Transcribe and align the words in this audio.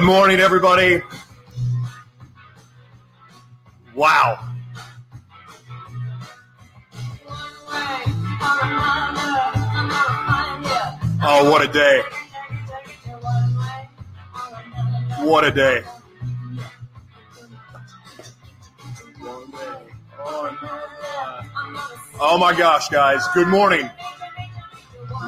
Good 0.00 0.06
morning, 0.06 0.40
everybody. 0.40 1.02
Wow. 3.94 4.38
Oh, 11.22 11.50
what 11.50 11.60
a 11.60 11.70
day. 11.70 12.02
What 15.18 15.44
a 15.44 15.50
day. 15.50 15.82
Oh 22.18 22.38
my 22.40 22.54
gosh, 22.56 22.88
guys. 22.88 23.22
Good 23.34 23.48
morning. 23.48 23.90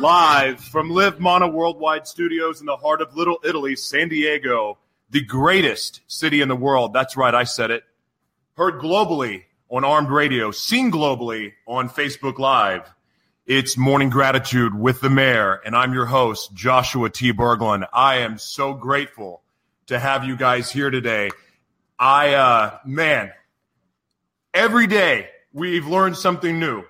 Live 0.01 0.61
from 0.61 0.91
Live 0.91 1.21
Mana 1.21 1.47
Worldwide 1.47 2.09
Studios 2.09 2.61
in 2.61 2.67
the 2.67 2.77
heart 2.77 3.03
of 3.03 3.15
Little 3.15 3.39
Italy, 3.45 3.77
San 3.77 4.09
Diego, 4.09 4.79
the 5.11 5.23
greatest 5.23 6.01
city 6.07 6.41
in 6.41 6.49
the 6.49 6.57
world. 6.57 6.93
That's 6.93 7.17
right, 7.17 7.35
I 7.35 7.45
said 7.45 7.71
it. 7.71 7.85
Heard 8.57 8.81
globally 8.81 9.45
on 9.71 9.85
Armed 9.85 10.09
Radio, 10.09 10.51
seen 10.51 10.91
globally 10.91 11.53
on 11.67 11.89
Facebook 11.89 12.39
Live. 12.39 12.91
It's 13.47 13.77
Morning 13.77 14.11
Gratitude 14.11 14.75
with 14.75 15.01
the 15.01 15.11
Mayor, 15.11 15.61
and 15.65 15.77
I'm 15.77 15.93
your 15.93 16.07
host, 16.07 16.55
Joshua 16.55 17.11
T. 17.11 17.33
Berglan. 17.33 17.87
I 17.93 18.19
am 18.19 18.39
so 18.39 18.75
grateful 18.75 19.43
to 19.87 19.99
have 19.99 20.25
you 20.25 20.37
guys 20.37 20.71
here 20.71 20.91
today. 20.91 21.31
I, 21.99 22.35
uh, 22.35 22.79
man, 22.85 23.31
every 24.55 24.87
day 24.87 25.29
we've 25.53 25.87
learned 25.87 26.17
something 26.17 26.59
new. 26.59 26.85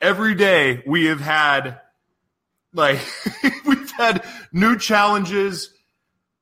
Every 0.00 0.34
day 0.34 0.82
we 0.86 1.06
have 1.06 1.20
had, 1.20 1.80
like, 2.76 3.00
we've 3.66 3.90
had 3.92 4.24
new 4.52 4.78
challenges, 4.78 5.72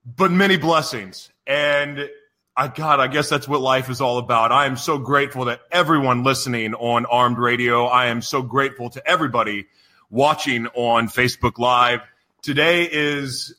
but 0.04 0.30
many 0.30 0.56
blessings. 0.56 1.30
And 1.46 2.10
I, 2.56 2.68
God, 2.68 3.00
I 3.00 3.06
guess 3.08 3.28
that's 3.28 3.48
what 3.48 3.60
life 3.60 3.88
is 3.88 4.00
all 4.00 4.18
about. 4.18 4.52
I 4.52 4.66
am 4.66 4.76
so 4.76 4.98
grateful 4.98 5.46
to 5.46 5.58
everyone 5.70 6.22
listening 6.24 6.74
on 6.74 7.06
Armed 7.06 7.38
Radio. 7.38 7.86
I 7.86 8.06
am 8.06 8.22
so 8.22 8.42
grateful 8.42 8.90
to 8.90 9.08
everybody 9.08 9.66
watching 10.10 10.66
on 10.68 11.08
Facebook 11.08 11.58
Live. 11.58 12.00
Today 12.42 12.88
is 12.90 13.54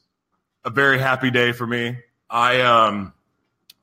a 0.63 0.69
very 0.69 0.99
happy 0.99 1.31
day 1.31 1.51
for 1.51 1.65
me. 1.65 1.97
I, 2.29 2.61
um, 2.61 3.13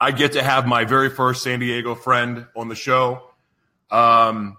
I 0.01 0.11
get 0.11 0.33
to 0.33 0.43
have 0.43 0.67
my 0.67 0.85
very 0.85 1.11
first 1.11 1.43
San 1.43 1.61
Diego 1.61 1.95
friend 1.95 2.47
on 2.57 2.69
the 2.69 2.75
show. 2.75 3.23
Um, 3.91 4.57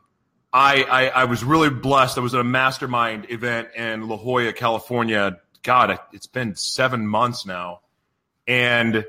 I, 0.54 0.84
I, 0.84 1.08
I 1.08 1.24
was 1.26 1.44
really 1.44 1.72
blessed. 1.72 2.18
I 2.18 2.22
was 2.22 2.36
at 2.36 2.40
a 2.40 2.44
mastermind 2.44 3.32
event 3.32 3.70
in 3.76 4.08
La 4.08 4.18
Jolla, 4.18 4.54
California. 4.54 5.40
God, 5.64 5.98
it's 6.12 6.28
been 6.28 6.56
seven 6.56 7.08
months 7.08 7.46
now. 7.46 7.82
And 8.48 9.04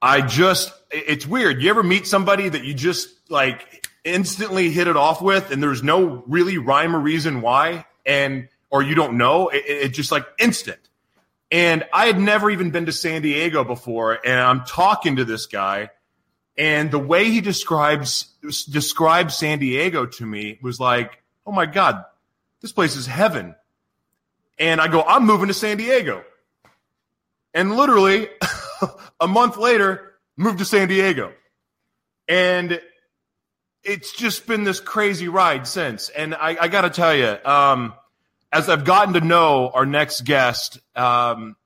I 0.00 0.20
just, 0.22 0.72
it's 0.90 1.26
weird. 1.26 1.62
You 1.62 1.70
ever 1.70 1.84
meet 1.84 2.08
somebody 2.08 2.48
that 2.48 2.64
you 2.64 2.74
just 2.74 3.08
like 3.30 3.86
instantly 4.02 4.70
hit 4.70 4.88
it 4.88 4.96
off 4.96 5.22
with 5.22 5.52
and 5.52 5.62
there's 5.62 5.84
no 5.84 6.24
really 6.26 6.58
rhyme 6.58 6.96
or 6.96 6.98
reason 6.98 7.40
why 7.40 7.86
and, 8.04 8.48
or 8.68 8.82
you 8.82 8.96
don't 8.96 9.16
know, 9.16 9.48
it, 9.48 9.62
it 9.66 9.88
just 9.90 10.10
like 10.10 10.26
instant. 10.40 10.80
And 11.52 11.84
I 11.92 12.06
had 12.06 12.18
never 12.18 12.50
even 12.50 12.70
been 12.72 12.86
to 12.86 12.92
San 12.92 13.22
Diego 13.22 13.62
before. 13.62 14.18
And 14.26 14.40
I'm 14.40 14.64
talking 14.64 15.16
to 15.16 15.24
this 15.24 15.46
guy 15.46 15.90
and 16.56 16.90
the 16.90 16.98
way 16.98 17.30
he 17.30 17.40
describes, 17.40 18.24
describes 18.70 19.36
San 19.36 19.58
Diego 19.58 20.06
to 20.06 20.26
me 20.26 20.58
was 20.62 20.78
like, 20.78 21.22
Oh 21.46 21.52
my 21.52 21.66
God, 21.66 22.04
this 22.60 22.72
place 22.72 22.96
is 22.96 23.06
heaven. 23.06 23.54
And 24.58 24.80
I 24.80 24.88
go, 24.88 25.02
I'm 25.02 25.26
moving 25.26 25.48
to 25.48 25.54
San 25.54 25.76
Diego. 25.76 26.24
And 27.54 27.74
literally 27.74 28.28
a 29.20 29.26
month 29.26 29.56
later, 29.56 30.12
moved 30.36 30.58
to 30.58 30.64
San 30.64 30.88
Diego. 30.88 31.32
And 32.28 32.80
it's 33.82 34.12
just 34.12 34.46
been 34.46 34.64
this 34.64 34.80
crazy 34.80 35.28
ride 35.28 35.66
since. 35.66 36.08
And 36.10 36.34
I, 36.34 36.56
I 36.60 36.68
got 36.68 36.82
to 36.82 36.90
tell 36.90 37.14
you, 37.14 37.36
um, 37.44 37.94
as 38.52 38.68
I've 38.68 38.84
gotten 38.84 39.14
to 39.14 39.20
know 39.20 39.70
our 39.70 39.86
next 39.86 40.24
guest, 40.24 40.78
um, 40.94 41.56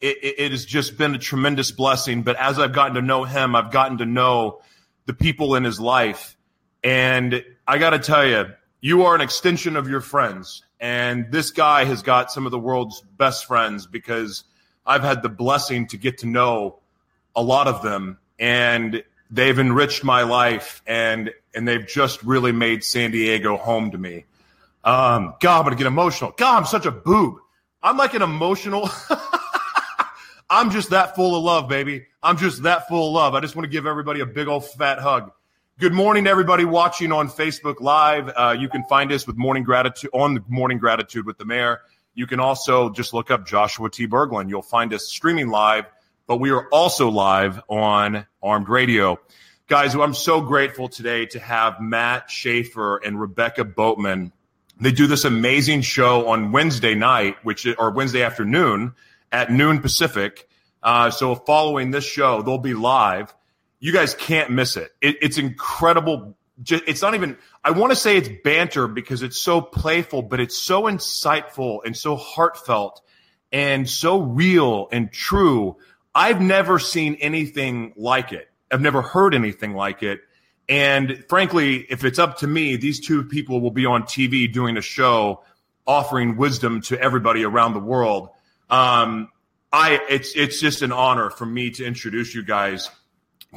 it, 0.00 0.34
it, 0.38 0.50
has 0.52 0.64
just 0.64 0.98
been 0.98 1.14
a 1.14 1.18
tremendous 1.18 1.70
blessing. 1.70 2.22
But 2.22 2.36
as 2.36 2.58
I've 2.58 2.72
gotten 2.72 2.94
to 2.94 3.02
know 3.02 3.24
him, 3.24 3.56
I've 3.56 3.72
gotten 3.72 3.98
to 3.98 4.06
know 4.06 4.60
the 5.06 5.14
people 5.14 5.54
in 5.54 5.64
his 5.64 5.80
life. 5.80 6.36
And 6.84 7.44
I 7.66 7.78
got 7.78 7.90
to 7.90 7.98
tell 7.98 8.26
you, 8.26 8.46
you 8.80 9.04
are 9.04 9.14
an 9.14 9.20
extension 9.20 9.76
of 9.76 9.88
your 9.88 10.00
friends. 10.00 10.62
And 10.78 11.32
this 11.32 11.50
guy 11.50 11.84
has 11.84 12.02
got 12.02 12.30
some 12.30 12.44
of 12.44 12.52
the 12.52 12.58
world's 12.58 13.00
best 13.16 13.46
friends 13.46 13.86
because 13.86 14.44
I've 14.84 15.02
had 15.02 15.22
the 15.22 15.28
blessing 15.28 15.86
to 15.88 15.96
get 15.96 16.18
to 16.18 16.26
know 16.26 16.80
a 17.34 17.42
lot 17.42 17.66
of 17.66 17.82
them 17.82 18.18
and 18.38 19.02
they've 19.30 19.58
enriched 19.58 20.04
my 20.04 20.22
life 20.22 20.82
and 20.86 21.32
and 21.54 21.66
they've 21.66 21.86
just 21.86 22.22
really 22.22 22.52
made 22.52 22.84
San 22.84 23.10
Diego 23.10 23.56
home 23.56 23.90
to 23.90 23.98
me. 23.98 24.24
Um, 24.84 25.34
God, 25.40 25.58
I'm 25.58 25.64
gonna 25.64 25.76
get 25.76 25.86
emotional. 25.86 26.32
God, 26.36 26.58
I'm 26.58 26.66
such 26.66 26.86
a 26.86 26.90
boob. 26.90 27.38
I'm 27.82 27.96
like 27.96 28.14
an 28.14 28.22
emotional. 28.22 28.88
I'm 30.48 30.70
just 30.70 30.90
that 30.90 31.16
full 31.16 31.36
of 31.36 31.42
love, 31.42 31.68
baby. 31.68 32.06
I'm 32.22 32.36
just 32.36 32.62
that 32.62 32.86
full 32.86 33.08
of 33.08 33.14
love. 33.14 33.34
I 33.34 33.40
just 33.40 33.56
want 33.56 33.64
to 33.64 33.70
give 33.70 33.84
everybody 33.84 34.20
a 34.20 34.26
big 34.26 34.46
old 34.46 34.64
fat 34.64 35.00
hug. 35.00 35.32
Good 35.80 35.92
morning, 35.92 36.28
everybody 36.28 36.64
watching 36.64 37.10
on 37.10 37.28
Facebook 37.28 37.80
Live. 37.80 38.30
Uh, 38.34 38.56
you 38.56 38.68
can 38.68 38.84
find 38.84 39.10
us 39.10 39.26
with 39.26 39.36
Morning 39.36 39.64
Gratitude 39.64 40.10
on 40.14 40.34
the 40.34 40.44
Morning 40.46 40.78
Gratitude 40.78 41.26
with 41.26 41.36
the 41.36 41.44
Mayor. 41.44 41.80
You 42.14 42.28
can 42.28 42.38
also 42.38 42.90
just 42.90 43.12
look 43.12 43.32
up 43.32 43.44
Joshua 43.44 43.90
T. 43.90 44.06
Berglan. 44.06 44.48
You'll 44.48 44.62
find 44.62 44.94
us 44.94 45.08
streaming 45.08 45.48
live, 45.48 45.86
but 46.28 46.36
we 46.36 46.50
are 46.52 46.68
also 46.68 47.08
live 47.08 47.60
on 47.68 48.24
Armed 48.40 48.68
Radio. 48.68 49.18
Guys, 49.66 49.96
I'm 49.96 50.14
so 50.14 50.40
grateful 50.40 50.88
today 50.88 51.26
to 51.26 51.40
have 51.40 51.80
Matt 51.80 52.30
Shaffer 52.30 52.98
and 52.98 53.20
Rebecca 53.20 53.64
Boatman. 53.64 54.30
They 54.80 54.92
do 54.92 55.08
this 55.08 55.24
amazing 55.24 55.80
show 55.80 56.28
on 56.28 56.52
Wednesday 56.52 56.94
night, 56.94 57.36
which 57.42 57.66
or 57.66 57.90
Wednesday 57.90 58.22
afternoon 58.22 58.94
at 59.36 59.52
noon 59.52 59.80
Pacific. 59.80 60.48
Uh, 60.82 61.10
so 61.10 61.34
following 61.34 61.90
this 61.90 62.04
show, 62.04 62.40
they'll 62.40 62.56
be 62.56 62.72
live. 62.72 63.34
You 63.80 63.92
guys 63.92 64.14
can't 64.14 64.50
miss 64.50 64.78
it. 64.78 64.92
it 65.02 65.16
it's 65.20 65.36
incredible 65.36 66.38
just, 66.62 66.84
it's 66.86 67.02
not 67.02 67.14
even 67.14 67.36
i 67.62 67.70
want 67.70 67.92
to 67.92 67.96
say 67.96 68.16
it's 68.16 68.30
banter 68.42 68.88
because 68.88 69.22
it's 69.22 69.36
so 69.36 69.60
playful 69.60 70.22
but 70.22 70.40
it's 70.40 70.56
so 70.56 70.84
insightful 70.84 71.80
and 71.84 71.94
so 71.94 72.16
heartfelt 72.16 73.02
and 73.52 73.86
so 73.86 74.20
real 74.20 74.88
and 74.90 75.12
true 75.12 75.76
i've 76.14 76.40
never 76.40 76.78
seen 76.78 77.16
anything 77.16 77.92
like 77.94 78.32
it 78.32 78.48
i've 78.70 78.80
never 78.80 79.02
heard 79.02 79.34
anything 79.34 79.74
like 79.74 80.02
it 80.02 80.20
and 80.66 81.26
frankly 81.28 81.86
if 81.90 82.04
it's 82.04 82.18
up 82.18 82.38
to 82.38 82.46
me 82.46 82.76
these 82.76 83.00
two 83.00 83.22
people 83.24 83.60
will 83.60 83.70
be 83.70 83.84
on 83.84 84.04
tv 84.04 84.50
doing 84.50 84.78
a 84.78 84.82
show 84.82 85.44
offering 85.86 86.38
wisdom 86.38 86.80
to 86.80 86.98
everybody 86.98 87.44
around 87.44 87.74
the 87.74 87.80
world 87.80 88.30
um, 88.70 89.28
i 89.76 90.00
it's 90.08 90.34
it's 90.34 90.60
just 90.60 90.82
an 90.82 90.92
honor 90.92 91.30
for 91.30 91.46
me 91.46 91.70
to 91.70 91.84
introduce 91.84 92.34
you 92.34 92.42
guys 92.42 92.90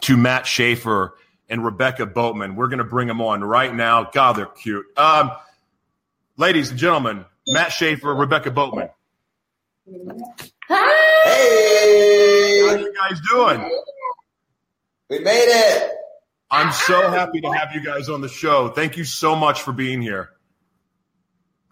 to 0.02 0.18
matt 0.18 0.46
shaffer 0.46 1.16
and 1.50 1.66
Rebecca 1.66 2.06
Boatman. 2.06 2.56
We're 2.56 2.68
going 2.68 2.78
to 2.78 2.84
bring 2.84 3.08
them 3.08 3.22
on 3.22 3.44
right 3.44 3.74
now. 3.74 4.04
God, 4.04 4.34
they're 4.36 4.46
cute. 4.46 4.86
Um, 4.98 5.32
ladies 6.38 6.70
and 6.70 6.80
gentlemen, 6.80 7.26
Matt 7.48 7.72
Shaffer, 7.72 8.14
Rebecca 8.14 8.52
Boatman. 8.52 8.90
Hi. 10.68 11.24
Hey. 11.26 12.62
How 12.68 12.76
are 12.76 12.80
you 12.80 12.94
guys 12.94 13.20
doing? 13.30 13.80
We 15.10 15.20
made 15.20 15.48
it. 15.48 15.92
I'm 16.52 16.72
so 16.72 17.10
happy 17.10 17.42
to 17.42 17.52
have 17.52 17.74
you 17.74 17.82
guys 17.84 18.10
on 18.10 18.22
the 18.22 18.30
show. 18.30 18.70
Thank 18.70 18.98
you 18.98 19.04
so 19.04 19.36
much 19.36 19.62
for 19.62 19.72
being 19.72 20.02
here. 20.02 20.30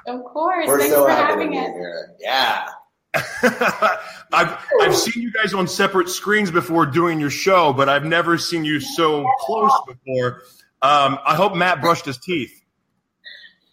Of 0.08 0.24
course. 0.24 0.68
We're 0.68 0.80
Thanks 0.80 0.94
so 0.94 1.04
for 1.04 1.10
happy 1.10 1.34
having 1.34 1.48
to 1.48 1.52
be 1.52 1.60
us. 1.60 1.66
here. 1.74 2.16
Yeah. 2.20 2.68
I've 4.34 4.58
I've 4.81 4.96
seen 4.96 5.24
you 5.24 5.31
guys 5.31 5.54
on 5.54 5.68
separate 5.68 6.10
screens 6.10 6.52
before 6.52 6.86
doing 6.86 7.19
your 7.19 7.30
show, 7.30 7.74
but 7.74 7.90
I've 7.90 8.06
never 8.06 8.38
seen 8.38 8.66
you 8.66 8.80
so 8.80 9.25
close 9.40 9.72
before. 9.88 10.44
Um, 10.81 11.18
I 11.25 11.36
hope 11.36 11.56
Matt 11.56 11.81
brushed 11.81 12.06
his 12.06 12.18
teeth. 12.18 12.62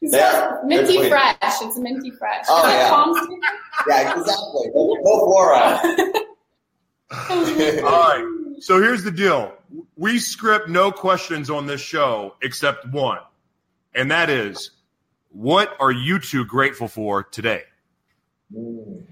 Yeah, 0.01 0.59
minty 0.65 0.99
good 0.99 1.09
fresh. 1.09 1.35
It's 1.41 1.79
minty 1.79 2.11
fresh. 2.11 2.45
Oh, 2.49 2.69
yeah. 2.69 3.41
Yeah, 3.89 4.17
exactly. 4.17 4.71
Go, 4.73 4.97
go 5.03 5.27
Flora. 5.27 5.81
All 7.85 7.91
right. 7.91 8.25
So 8.61 8.81
here's 8.81 9.03
the 9.03 9.11
deal. 9.11 9.53
We 9.97 10.21
script 10.21 10.69
no 10.69 10.93
questions 10.93 11.51
on 11.51 11.67
this 11.67 11.81
show 11.81 12.37
except 12.41 12.87
one, 12.87 13.19
and 13.93 14.13
that 14.13 14.31
is, 14.31 14.71
what 15.31 15.77
are 15.81 15.91
you 15.91 16.21
two 16.21 16.45
grateful 16.45 16.87
for 16.87 17.25
today? 17.25 17.65
Mm. 18.57 19.07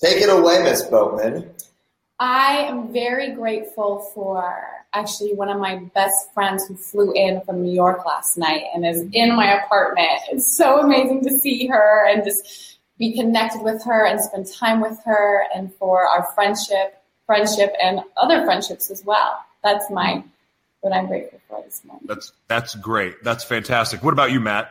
Take 0.00 0.22
it 0.22 0.28
away, 0.28 0.62
Miss 0.62 0.82
Boatman. 0.82 1.50
I 2.20 2.58
am 2.68 2.92
very 2.92 3.32
grateful 3.32 4.10
for 4.14 4.64
actually 4.92 5.34
one 5.34 5.48
of 5.48 5.58
my 5.58 5.76
best 5.94 6.32
friends 6.32 6.66
who 6.66 6.76
flew 6.76 7.12
in 7.12 7.40
from 7.42 7.62
New 7.62 7.72
York 7.72 8.04
last 8.06 8.38
night 8.38 8.62
and 8.74 8.86
is 8.86 9.04
in 9.12 9.34
my 9.36 9.60
apartment. 9.62 10.08
It's 10.30 10.56
so 10.56 10.80
amazing 10.80 11.22
to 11.24 11.38
see 11.38 11.66
her 11.66 12.08
and 12.08 12.24
just 12.24 12.78
be 12.98 13.14
connected 13.16 13.62
with 13.62 13.84
her 13.84 14.06
and 14.06 14.20
spend 14.20 14.46
time 14.52 14.80
with 14.80 14.98
her 15.04 15.44
and 15.54 15.72
for 15.74 16.06
our 16.06 16.26
friendship, 16.34 17.00
friendship 17.26 17.72
and 17.82 18.00
other 18.16 18.44
friendships 18.44 18.90
as 18.90 19.04
well. 19.04 19.44
That's 19.62 19.90
my 19.90 20.24
what 20.80 20.92
I'm 20.92 21.06
grateful 21.06 21.40
for 21.48 21.62
this 21.62 21.82
morning. 21.84 22.06
That's 22.06 22.32
that's 22.46 22.74
great. 22.76 23.22
That's 23.22 23.44
fantastic. 23.44 24.02
What 24.02 24.12
about 24.12 24.30
you, 24.30 24.40
Matt? 24.40 24.70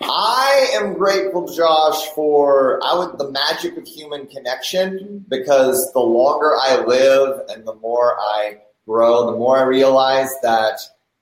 I 0.00 0.72
am 0.74 0.94
grateful, 0.94 1.52
Josh, 1.52 2.08
for 2.14 2.80
I 2.84 2.98
would 2.98 3.18
the 3.18 3.30
magic 3.30 3.76
of 3.76 3.86
human 3.86 4.26
connection 4.26 5.24
because 5.28 5.90
the 5.92 6.00
longer 6.00 6.52
I 6.54 6.84
live 6.84 7.40
and 7.48 7.66
the 7.66 7.74
more 7.76 8.16
I 8.20 8.58
grow, 8.86 9.30
the 9.30 9.38
more 9.38 9.58
I 9.58 9.62
realize 9.62 10.30
that 10.42 10.80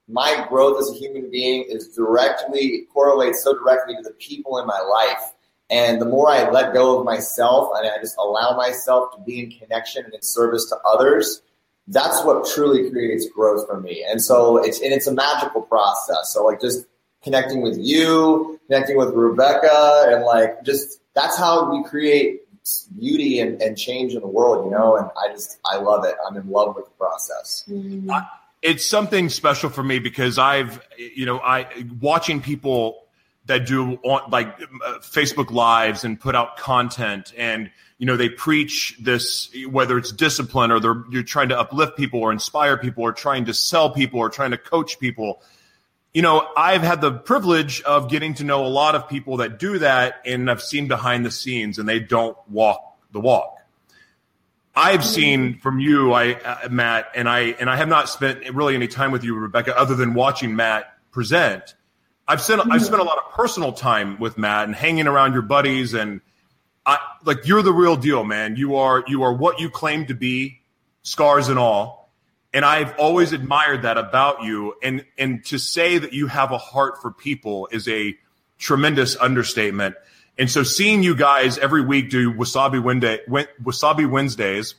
my 0.09 0.45
growth 0.49 0.81
as 0.81 0.91
a 0.91 0.99
human 0.99 1.31
being 1.31 1.65
is 1.69 1.89
directly 1.89 2.87
correlates 2.93 3.43
so 3.43 3.55
directly 3.55 3.97
to 3.97 4.03
the 4.03 4.11
people 4.13 4.59
in 4.59 4.67
my 4.67 4.81
life. 4.81 5.33
And 5.71 6.01
the 6.01 6.07
more 6.07 6.29
I 6.29 6.51
let 6.51 6.75
go 6.75 6.99
of 6.99 7.07
myself 7.07 7.71
and 7.77 7.89
I 7.89 7.99
just 7.99 8.17
allow 8.19 8.57
myself 8.57 9.15
to 9.15 9.23
be 9.23 9.41
in 9.41 9.51
connection 9.51 10.05
and 10.05 10.13
in 10.13 10.21
service 10.21 10.69
to 10.69 10.77
others, 10.87 11.41
that's 11.89 12.23
what 12.25 12.47
truly 12.47 12.91
creates 12.91 13.29
growth 13.29 13.67
for 13.67 13.81
me. 13.81 14.05
And 14.09 14.23
so 14.23 14.59
it's 14.59 14.81
and 14.81 14.93
it's 14.93 15.07
a 15.07 15.13
magical 15.13 15.63
process. 15.63 16.33
So 16.33 16.45
like 16.45 16.61
just 16.61 16.87
connecting 17.25 17.63
with 17.63 17.79
you, 17.79 18.61
connecting 18.67 18.97
with 18.97 19.11
Rebecca, 19.15 20.07
and 20.09 20.25
like 20.25 20.63
just 20.63 21.01
that's 21.15 21.37
how 21.39 21.73
we 21.73 21.83
create 21.85 22.43
beauty 22.99 23.41
and, 23.41 23.61
and 23.61 23.77
change 23.77 24.15
in 24.15 24.21
the 24.21 24.27
world, 24.27 24.67
you 24.67 24.71
know. 24.71 24.97
And 24.97 25.09
I 25.19 25.33
just 25.33 25.59
I 25.67 25.79
love 25.79 26.05
it. 26.05 26.15
I'm 26.27 26.37
in 26.37 26.49
love 26.49 26.77
with 26.77 26.85
the 26.85 26.91
process. 26.93 27.65
It's 28.63 28.87
something 28.87 29.29
special 29.29 29.69
for 29.69 29.83
me 29.83 29.99
because 29.99 30.39
I've, 30.39 30.81
you 30.97 31.27
know, 31.27 31.39
I 31.39 31.67
watching 32.01 32.41
people 32.41 33.05
that 33.47 33.67
do 33.67 33.99
on 34.05 34.31
like 34.31 34.49
uh, 34.59 34.99
Facebook 35.01 35.51
lives 35.51 36.05
and 36.05 36.19
put 36.19 36.35
out 36.35 36.57
content 36.57 37.33
and 37.37 37.71
you 37.99 38.07
know 38.07 38.17
they 38.17 38.29
preach 38.29 38.97
this 39.01 39.55
whether 39.71 39.99
it's 39.99 40.13
discipline 40.13 40.71
or 40.71 40.81
they're 40.81 41.05
you're 41.11 41.23
trying 41.23 41.51
to 41.51 41.59
uplift 41.59 41.97
people 41.97 42.21
or 42.21 42.33
inspire 42.33 42.77
people 42.77 43.03
or 43.03 43.13
trying 43.13 43.45
to 43.45 43.55
sell 43.55 43.91
people 43.91 44.19
or 44.19 44.31
trying 44.31 44.51
to 44.51 44.59
coach 44.59 44.99
people 44.99 45.43
you 46.15 46.23
know 46.23 46.49
i've 46.57 46.83
had 46.83 47.01
the 47.01 47.13
privilege 47.13 47.83
of 47.83 48.09
getting 48.09 48.33
to 48.35 48.45
know 48.45 48.65
a 48.65 48.69
lot 48.69 48.95
of 48.95 49.09
people 49.09 49.39
that 49.39 49.59
do 49.59 49.79
that 49.79 50.23
and 50.25 50.51
i've 50.51 50.63
seen 50.63 50.89
behind 50.89 51.27
the 51.27 51.31
scenes 51.31 51.79
and 51.79 51.89
they 51.89 51.99
don't 51.99 52.39
walk 52.49 52.97
the 53.13 53.21
walk 53.21 53.59
i've 54.75 55.05
seen 55.05 55.59
from 55.59 55.79
you 55.79 56.13
i 56.13 56.33
uh, 56.33 56.69
matt 56.71 57.09
and 57.15 57.29
i 57.29 57.41
and 57.41 57.69
i 57.69 57.77
have 57.77 57.89
not 57.89 58.09
spent 58.09 58.49
really 58.55 58.75
any 58.75 58.89
time 58.89 59.11
with 59.11 59.25
you 59.25 59.35
rebecca 59.37 59.77
other 59.77 59.95
than 59.95 60.15
watching 60.15 60.57
matt 60.57 60.97
present 61.11 61.75
i've 62.27 62.41
spent 62.41 62.63
i've 62.71 62.85
spent 62.85 63.01
a 63.01 63.05
lot 63.05 63.19
of 63.19 63.33
personal 63.35 63.73
time 63.73 64.19
with 64.19 64.39
matt 64.39 64.65
and 64.65 64.75
hanging 64.75 65.07
around 65.07 65.33
your 65.33 65.43
buddies 65.43 65.93
and 65.93 66.21
I, 66.87 66.99
like 67.25 67.47
you're 67.47 67.63
the 67.63 67.73
real 67.73 67.97
deal, 67.97 68.25
man. 68.25 68.57
You 68.57 68.77
are 68.77 69.05
you 69.07 69.23
are 69.23 69.33
what 69.33 69.59
you 69.61 69.71
claim 69.71 70.07
to 70.07 70.15
be, 70.15 70.61
scars 71.03 71.49
and 71.49 71.59
all. 71.59 72.04
And 72.55 72.65
I've 72.65 72.97
always 72.99 73.33
admired 73.33 73.83
that 73.83 73.99
about 73.99 74.45
you. 74.45 74.75
And 74.83 75.05
and 75.19 75.45
to 75.47 75.59
say 75.59 75.99
that 75.99 76.15
you 76.15 76.29
have 76.29 76.53
a 76.53 76.59
heart 76.59 77.03
for 77.03 77.11
people 77.11 77.69
is 77.71 77.87
a 77.89 78.17
tremendous 78.59 79.17
understatement. 79.17 79.97
And 80.39 80.51
so 80.51 80.63
seeing 80.63 81.03
you 81.03 81.15
guys 81.15 81.59
every 81.59 81.83
week 81.83 82.11
do 82.11 82.33
Wasabi 82.33 82.83
Wednesday, 82.83 83.21
Wasabi 83.29 84.09
Wednesdays 84.09 84.77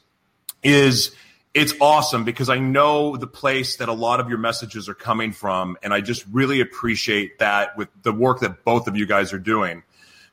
is 0.64 1.12
it's 1.54 1.74
awesome 1.80 2.26
because 2.26 2.50
I 2.50 2.60
know 2.60 3.16
the 3.16 3.28
place 3.28 3.78
that 3.78 3.88
a 3.88 3.94
lot 3.94 4.20
of 4.20 4.28
your 4.28 4.38
messages 4.38 4.90
are 4.90 4.96
coming 4.96 5.32
from, 5.32 5.78
and 5.84 5.94
I 5.94 6.02
just 6.02 6.26
really 6.32 6.60
appreciate 6.60 7.40
that 7.40 7.78
with 7.78 7.88
the 8.04 8.12
work 8.12 8.42
that 8.42 8.66
both 8.66 8.88
of 8.88 8.98
you 8.98 9.06
guys 9.06 9.32
are 9.32 9.40
doing. 9.40 9.84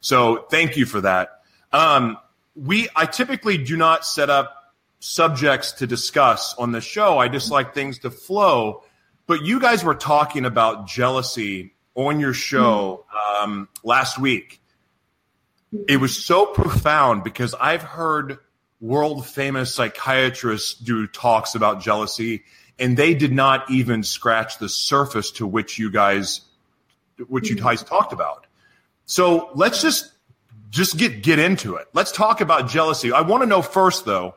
So 0.01 0.47
thank 0.51 0.77
you 0.77 0.85
for 0.85 1.01
that. 1.03 1.43
Um, 1.73 2.19
we 2.57 2.89
I 2.95 3.07
typically 3.07 3.59
do 3.59 3.77
not 3.77 4.05
set 4.05 4.31
up 4.31 4.62
subjects 5.03 5.73
to 5.73 5.87
discuss 5.87 6.55
on 6.55 6.71
the 6.71 6.81
show. 6.81 7.19
I 7.19 7.27
just 7.27 7.51
like 7.51 7.75
things 7.75 7.99
to 8.01 8.11
flow. 8.11 8.85
But 9.27 9.45
you 9.45 9.59
guys 9.59 9.83
were 9.83 9.97
talking 9.97 10.45
about 10.45 10.87
jealousy 10.87 11.75
on 11.97 12.21
your 12.21 12.33
show 12.33 13.05
um, 13.41 13.69
last 13.83 14.19
week. 14.19 14.63
It 15.89 15.97
was 15.97 16.17
so 16.17 16.47
profound 16.47 17.25
because 17.25 17.53
I've 17.55 17.83
heard 17.83 18.39
world 18.81 19.27
famous 19.27 19.75
psychiatrists 19.75 20.75
do 20.75 21.09
talks 21.09 21.57
about 21.57 21.81
jealousy, 21.81 22.45
and 22.79 22.97
they 22.97 23.15
did 23.15 23.33
not 23.33 23.69
even 23.71 24.05
scratch 24.05 24.59
the 24.59 24.69
surface 24.69 25.33
to 25.33 25.47
which 25.47 25.79
you 25.79 25.91
guys, 25.91 26.43
which 27.29 27.51
you 27.51 27.57
guys 27.57 27.83
talked 27.83 28.13
about. 28.13 28.47
So 29.07 29.51
let's 29.55 29.83
just 29.83 30.13
just 30.71 30.97
get 30.97 31.23
get 31.23 31.41
into 31.41 31.75
it. 31.77 31.89
Let's 31.93 32.13
talk 32.13 32.41
about 32.41 32.69
jealousy. 32.69 33.13
I 33.13 33.23
want 33.23 33.43
to 33.43 33.47
know 33.47 33.63
first 33.63 34.05
though, 34.05 34.35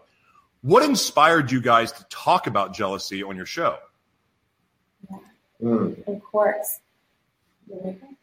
what 0.66 0.82
inspired 0.82 1.52
you 1.52 1.62
guys 1.62 1.92
to 1.92 2.04
talk 2.06 2.48
about 2.48 2.74
jealousy 2.74 3.22
on 3.22 3.36
your 3.36 3.46
show? 3.46 3.78
Mm. 5.62 6.08
Of 6.08 6.24
course. 6.24 6.80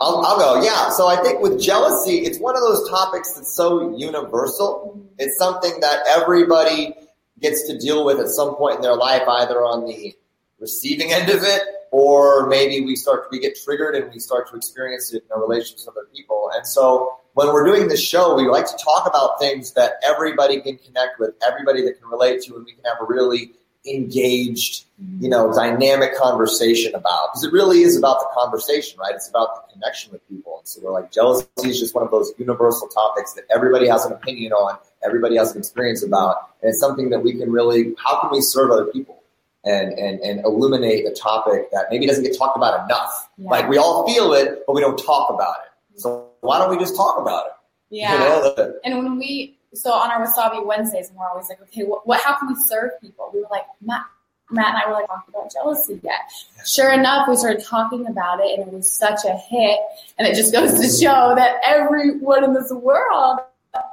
I'll, 0.01 0.25
I'll 0.27 0.39
go. 0.39 0.61
Yeah. 0.61 0.91
So 0.91 1.07
I 1.07 1.23
think 1.23 1.41
with 1.41 1.61
jealousy, 1.61 2.19
it's 2.19 2.41
one 2.41 2.57
of 2.57 2.63
those 2.63 2.89
topics 2.91 3.35
that's 3.35 3.53
so 3.53 3.97
universal. 3.97 5.01
It's 5.21 5.39
something 5.39 5.79
that 5.83 6.05
everybody 6.09 6.97
gets 7.39 7.69
to 7.69 7.79
deal 7.79 8.05
with 8.05 8.19
at 8.19 8.27
some 8.27 8.57
point 8.57 8.77
in 8.77 8.83
their 8.83 8.97
life, 8.97 9.23
either 9.27 9.61
on 9.61 9.87
the 9.87 10.13
receiving 10.59 11.13
end 11.13 11.31
of 11.31 11.45
it, 11.45 11.63
or 11.93 12.49
maybe 12.49 12.85
we 12.85 12.97
start 12.97 13.29
we 13.31 13.39
get 13.39 13.57
triggered 13.63 13.95
and 13.95 14.13
we 14.13 14.19
start 14.19 14.51
to 14.51 14.57
experience 14.57 15.15
it 15.15 15.23
in 15.25 15.31
our 15.33 15.41
relationships 15.41 15.87
with 15.87 15.97
other 15.97 16.09
people. 16.13 16.51
And 16.57 16.67
so 16.67 17.21
when 17.35 17.49
we're 17.49 17.65
doing 17.65 17.89
this 17.89 18.03
show, 18.03 18.35
we 18.35 18.47
like 18.49 18.67
to 18.67 18.77
talk 18.83 19.07
about 19.07 19.39
things 19.39 19.73
that 19.73 19.95
everybody 20.03 20.61
can 20.61 20.77
connect 20.79 21.19
with, 21.19 21.35
everybody 21.47 21.83
that 21.85 21.99
can 22.01 22.09
relate 22.09 22.43
to, 22.43 22.57
and 22.57 22.65
we 22.65 22.73
can 22.73 22.85
have 22.85 22.99
a 23.01 23.05
really 23.05 23.53
engaged, 23.87 24.85
you 25.19 25.29
know, 25.29 25.53
dynamic 25.53 26.17
conversation 26.17 26.95
about. 26.95 27.31
Because 27.33 27.45
it 27.45 27.53
really 27.53 27.83
is 27.83 27.97
about 27.97 28.21
the 28.21 28.29
conversation, 28.39 28.99
right? 29.01 29.15
It's 29.15 29.29
about 29.29 29.69
the 29.69 29.73
connection 29.73 30.13
with 30.13 30.27
people. 30.29 30.59
And 30.59 30.69
so 30.69 30.81
we're 30.83 30.93
like, 30.93 31.11
jealousy 31.11 31.49
is 31.65 31.81
just 31.81 31.95
one 31.95 32.05
of 32.05 32.11
those 32.11 32.33
universal 32.39 32.87
topics 32.89 33.33
that 33.33 33.45
everybody 33.53 33.89
has 33.89 34.05
an 34.05 34.13
opinion 34.13 34.53
on, 34.53 34.79
everybody 35.05 35.37
has 35.37 35.53
an 35.53 35.59
experience 35.59 36.05
about, 36.05 36.37
and 36.61 36.71
it's 36.71 36.79
something 36.79 37.11
that 37.11 37.21
we 37.21 37.35
can 37.35 37.51
really, 37.51 37.95
how 37.99 38.21
can 38.21 38.31
we 38.31 38.41
serve 38.41 38.71
other 38.71 38.87
people? 38.87 39.19
And, 39.65 39.93
and, 39.93 40.19
and 40.23 40.45
illuminate 40.45 41.07
a 41.07 41.13
topic 41.13 41.71
that 41.71 41.87
maybe 41.89 42.05
doesn't 42.05 42.25
get 42.25 42.37
talked 42.37 42.57
about 42.57 42.85
enough. 42.85 43.29
Yeah. 43.39 43.49
Like 43.49 43.69
we 43.69 43.79
all 43.79 44.05
feel 44.09 44.33
it, 44.33 44.65
but 44.67 44.75
we 44.75 44.81
don't 44.81 44.97
talk 44.97 45.31
about 45.31 45.55
it. 45.65 46.01
So 46.01 46.32
why 46.43 46.59
don't 46.59 46.71
we 46.71 46.77
just 46.77 46.95
talk 46.95 47.19
about 47.21 47.47
it? 47.47 47.53
Yeah. 47.95 48.15
You 48.15 48.19
know, 48.21 48.55
the, 48.55 48.81
And 48.85 49.05
when 49.05 49.19
we, 49.19 49.59
so 49.75 49.93
on 49.93 50.11
our 50.11 50.27
Wasabi 50.27 50.65
Wednesdays, 50.65 51.11
and 51.11 51.19
we're 51.19 51.29
always 51.29 51.51
like, 51.51 51.61
okay, 51.61 51.83
what, 51.83 52.07
what 52.07 52.23
how 52.23 52.39
can 52.39 52.49
we 52.49 52.55
serve 52.55 52.93
people? 53.03 53.31
We 53.35 53.41
were 53.41 53.49
like, 53.51 53.67
Matt, 53.83 54.07
Matt 54.51 54.69
and 54.69 54.77
I 54.79 54.89
were 54.89 54.95
like 54.95 55.09
talking 55.09 55.35
about 55.35 55.53
jealousy 55.53 56.01
yet. 56.03 56.21
Sure 56.67 56.91
enough, 56.91 57.29
we 57.29 57.37
started 57.37 57.63
talking 57.63 58.07
about 58.07 58.41
it, 58.41 58.59
and 58.59 58.67
it 58.67 58.73
was 58.73 58.91
such 58.91 59.27
a 59.27 59.37
hit. 59.37 59.79
And 60.19 60.27
it 60.27 60.35
just 60.35 60.55
goes 60.55 60.73
to 60.73 61.05
show 61.05 61.35
that 61.37 61.57
everyone 61.67 62.45
in 62.45 62.55
this 62.55 62.71
world 62.71 63.41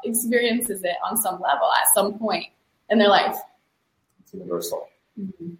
experiences 0.03 0.83
it 0.83 0.95
on 1.03 1.17
some 1.17 1.41
level 1.41 1.69
at 1.71 1.93
some 1.93 2.17
point 2.17 2.47
in 2.89 2.99
their 2.99 3.09
life. 3.09 3.37
it's 4.21 4.33
universal. 4.33 4.87
Mm-hmm. 5.19 5.53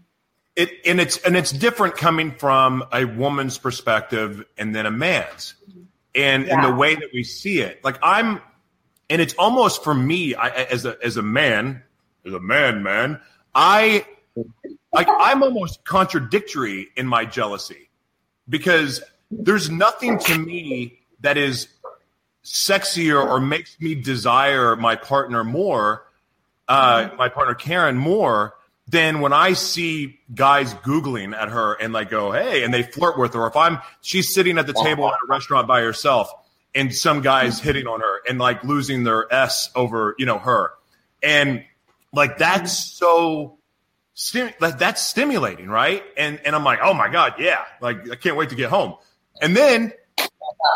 It 0.56 0.72
and 0.86 1.00
it's 1.00 1.18
and 1.20 1.38
it's 1.38 1.52
different 1.52 1.96
coming 1.96 2.32
from 2.32 2.84
a 2.92 3.06
woman's 3.06 3.58
perspective 3.58 4.44
and 4.58 4.76
then 4.76 4.86
a 4.86 4.92
man's, 4.92 5.56
mm-hmm. 5.70 5.84
And 6.24 6.48
in 6.48 6.62
the 6.62 6.72
way 6.72 6.96
that 6.96 7.10
we 7.14 7.24
see 7.24 7.60
it. 7.60 7.84
Like 7.84 7.98
I'm, 8.02 8.42
and 9.10 9.22
it's 9.22 9.34
almost 9.36 9.84
for 9.84 9.94
me 9.94 10.36
I, 10.36 10.50
as 10.50 10.86
a 10.86 10.98
as 11.04 11.18
a 11.18 11.22
man, 11.22 11.84
as 12.26 12.34
a 12.34 12.40
man, 12.40 12.84
man. 12.84 13.20
I 13.54 14.06
like 14.94 15.08
I'm 15.10 15.44
almost 15.44 15.84
contradictory 15.86 16.90
in 16.96 17.08
my 17.08 17.26
jealousy 17.26 17.90
because 18.48 19.02
there's 19.32 19.70
nothing 19.70 20.20
to 20.20 20.38
me 20.38 21.00
that 21.22 21.38
is 21.38 21.68
sexier 22.44 23.24
or 23.24 23.40
makes 23.40 23.80
me 23.80 23.96
desire 23.96 24.76
my 24.76 24.96
partner 24.96 25.44
more, 25.44 26.06
uh, 26.68 27.10
my 27.18 27.30
partner 27.30 27.54
Karen 27.54 27.98
more 27.98 28.56
than 28.90 29.20
when 29.20 29.34
I 29.34 29.54
see 29.54 30.20
guys 30.34 30.74
googling 30.74 31.36
at 31.36 31.50
her 31.50 31.74
and 31.74 31.94
like 31.94 32.10
go, 32.10 32.32
hey, 32.32 32.64
and 32.64 32.74
they 32.74 32.84
flirt 32.84 33.20
with 33.20 33.34
her. 33.34 33.46
If 33.46 33.56
I'm 33.56 33.80
she's 34.02 34.34
sitting 34.34 34.58
at 34.58 34.68
the 34.68 34.74
table 34.74 35.08
at 35.08 35.14
a 35.14 35.28
restaurant 35.28 35.68
by 35.68 35.82
herself 35.82 36.32
and 36.74 36.94
some 36.94 37.22
guys 37.22 37.60
hmm. 37.60 37.68
hitting 37.68 37.88
on 37.88 38.00
her 38.00 38.22
and 38.28 38.40
like 38.40 38.64
losing 38.64 39.04
their 39.04 39.32
s 39.32 39.70
over 39.76 40.16
you 40.18 40.26
know 40.26 40.40
her, 40.40 40.72
and 41.22 41.64
like 42.14 42.38
that's 42.38 42.72
hmm. 42.72 43.06
so. 43.06 43.56
Stim- 44.16 44.52
like 44.60 44.78
that's 44.78 45.02
stimulating, 45.02 45.70
right? 45.70 46.04
And 46.18 46.42
and 46.44 46.54
I'm 46.54 46.66
like, 46.66 46.80
oh 46.84 46.94
my 46.94 47.08
god, 47.08 47.36
yeah! 47.40 47.64
Like 47.80 48.10
I 48.12 48.16
can't 48.16 48.36
wait 48.36 48.50
to 48.50 48.56
get 48.56 48.70
home. 48.70 48.96
And 49.42 49.56
then 49.56 49.94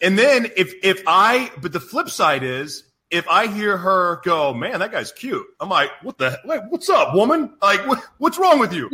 and 0.00 0.18
then 0.18 0.46
if 0.56 0.72
if 0.82 1.02
I 1.06 1.50
but 1.60 1.74
the 1.74 1.80
flip 1.80 2.08
side 2.08 2.42
is 2.42 2.84
if 3.10 3.28
I 3.28 3.46
hear 3.46 3.76
her 3.76 4.20
go, 4.24 4.52
man, 4.52 4.80
that 4.80 4.90
guy's 4.92 5.12
cute. 5.12 5.46
I'm 5.60 5.68
like, 5.68 5.90
what 6.02 6.18
the 6.18 6.38
wait, 6.44 6.60
what's 6.68 6.88
up, 6.88 7.14
woman? 7.14 7.54
Like 7.62 7.86
what, 7.86 8.02
what's 8.18 8.38
wrong 8.38 8.58
with 8.58 8.72
you? 8.72 8.90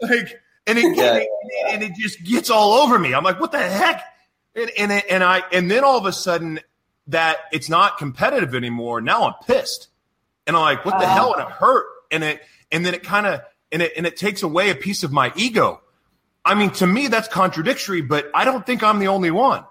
Like 0.00 0.40
and 0.66 0.78
it, 0.78 0.96
Yeah, 0.96 1.12
and, 1.14 1.18
it 1.22 1.28
and 1.74 1.82
it 1.82 1.92
just 1.94 2.22
gets 2.24 2.48
all 2.50 2.72
over 2.74 2.98
me. 2.98 3.12
I'm 3.14 3.24
like, 3.24 3.38
what 3.40 3.52
the 3.52 3.58
heck? 3.58 4.02
And 4.54 4.70
and 4.78 4.90
and 5.10 5.22
I 5.24 5.42
and 5.52 5.70
then 5.70 5.84
all 5.84 5.98
of 5.98 6.06
a 6.06 6.12
sudden 6.12 6.60
that 7.08 7.38
it's 7.52 7.68
not 7.68 7.98
competitive 7.98 8.54
anymore. 8.54 9.00
Now 9.00 9.24
I'm 9.24 9.34
pissed. 9.46 9.88
And 10.46 10.56
I'm 10.56 10.62
like, 10.62 10.84
what 10.84 10.98
the 10.98 11.06
Oh. 11.06 11.08
hell? 11.08 11.32
And 11.34 11.42
it 11.42 11.48
hurt. 11.50 11.86
And 12.10 12.24
it 12.24 12.40
and 12.72 12.84
then 12.86 12.94
it 12.94 13.02
kind 13.02 13.26
of 13.26 13.40
and 13.70 13.82
it 13.82 13.92
and 13.96 14.06
it 14.06 14.16
takes 14.16 14.42
away 14.42 14.70
a 14.70 14.74
piece 14.74 15.02
of 15.02 15.12
my 15.12 15.32
ego. 15.36 15.80
I 16.44 16.54
mean, 16.54 16.70
to 16.72 16.86
me, 16.86 17.08
that's 17.08 17.28
contradictory, 17.28 18.00
but 18.00 18.30
I 18.34 18.46
don't 18.46 18.64
think 18.64 18.82
I'm 18.82 18.98
the 18.98 19.08
only 19.08 19.30
one. 19.30 19.64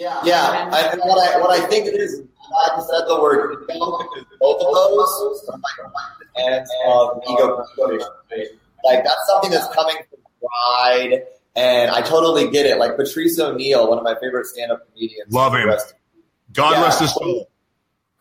Yeah, 0.00 0.18
yeah. 0.24 0.70
I, 0.72 0.80
and 0.92 1.00
what 1.02 1.18
I 1.28 1.38
what 1.40 1.50
I 1.50 1.60
think 1.66 1.86
it 1.86 1.94
is, 1.94 2.22
I 2.56 2.68
just 2.74 2.88
said 2.88 3.02
the 3.06 3.20
word 3.20 3.66
ego 3.70 3.98
because 3.98 4.24
both 4.40 4.62
of 4.62 4.72
those 4.72 5.48
are 5.50 5.58
like 5.58 6.52
ends 6.52 6.70
of 6.86 7.16
um, 7.16 7.20
ego. 7.28 7.62
Like 8.82 9.04
that's 9.04 9.26
something 9.28 9.50
that's 9.50 9.68
coming 9.74 9.96
from 10.08 10.20
pride, 10.40 11.24
and 11.54 11.90
I 11.90 12.00
totally 12.00 12.50
get 12.50 12.64
it. 12.64 12.78
Like 12.78 12.96
Patrice 12.96 13.38
O'Neal, 13.38 13.90
one 13.90 13.98
of 13.98 14.04
my 14.04 14.14
favorite 14.18 14.46
stand-up 14.46 14.90
comedians. 14.90 15.30
Love 15.34 15.54
him. 15.54 15.68
Rest- 15.68 15.92
God 16.54 16.72
Yeah. 16.72 16.82
rest 16.84 17.00
his 17.02 17.12
soul. 17.12 17.50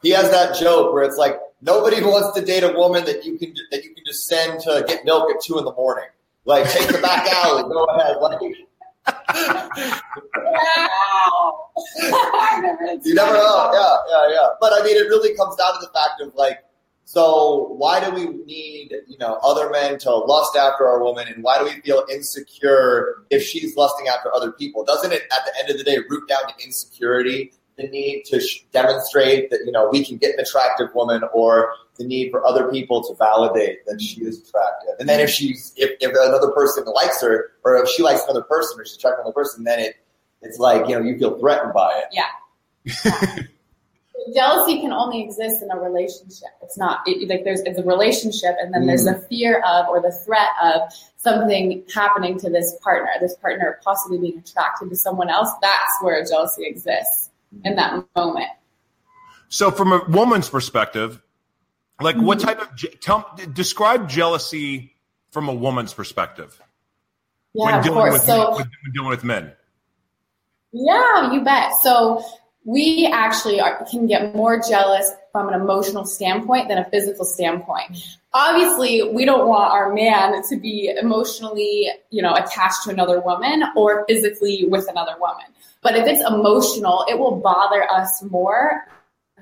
He 0.01 0.09
has 0.09 0.29
that 0.31 0.57
joke 0.59 0.93
where 0.93 1.03
it's 1.03 1.17
like 1.17 1.39
nobody 1.61 2.01
wants 2.01 2.37
to 2.37 2.45
date 2.45 2.63
a 2.63 2.73
woman 2.73 3.05
that 3.05 3.23
you 3.23 3.37
can 3.37 3.53
that 3.71 3.85
you 3.85 3.95
can 3.95 4.03
just 4.05 4.27
send 4.27 4.59
to 4.63 4.83
get 4.85 5.05
milk 5.05 5.31
at 5.33 5.41
two 5.41 5.57
in 5.57 5.63
the 5.63 5.73
morning. 5.73 6.09
Like 6.43 6.69
take 6.69 6.89
the 6.89 6.97
back 6.97 7.25
alley, 7.31 7.63
go 7.63 7.85
ahead. 7.85 8.17
Like 8.17 8.39
You 13.03 13.13
never 13.15 13.33
know. 13.33 13.71
Yeah, 13.73 13.97
yeah, 14.09 14.29
yeah. 14.31 14.47
But 14.59 14.73
I 14.73 14.83
mean, 14.83 14.97
it 14.97 15.07
really 15.07 15.35
comes 15.35 15.55
down 15.55 15.73
to 15.73 15.79
the 15.79 15.91
fact 15.93 16.21
of 16.21 16.33
like, 16.35 16.59
so 17.05 17.73
why 17.77 18.03
do 18.03 18.11
we 18.11 18.27
need, 18.45 18.93
you 19.07 19.17
know, 19.17 19.39
other 19.43 19.69
men 19.69 19.97
to 19.99 20.11
lust 20.11 20.55
after 20.55 20.87
our 20.87 21.01
woman, 21.03 21.27
and 21.27 21.43
why 21.43 21.57
do 21.57 21.63
we 21.65 21.81
feel 21.81 22.05
insecure 22.11 23.23
if 23.29 23.43
she's 23.43 23.75
lusting 23.75 24.07
after 24.07 24.33
other 24.35 24.51
people? 24.51 24.83
Doesn't 24.83 25.11
it, 25.11 25.23
at 25.23 25.45
the 25.45 25.59
end 25.59 25.69
of 25.71 25.77
the 25.77 25.83
day, 25.83 25.97
root 26.07 26.27
down 26.27 26.41
to 26.47 26.63
insecurity? 26.63 27.51
The 27.79 27.87
need 27.87 28.23
to 28.25 28.41
sh- 28.41 28.65
demonstrate 28.73 29.49
that 29.51 29.61
you 29.65 29.71
know 29.71 29.87
we 29.89 30.03
can 30.03 30.17
get 30.17 30.33
an 30.33 30.41
attractive 30.41 30.93
woman, 30.93 31.23
or 31.33 31.73
the 31.97 32.05
need 32.05 32.29
for 32.29 32.45
other 32.45 32.69
people 32.69 33.01
to 33.05 33.15
validate 33.15 33.85
that 33.85 34.01
she 34.01 34.21
is 34.21 34.37
attractive. 34.39 34.95
And 34.99 35.07
then 35.07 35.21
if 35.21 35.29
she's 35.29 35.73
if, 35.77 35.91
if 36.01 36.11
another 36.11 36.51
person 36.51 36.83
likes 36.93 37.21
her, 37.21 37.51
or 37.63 37.77
if 37.77 37.87
she 37.87 38.03
likes 38.03 38.21
another 38.25 38.43
person, 38.43 38.81
or 38.81 38.85
she's 38.85 38.97
attracted 38.97 39.17
to 39.17 39.21
another 39.21 39.33
person, 39.33 39.63
then 39.63 39.79
it 39.79 39.95
it's 40.41 40.59
like 40.59 40.89
you 40.89 40.95
know 40.95 41.05
you 41.05 41.17
feel 41.17 41.39
threatened 41.39 41.73
by 41.73 42.03
it. 42.03 42.05
Yeah. 42.11 43.43
Jealousy 44.33 44.81
can 44.81 44.91
only 44.91 45.23
exist 45.23 45.63
in 45.63 45.71
a 45.71 45.79
relationship. 45.79 46.49
It's 46.61 46.77
not 46.77 46.99
it, 47.07 47.29
like 47.29 47.45
there's 47.45 47.61
it's 47.61 47.79
a 47.79 47.83
relationship, 47.83 48.57
and 48.59 48.73
then 48.73 48.87
there's 48.87 49.05
the 49.05 49.11
mm. 49.11 49.27
fear 49.29 49.63
of 49.65 49.87
or 49.87 50.01
the 50.01 50.11
threat 50.11 50.49
of 50.61 50.81
something 51.15 51.83
happening 51.93 52.37
to 52.39 52.49
this 52.49 52.75
partner, 52.83 53.09
this 53.21 53.35
partner 53.37 53.79
possibly 53.85 54.17
being 54.17 54.39
attracted 54.39 54.89
to 54.89 54.97
someone 54.97 55.29
else. 55.29 55.49
That's 55.61 56.01
where 56.01 56.21
jealousy 56.25 56.65
exists 56.65 57.28
in 57.63 57.75
that 57.75 58.03
moment. 58.15 58.49
So, 59.49 59.71
from 59.71 59.91
a 59.91 60.03
woman's 60.07 60.49
perspective, 60.49 61.21
like 62.01 62.15
what 62.17 62.37
Mm-hmm. 62.39 62.47
type 62.47 62.61
of 62.61 62.75
je- 62.75 62.95
tell 63.01 63.35
describe 63.53 64.07
jealousy 64.09 64.95
from 65.31 65.49
a 65.49 65.53
woman's 65.53 65.93
perspective 65.93 66.59
Yeah, 67.53 67.65
when 67.65 67.73
of 67.75 67.83
dealing 67.83 67.99
course. 67.99 68.13
with 68.13 68.23
So 68.23 68.55
when 68.55 68.69
dealing 68.93 69.09
with 69.09 69.23
men. 69.23 69.53
Yeah, 70.71 71.31
you 71.33 71.43
bet. 71.43 71.71
So 71.81 72.23
we 72.63 73.07
actually 73.11 73.59
are, 73.59 73.83
can 73.89 74.05
get 74.05 74.35
more 74.35 74.61
jealous 74.61 75.11
from 75.31 75.47
an 75.49 75.59
emotional 75.59 76.05
standpoint 76.05 76.67
than 76.67 76.77
a 76.77 76.85
physical 76.89 77.25
standpoint. 77.25 77.97
Obviously, 78.33 79.11
we 79.11 79.25
don't 79.25 79.47
want 79.47 79.71
our 79.71 79.91
man 79.93 80.41
to 80.49 80.57
be 80.57 80.89
emotionally, 81.01 81.89
you 82.11 82.21
know, 82.21 82.33
attached 82.35 82.83
to 82.83 82.91
another 82.91 83.19
woman 83.19 83.63
or 83.75 84.05
physically 84.07 84.65
with 84.67 84.87
another 84.89 85.15
woman. 85.19 85.45
But 85.81 85.95
if 85.95 86.07
it's 86.07 86.21
emotional, 86.27 87.05
it 87.09 87.17
will 87.17 87.37
bother 87.37 87.89
us 87.89 88.21
more 88.23 88.85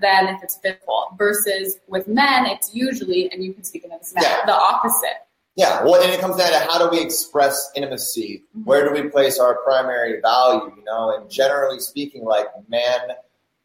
than 0.01 0.27
if 0.27 0.43
it's 0.43 0.57
physical. 0.57 1.07
Versus 1.17 1.77
with 1.87 2.07
men, 2.07 2.45
it's 2.45 2.73
usually, 2.73 3.31
and 3.31 3.43
you 3.43 3.53
can 3.53 3.63
speak 3.63 3.83
into 3.83 3.97
this 3.97 4.13
now, 4.13 4.21
Yeah. 4.21 4.45
the 4.45 4.53
opposite. 4.53 5.27
Yeah, 5.55 5.83
well, 5.83 5.99
and 5.99 6.11
it 6.11 6.19
comes 6.19 6.37
down 6.37 6.51
to 6.51 6.59
how 6.59 6.77
do 6.77 6.95
we 6.95 7.03
express 7.03 7.71
intimacy? 7.75 8.43
Mm-hmm. 8.55 8.65
Where 8.65 8.87
do 8.87 8.93
we 8.93 9.09
place 9.09 9.39
our 9.39 9.55
primary 9.63 10.21
value? 10.21 10.71
You 10.77 10.83
know, 10.85 11.17
and 11.17 11.31
generally 11.31 11.79
speaking, 11.79 12.23
like 12.23 12.45
man, 12.69 12.99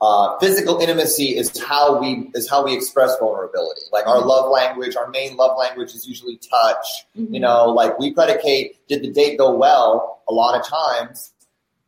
uh, 0.01 0.39
physical 0.39 0.81
intimacy 0.81 1.37
is 1.37 1.63
how 1.63 2.01
we 2.01 2.31
is 2.35 2.49
how 2.49 2.65
we 2.65 2.75
express 2.75 3.19
vulnerability. 3.19 3.83
Like 3.93 4.07
our 4.07 4.17
mm-hmm. 4.17 4.29
love 4.29 4.51
language, 4.51 4.97
our 4.97 5.11
main 5.11 5.37
love 5.37 5.59
language 5.59 5.95
is 5.95 6.09
usually 6.09 6.39
touch. 6.39 6.87
Mm-hmm. 7.15 7.35
You 7.35 7.41
know, 7.41 7.67
like 7.67 7.99
we 7.99 8.15
predicate: 8.15 8.89
did 8.89 9.03
the 9.03 9.11
date 9.13 9.37
go 9.37 9.55
well? 9.55 10.23
A 10.29 10.33
lot 10.33 10.59
of 10.59 10.67
times, 10.67 11.32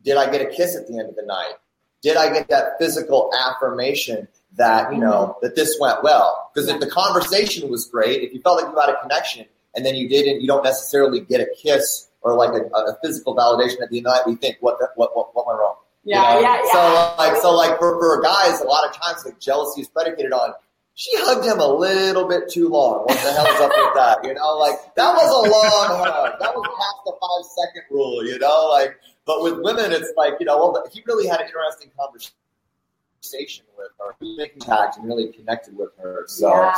did 0.04 0.16
I 0.16 0.30
get 0.30 0.40
a 0.42 0.46
kiss 0.46 0.76
at 0.76 0.86
the 0.86 0.98
end 0.98 1.08
of 1.08 1.16
the 1.16 1.24
night? 1.24 1.54
Did 2.02 2.16
I 2.16 2.32
get 2.32 2.48
that 2.48 2.78
physical 2.78 3.30
affirmation 3.46 4.28
that 4.56 4.92
you 4.92 4.98
know 4.98 5.10
mm-hmm. 5.10 5.46
that 5.46 5.56
this 5.56 5.76
went 5.80 6.02
well? 6.02 6.50
Because 6.54 6.68
if 6.68 6.80
the 6.80 6.86
conversation 6.86 7.70
was 7.70 7.88
great, 7.88 8.22
if 8.22 8.32
you 8.32 8.40
felt 8.42 8.62
like 8.62 8.70
you 8.70 8.78
had 8.78 8.90
a 8.90 9.00
connection, 9.00 9.46
and 9.74 9.84
then 9.84 9.94
you 9.94 10.08
didn't, 10.08 10.40
you 10.40 10.46
don't 10.46 10.64
necessarily 10.64 11.20
get 11.20 11.40
a 11.40 11.46
kiss 11.60 12.08
or 12.20 12.36
like 12.36 12.50
a, 12.50 12.64
a 12.76 12.96
physical 13.02 13.34
validation 13.34 13.82
at 13.82 13.90
the 13.90 13.98
end 13.98 14.06
of 14.06 14.12
the 14.12 14.18
night. 14.18 14.22
We 14.26 14.36
think, 14.36 14.58
what 14.60 14.78
what 14.96 15.16
what 15.16 15.34
what 15.34 15.46
went 15.46 15.58
wrong? 15.58 15.76
You 16.04 16.14
Yeah, 16.14 16.34
know? 16.34 16.40
yeah, 16.40 16.60
yeah. 16.62 16.72
So 16.72 17.14
like 17.18 17.36
so 17.36 17.54
like 17.54 17.78
for, 17.78 17.98
for 17.98 18.22
guys, 18.22 18.60
a 18.60 18.64
lot 18.64 18.88
of 18.88 18.94
times 18.94 19.24
like 19.24 19.40
jealousy 19.40 19.80
is 19.80 19.88
predicated 19.88 20.32
on 20.32 20.52
she 20.94 21.10
hugged 21.16 21.44
him 21.44 21.58
a 21.58 21.66
little 21.66 22.28
bit 22.28 22.48
too 22.48 22.68
long. 22.68 23.00
What 23.00 23.18
the 23.18 23.32
hell 23.32 23.46
is 23.46 23.60
up 23.60 23.72
with 23.74 23.94
that? 23.94 24.18
You 24.22 24.34
know, 24.34 24.58
like 24.58 24.94
that 24.94 25.12
was 25.12 25.26
a 25.26 25.50
long 25.50 25.98
hug. 25.98 26.38
That 26.38 26.54
was 26.54 26.66
past 26.78 26.98
the 27.04 27.12
five 27.18 27.44
second 27.66 27.82
rule. 27.90 28.24
You 28.24 28.38
know, 28.38 28.68
like 28.70 28.96
but 29.26 29.42
with 29.42 29.58
women, 29.60 29.92
it's 29.92 30.12
like 30.16 30.34
you 30.40 30.46
know, 30.46 30.58
well, 30.58 30.86
he 30.92 31.02
really 31.06 31.26
had 31.26 31.40
an 31.40 31.46
interesting 31.46 31.90
conversation 31.98 33.64
with 33.76 33.88
her. 33.98 34.14
He 34.20 34.36
made 34.36 34.58
contact 34.58 34.98
and 34.98 35.06
really 35.06 35.32
connected 35.32 35.76
with 35.76 35.90
her. 35.98 36.24
So 36.28 36.48
Yeah, 36.50 36.74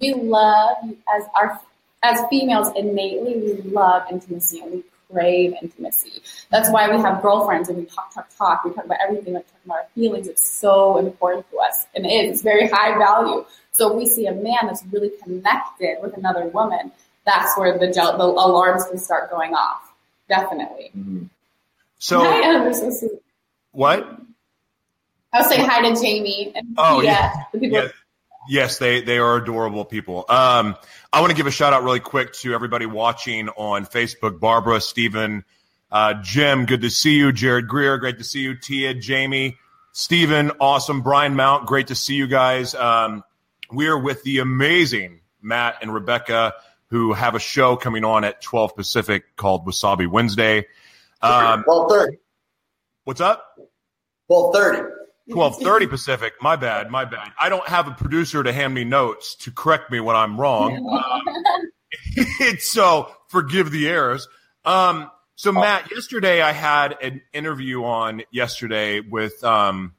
we 0.00 0.14
love 0.14 0.76
as 1.14 1.24
our 1.34 1.60
as 2.02 2.20
females 2.30 2.68
innately 2.76 3.36
we 3.36 3.70
love 3.70 4.04
intimacy 4.10 4.60
and 4.60 4.72
we 4.72 4.84
crave 5.10 5.54
intimacy. 5.62 6.22
That's 6.50 6.70
why 6.70 6.90
we 6.94 7.00
have 7.00 7.22
girlfriends 7.22 7.68
and 7.68 7.78
we 7.78 7.84
talk, 7.86 8.14
talk, 8.14 8.28
talk. 8.36 8.64
We 8.64 8.72
talk 8.72 8.84
about 8.84 8.98
everything, 9.02 9.34
like 9.34 9.46
talking 9.46 9.60
about 9.64 9.78
our 9.78 9.86
feelings. 9.94 10.28
It's 10.28 10.48
so 10.48 10.98
important 10.98 11.50
to 11.50 11.58
us, 11.58 11.86
and 11.94 12.04
it 12.04 12.10
is. 12.10 12.32
It's 12.32 12.42
very 12.42 12.68
high 12.68 12.96
value. 12.98 13.44
So 13.72 13.90
if 13.90 13.96
we 13.96 14.06
see 14.06 14.26
a 14.26 14.32
man 14.34 14.58
that's 14.66 14.84
really 14.90 15.10
connected 15.22 15.98
with 16.02 16.16
another 16.16 16.46
woman, 16.48 16.92
that's 17.24 17.56
where 17.58 17.78
the 17.78 17.86
the 17.86 18.24
alarms 18.24 18.84
can 18.86 18.98
start 18.98 19.30
going 19.30 19.54
off. 19.54 19.92
Definitely. 20.28 20.92
So 20.92 21.00
hi, 21.00 21.04
Em, 21.04 21.26
they're 21.26 21.37
so 21.98 22.20
what? 23.72 24.18
I 25.32 25.38
was 25.38 25.48
saying 25.48 25.68
hi 25.68 25.88
to 25.88 26.00
Jamie 26.00 26.52
and 26.54 26.74
Oh, 26.78 27.00
yeah. 27.02 27.32
the 27.52 27.58
people. 27.60 27.78
Yes, 27.78 27.92
yes, 28.48 28.78
they 28.78 29.02
they 29.02 29.18
are 29.18 29.36
adorable 29.36 29.84
people. 29.84 30.24
Um, 30.28 30.74
I 31.12 31.20
want 31.20 31.30
to 31.30 31.36
give 31.36 31.46
a 31.46 31.50
shout 31.50 31.72
out 31.72 31.84
really 31.84 32.00
quick 32.00 32.32
to 32.34 32.54
everybody 32.54 32.86
watching 32.86 33.48
on 33.50 33.84
Facebook. 33.84 34.40
Barbara, 34.40 34.80
Stephen, 34.80 35.44
uh, 35.92 36.14
Jim, 36.22 36.64
good 36.66 36.80
to 36.80 36.90
see 36.90 37.16
you. 37.16 37.32
Jared 37.32 37.68
Greer, 37.68 37.98
great 37.98 38.18
to 38.18 38.24
see 38.24 38.40
you. 38.40 38.54
Tia, 38.56 38.94
Jamie, 38.94 39.58
Stephen, 39.92 40.50
awesome. 40.60 41.02
Brian 41.02 41.34
Mount, 41.36 41.66
great 41.66 41.88
to 41.88 41.94
see 41.94 42.14
you 42.14 42.26
guys. 42.26 42.74
Um, 42.74 43.22
we're 43.70 43.98
with 43.98 44.22
the 44.22 44.38
amazing 44.38 45.20
Matt 45.42 45.76
and 45.82 45.92
Rebecca, 45.92 46.54
who 46.88 47.12
have 47.12 47.34
a 47.34 47.38
show 47.38 47.76
coming 47.76 48.02
on 48.04 48.24
at 48.24 48.40
12 48.40 48.76
Pacific 48.76 49.36
called 49.36 49.66
Wasabi 49.66 50.06
Wednesday. 50.08 50.66
Um, 51.20 51.64
well, 51.66 51.88
thirty. 51.88 52.18
what's 53.04 53.20
up? 53.20 53.44
Twelve 54.26 54.54
thirty. 54.54 54.82
Twelve 55.30 55.60
thirty 55.60 55.86
Pacific. 55.86 56.34
My 56.40 56.56
bad. 56.56 56.90
My 56.90 57.04
bad. 57.04 57.32
I 57.38 57.48
don't 57.48 57.66
have 57.68 57.86
a 57.88 57.92
producer 57.92 58.42
to 58.42 58.52
hand 58.52 58.72
me 58.74 58.84
notes 58.84 59.34
to 59.36 59.50
correct 59.50 59.90
me 59.90 60.00
when 60.00 60.16
I'm 60.16 60.40
wrong. 60.40 60.88
Um, 60.88 62.56
so 62.58 63.10
forgive 63.28 63.70
the 63.70 63.88
errors. 63.88 64.28
Um, 64.64 65.10
So 65.34 65.52
Matt, 65.52 65.90
yesterday 65.90 66.42
I 66.42 66.52
had 66.52 66.96
an 67.00 67.22
interview 67.32 67.84
on 67.84 68.22
yesterday 68.30 69.00
with 69.00 69.42
um, 69.44 69.94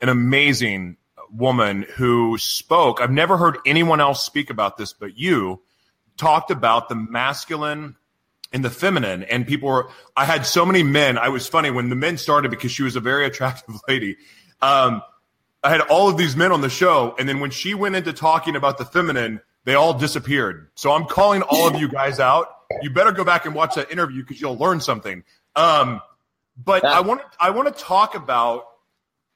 an 0.00 0.08
amazing 0.08 0.96
woman 1.32 1.86
who 1.96 2.36
spoke. 2.38 3.00
I've 3.00 3.10
never 3.10 3.36
heard 3.36 3.58
anyone 3.64 4.00
else 4.00 4.24
speak 4.24 4.50
about 4.50 4.76
this, 4.76 4.92
but 4.92 5.16
you 5.16 5.62
talked 6.16 6.50
about 6.50 6.88
the 6.88 6.94
masculine 6.96 7.96
and 8.52 8.64
the 8.64 8.70
feminine. 8.70 9.22
And 9.24 9.46
people 9.46 9.68
were, 9.68 9.90
I 10.16 10.24
had 10.24 10.46
so 10.46 10.64
many 10.64 10.82
men. 10.82 11.18
I 11.18 11.28
was 11.28 11.46
funny 11.46 11.70
when 11.70 11.88
the 11.88 11.96
men 11.96 12.18
started 12.18 12.50
because 12.50 12.72
she 12.72 12.82
was 12.82 12.96
a 12.96 13.00
very 13.00 13.26
attractive 13.30 13.76
lady. 13.88 14.16
Um, 14.60 15.02
I 15.62 15.70
had 15.70 15.80
all 15.82 16.08
of 16.08 16.16
these 16.16 16.36
men 16.36 16.52
on 16.52 16.60
the 16.60 16.70
show. 16.70 17.14
And 17.18 17.28
then 17.28 17.40
when 17.40 17.50
she 17.50 17.74
went 17.74 17.96
into 17.96 18.12
talking 18.12 18.56
about 18.56 18.78
the 18.78 18.84
feminine, 18.84 19.40
they 19.64 19.74
all 19.74 19.92
disappeared. 19.92 20.68
So 20.74 20.92
I'm 20.92 21.04
calling 21.04 21.42
all 21.42 21.68
of 21.68 21.80
you 21.80 21.88
guys 21.88 22.20
out. 22.20 22.48
You 22.82 22.90
better 22.90 23.12
go 23.12 23.24
back 23.24 23.44
and 23.44 23.54
watch 23.54 23.74
that 23.74 23.90
interview 23.90 24.22
because 24.22 24.40
you'll 24.40 24.56
learn 24.56 24.80
something. 24.80 25.24
Um, 25.56 26.00
but 26.64 26.84
I 26.84 27.00
want 27.00 27.22
i 27.40 27.50
want 27.50 27.74
to 27.74 27.84
talk 27.84 28.14
about 28.14 28.64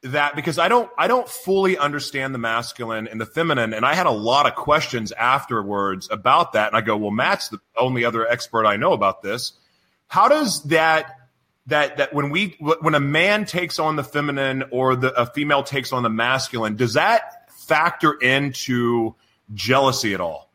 that 0.03 0.35
because 0.35 0.59
I 0.59 0.69
don't 0.69 0.91
I 0.99 1.07
don't 1.07 1.29
fully 1.29 1.79
understand 1.79 2.35
the 2.35 2.39
masculine 2.39 3.07
and 3.07 3.21
the 3.21 3.27
feminine, 3.27 3.73
and 3.73 3.85
I 3.87 3.95
had 3.95 4.07
a 4.07 4.13
lot 4.13 4.47
of 4.47 4.55
questions 4.55 5.13
afterwards 5.13 6.09
about 6.11 6.55
that. 6.55 6.69
And 6.69 6.77
I 6.77 6.81
go, 6.81 6.97
well, 6.97 7.11
Matt's 7.11 7.49
the 7.49 7.59
only 7.77 8.05
other 8.05 8.27
expert 8.27 8.67
I 8.67 8.77
know 8.77 8.93
about 8.93 9.23
this. 9.23 9.53
How 10.09 10.29
does 10.29 10.65
that 10.65 11.17
that 11.67 11.99
that 11.99 12.13
when 12.13 12.31
we 12.31 12.57
when 12.59 12.95
a 12.95 13.01
man 13.01 13.45
takes 13.45 13.79
on 13.79 13.97
the 13.97 14.05
feminine 14.05 14.65
or 14.71 14.97
the 14.97 15.13
a 15.21 15.27
female 15.27 15.63
takes 15.63 15.93
on 15.93 16.03
the 16.03 16.11
masculine, 16.11 16.77
does 16.77 16.95
that 16.95 17.51
factor 17.53 18.13
into 18.13 19.15
jealousy 19.55 20.15
at 20.15 20.21
all? 20.21 20.51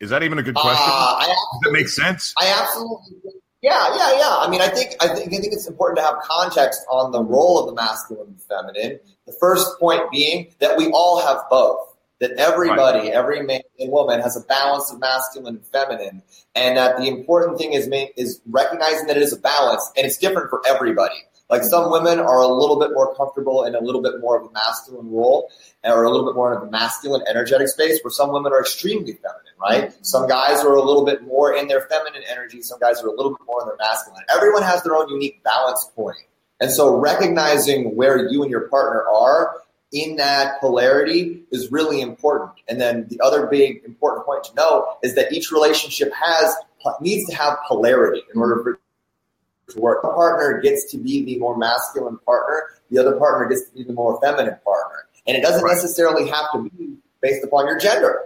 Is 0.00 0.10
that 0.10 0.22
even 0.22 0.38
a 0.38 0.42
good 0.42 0.54
question? 0.54 0.86
Uh, 0.86 1.18
does 1.20 1.60
that 1.62 1.72
make 1.72 1.88
sense? 1.88 2.34
I 2.38 2.48
absolutely 2.48 3.34
yeah, 3.64 3.96
yeah, 3.96 4.18
yeah. 4.18 4.36
I 4.40 4.48
mean, 4.50 4.60
I 4.60 4.68
think 4.68 4.94
I 5.00 5.08
think 5.08 5.32
I 5.32 5.38
think 5.38 5.54
it's 5.54 5.66
important 5.66 5.96
to 5.96 6.04
have 6.04 6.16
context 6.22 6.84
on 6.90 7.12
the 7.12 7.22
role 7.22 7.58
of 7.58 7.66
the 7.66 7.74
masculine 7.74 8.28
and 8.28 8.42
feminine. 8.42 9.00
The 9.26 9.32
first 9.32 9.80
point 9.80 10.02
being 10.12 10.48
that 10.58 10.76
we 10.76 10.90
all 10.90 11.20
have 11.26 11.44
both. 11.48 11.78
That 12.20 12.32
everybody, 12.32 13.00
right. 13.00 13.12
every 13.12 13.42
man 13.42 13.62
and 13.78 13.90
woman 13.90 14.20
has 14.20 14.36
a 14.36 14.40
balance 14.46 14.92
of 14.92 15.00
masculine 15.00 15.56
and 15.56 15.66
feminine, 15.66 16.22
and 16.54 16.76
that 16.76 16.98
the 16.98 17.08
important 17.08 17.58
thing 17.58 17.72
is 17.72 17.88
is 18.16 18.40
recognizing 18.46 19.06
that 19.06 19.16
it 19.16 19.22
is 19.22 19.32
a 19.32 19.38
balance, 19.38 19.90
and 19.96 20.06
it's 20.06 20.18
different 20.18 20.50
for 20.50 20.62
everybody. 20.66 21.16
Like 21.50 21.62
some 21.62 21.90
women 21.90 22.18
are 22.18 22.40
a 22.40 22.48
little 22.48 22.78
bit 22.78 22.90
more 22.92 23.14
comfortable 23.14 23.64
in 23.64 23.74
a 23.74 23.80
little 23.80 24.00
bit 24.00 24.20
more 24.20 24.40
of 24.40 24.48
a 24.48 24.52
masculine 24.52 25.10
role, 25.10 25.50
or 25.84 26.04
a 26.04 26.10
little 26.10 26.26
bit 26.26 26.34
more 26.34 26.54
in 26.54 26.66
a 26.66 26.70
masculine 26.70 27.22
energetic 27.28 27.68
space, 27.68 28.00
where 28.02 28.10
some 28.10 28.32
women 28.32 28.52
are 28.52 28.60
extremely 28.60 29.12
feminine, 29.12 29.54
right? 29.60 29.90
Mm-hmm. 29.90 30.02
Some 30.02 30.26
guys 30.26 30.64
are 30.64 30.74
a 30.74 30.82
little 30.82 31.04
bit 31.04 31.22
more 31.22 31.54
in 31.54 31.68
their 31.68 31.82
feminine 31.82 32.22
energy, 32.30 32.62
some 32.62 32.78
guys 32.80 33.02
are 33.02 33.08
a 33.08 33.14
little 33.14 33.32
bit 33.32 33.46
more 33.46 33.60
in 33.60 33.68
their 33.68 33.76
masculine. 33.76 34.22
Everyone 34.34 34.62
has 34.62 34.82
their 34.82 34.94
own 34.94 35.08
unique 35.10 35.44
balance 35.44 35.90
point. 35.94 36.16
And 36.60 36.70
so 36.70 36.96
recognizing 36.96 37.94
where 37.94 38.28
you 38.30 38.42
and 38.42 38.50
your 38.50 38.68
partner 38.68 39.04
are 39.06 39.56
in 39.92 40.16
that 40.16 40.60
polarity 40.60 41.44
is 41.52 41.70
really 41.70 42.00
important. 42.00 42.52
And 42.68 42.80
then 42.80 43.06
the 43.08 43.20
other 43.22 43.46
big 43.46 43.84
important 43.84 44.24
point 44.24 44.44
to 44.44 44.54
know 44.54 44.96
is 45.02 45.14
that 45.14 45.32
each 45.32 45.50
relationship 45.50 46.12
has 46.14 46.54
needs 47.00 47.28
to 47.28 47.34
have 47.34 47.56
polarity 47.66 48.22
in 48.34 48.40
order 48.40 48.62
for 48.62 48.80
work. 49.76 50.04
One 50.04 50.14
partner 50.14 50.60
gets 50.60 50.90
to 50.92 50.98
be 50.98 51.24
the 51.24 51.38
more 51.38 51.56
masculine 51.56 52.18
partner, 52.26 52.62
the 52.90 52.98
other 52.98 53.16
partner 53.16 53.48
gets 53.48 53.68
to 53.70 53.74
be 53.74 53.84
the 53.84 53.92
more 53.92 54.20
feminine 54.20 54.56
partner. 54.64 55.06
And 55.26 55.36
it 55.36 55.42
doesn't 55.42 55.64
right. 55.64 55.74
necessarily 55.74 56.28
have 56.28 56.46
to 56.52 56.68
be 56.70 56.96
based 57.22 57.44
upon 57.44 57.66
your 57.66 57.78
gender. 57.78 58.20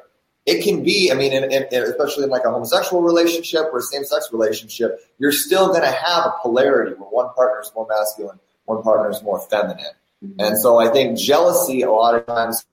It 0.46 0.64
can 0.64 0.82
be, 0.82 1.12
I 1.12 1.14
mean, 1.14 1.32
in, 1.32 1.44
in, 1.44 1.66
especially 1.72 2.24
in 2.24 2.30
like 2.30 2.44
a 2.44 2.50
homosexual 2.50 3.02
relationship 3.02 3.66
or 3.72 3.78
a 3.78 3.82
same 3.82 4.04
sex 4.04 4.30
relationship, 4.32 4.98
you're 5.18 5.32
still 5.32 5.68
going 5.68 5.82
to 5.82 5.90
have 5.90 6.26
a 6.26 6.34
polarity 6.42 6.92
where 6.92 7.08
one 7.10 7.32
partner 7.34 7.60
is 7.60 7.70
more 7.74 7.86
masculine, 7.86 8.40
one 8.64 8.82
partner 8.82 9.10
is 9.10 9.22
more 9.22 9.40
feminine. 9.40 9.84
Mm-hmm. 10.24 10.40
And 10.40 10.58
so 10.58 10.78
I 10.78 10.88
think 10.88 11.18
jealousy 11.18 11.82
a 11.82 11.90
lot 11.90 12.14
of 12.14 12.26
times 12.26 12.64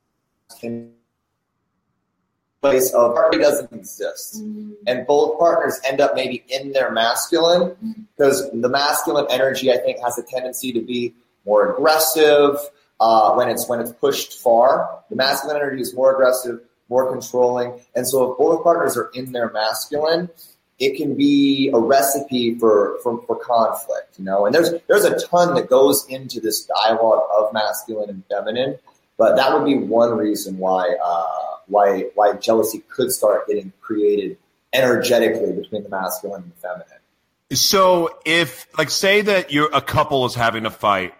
can 0.59 0.93
place 2.69 2.93
of 2.93 3.13
party 3.13 3.37
doesn't 3.37 3.71
exist. 3.71 4.41
Mm-hmm. 4.41 4.71
And 4.87 5.07
both 5.07 5.39
partners 5.39 5.79
end 5.85 6.01
up 6.01 6.15
maybe 6.15 6.43
in 6.49 6.71
their 6.71 6.91
masculine 6.91 8.07
because 8.15 8.49
the 8.51 8.69
masculine 8.69 9.27
energy, 9.29 9.71
I 9.71 9.77
think, 9.77 9.99
has 9.99 10.17
a 10.17 10.23
tendency 10.23 10.71
to 10.73 10.81
be 10.81 11.13
more 11.45 11.73
aggressive 11.73 12.57
uh, 12.99 13.33
when 13.33 13.49
it's 13.49 13.67
when 13.67 13.79
it's 13.79 13.91
pushed 13.91 14.33
far. 14.33 15.03
The 15.09 15.15
masculine 15.15 15.57
energy 15.57 15.81
is 15.81 15.93
more 15.93 16.13
aggressive, 16.13 16.61
more 16.89 17.11
controlling. 17.11 17.79
And 17.95 18.07
so 18.07 18.31
if 18.31 18.37
both 18.37 18.63
partners 18.63 18.97
are 18.97 19.09
in 19.13 19.31
their 19.31 19.51
masculine, 19.51 20.29
it 20.77 20.97
can 20.97 21.15
be 21.15 21.69
a 21.73 21.79
recipe 21.79 22.57
for, 22.59 22.97
for, 23.01 23.21
for 23.25 23.37
conflict, 23.37 24.19
you 24.19 24.25
know, 24.25 24.45
and 24.45 24.53
there's, 24.53 24.71
there's 24.87 25.05
a 25.05 25.17
ton 25.27 25.55
that 25.55 25.69
goes 25.69 26.05
into 26.09 26.41
this 26.41 26.65
dialogue 26.65 27.23
of 27.33 27.53
masculine 27.53 28.09
and 28.09 28.23
feminine, 28.25 28.77
but 29.17 29.37
that 29.37 29.53
would 29.53 29.65
be 29.65 29.77
one 29.77 30.17
reason 30.17 30.57
why, 30.57 30.93
uh, 31.01 31.54
why 31.67 32.05
why 32.15 32.33
jealousy 32.33 32.79
could 32.89 33.11
start 33.11 33.47
getting 33.47 33.71
created 33.81 34.37
energetically 34.73 35.53
between 35.53 35.83
the 35.83 35.89
masculine 35.89 36.43
and 36.43 36.51
the 36.51 36.55
feminine. 36.55 36.87
So 37.53 38.17
if 38.25 38.67
like 38.77 38.89
say 38.89 39.21
that 39.21 39.51
you're 39.51 39.69
a 39.73 39.81
couple 39.81 40.25
is 40.25 40.35
having 40.35 40.65
a 40.65 40.71
fight 40.71 41.13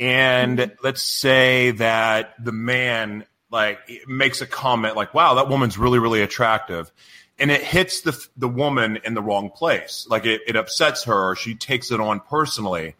and 0.00 0.58
mm-hmm. 0.58 0.74
let's 0.82 1.02
say 1.02 1.72
that 1.72 2.34
the 2.42 2.52
man 2.52 3.24
like 3.50 3.78
makes 4.08 4.40
a 4.40 4.46
comment 4.46 4.96
like 4.96 5.14
wow 5.14 5.34
that 5.34 5.48
woman's 5.48 5.78
really 5.78 5.98
really 5.98 6.22
attractive 6.22 6.90
and 7.38 7.50
it 7.50 7.62
hits 7.62 8.00
the 8.00 8.26
the 8.36 8.48
woman 8.48 8.98
in 9.04 9.14
the 9.14 9.22
wrong 9.22 9.50
place 9.50 10.06
like 10.10 10.24
it, 10.24 10.40
it 10.46 10.56
upsets 10.56 11.04
her 11.04 11.30
or 11.30 11.36
she 11.36 11.54
takes 11.54 11.90
it 11.90 12.00
on 12.00 12.20
personally 12.20 12.96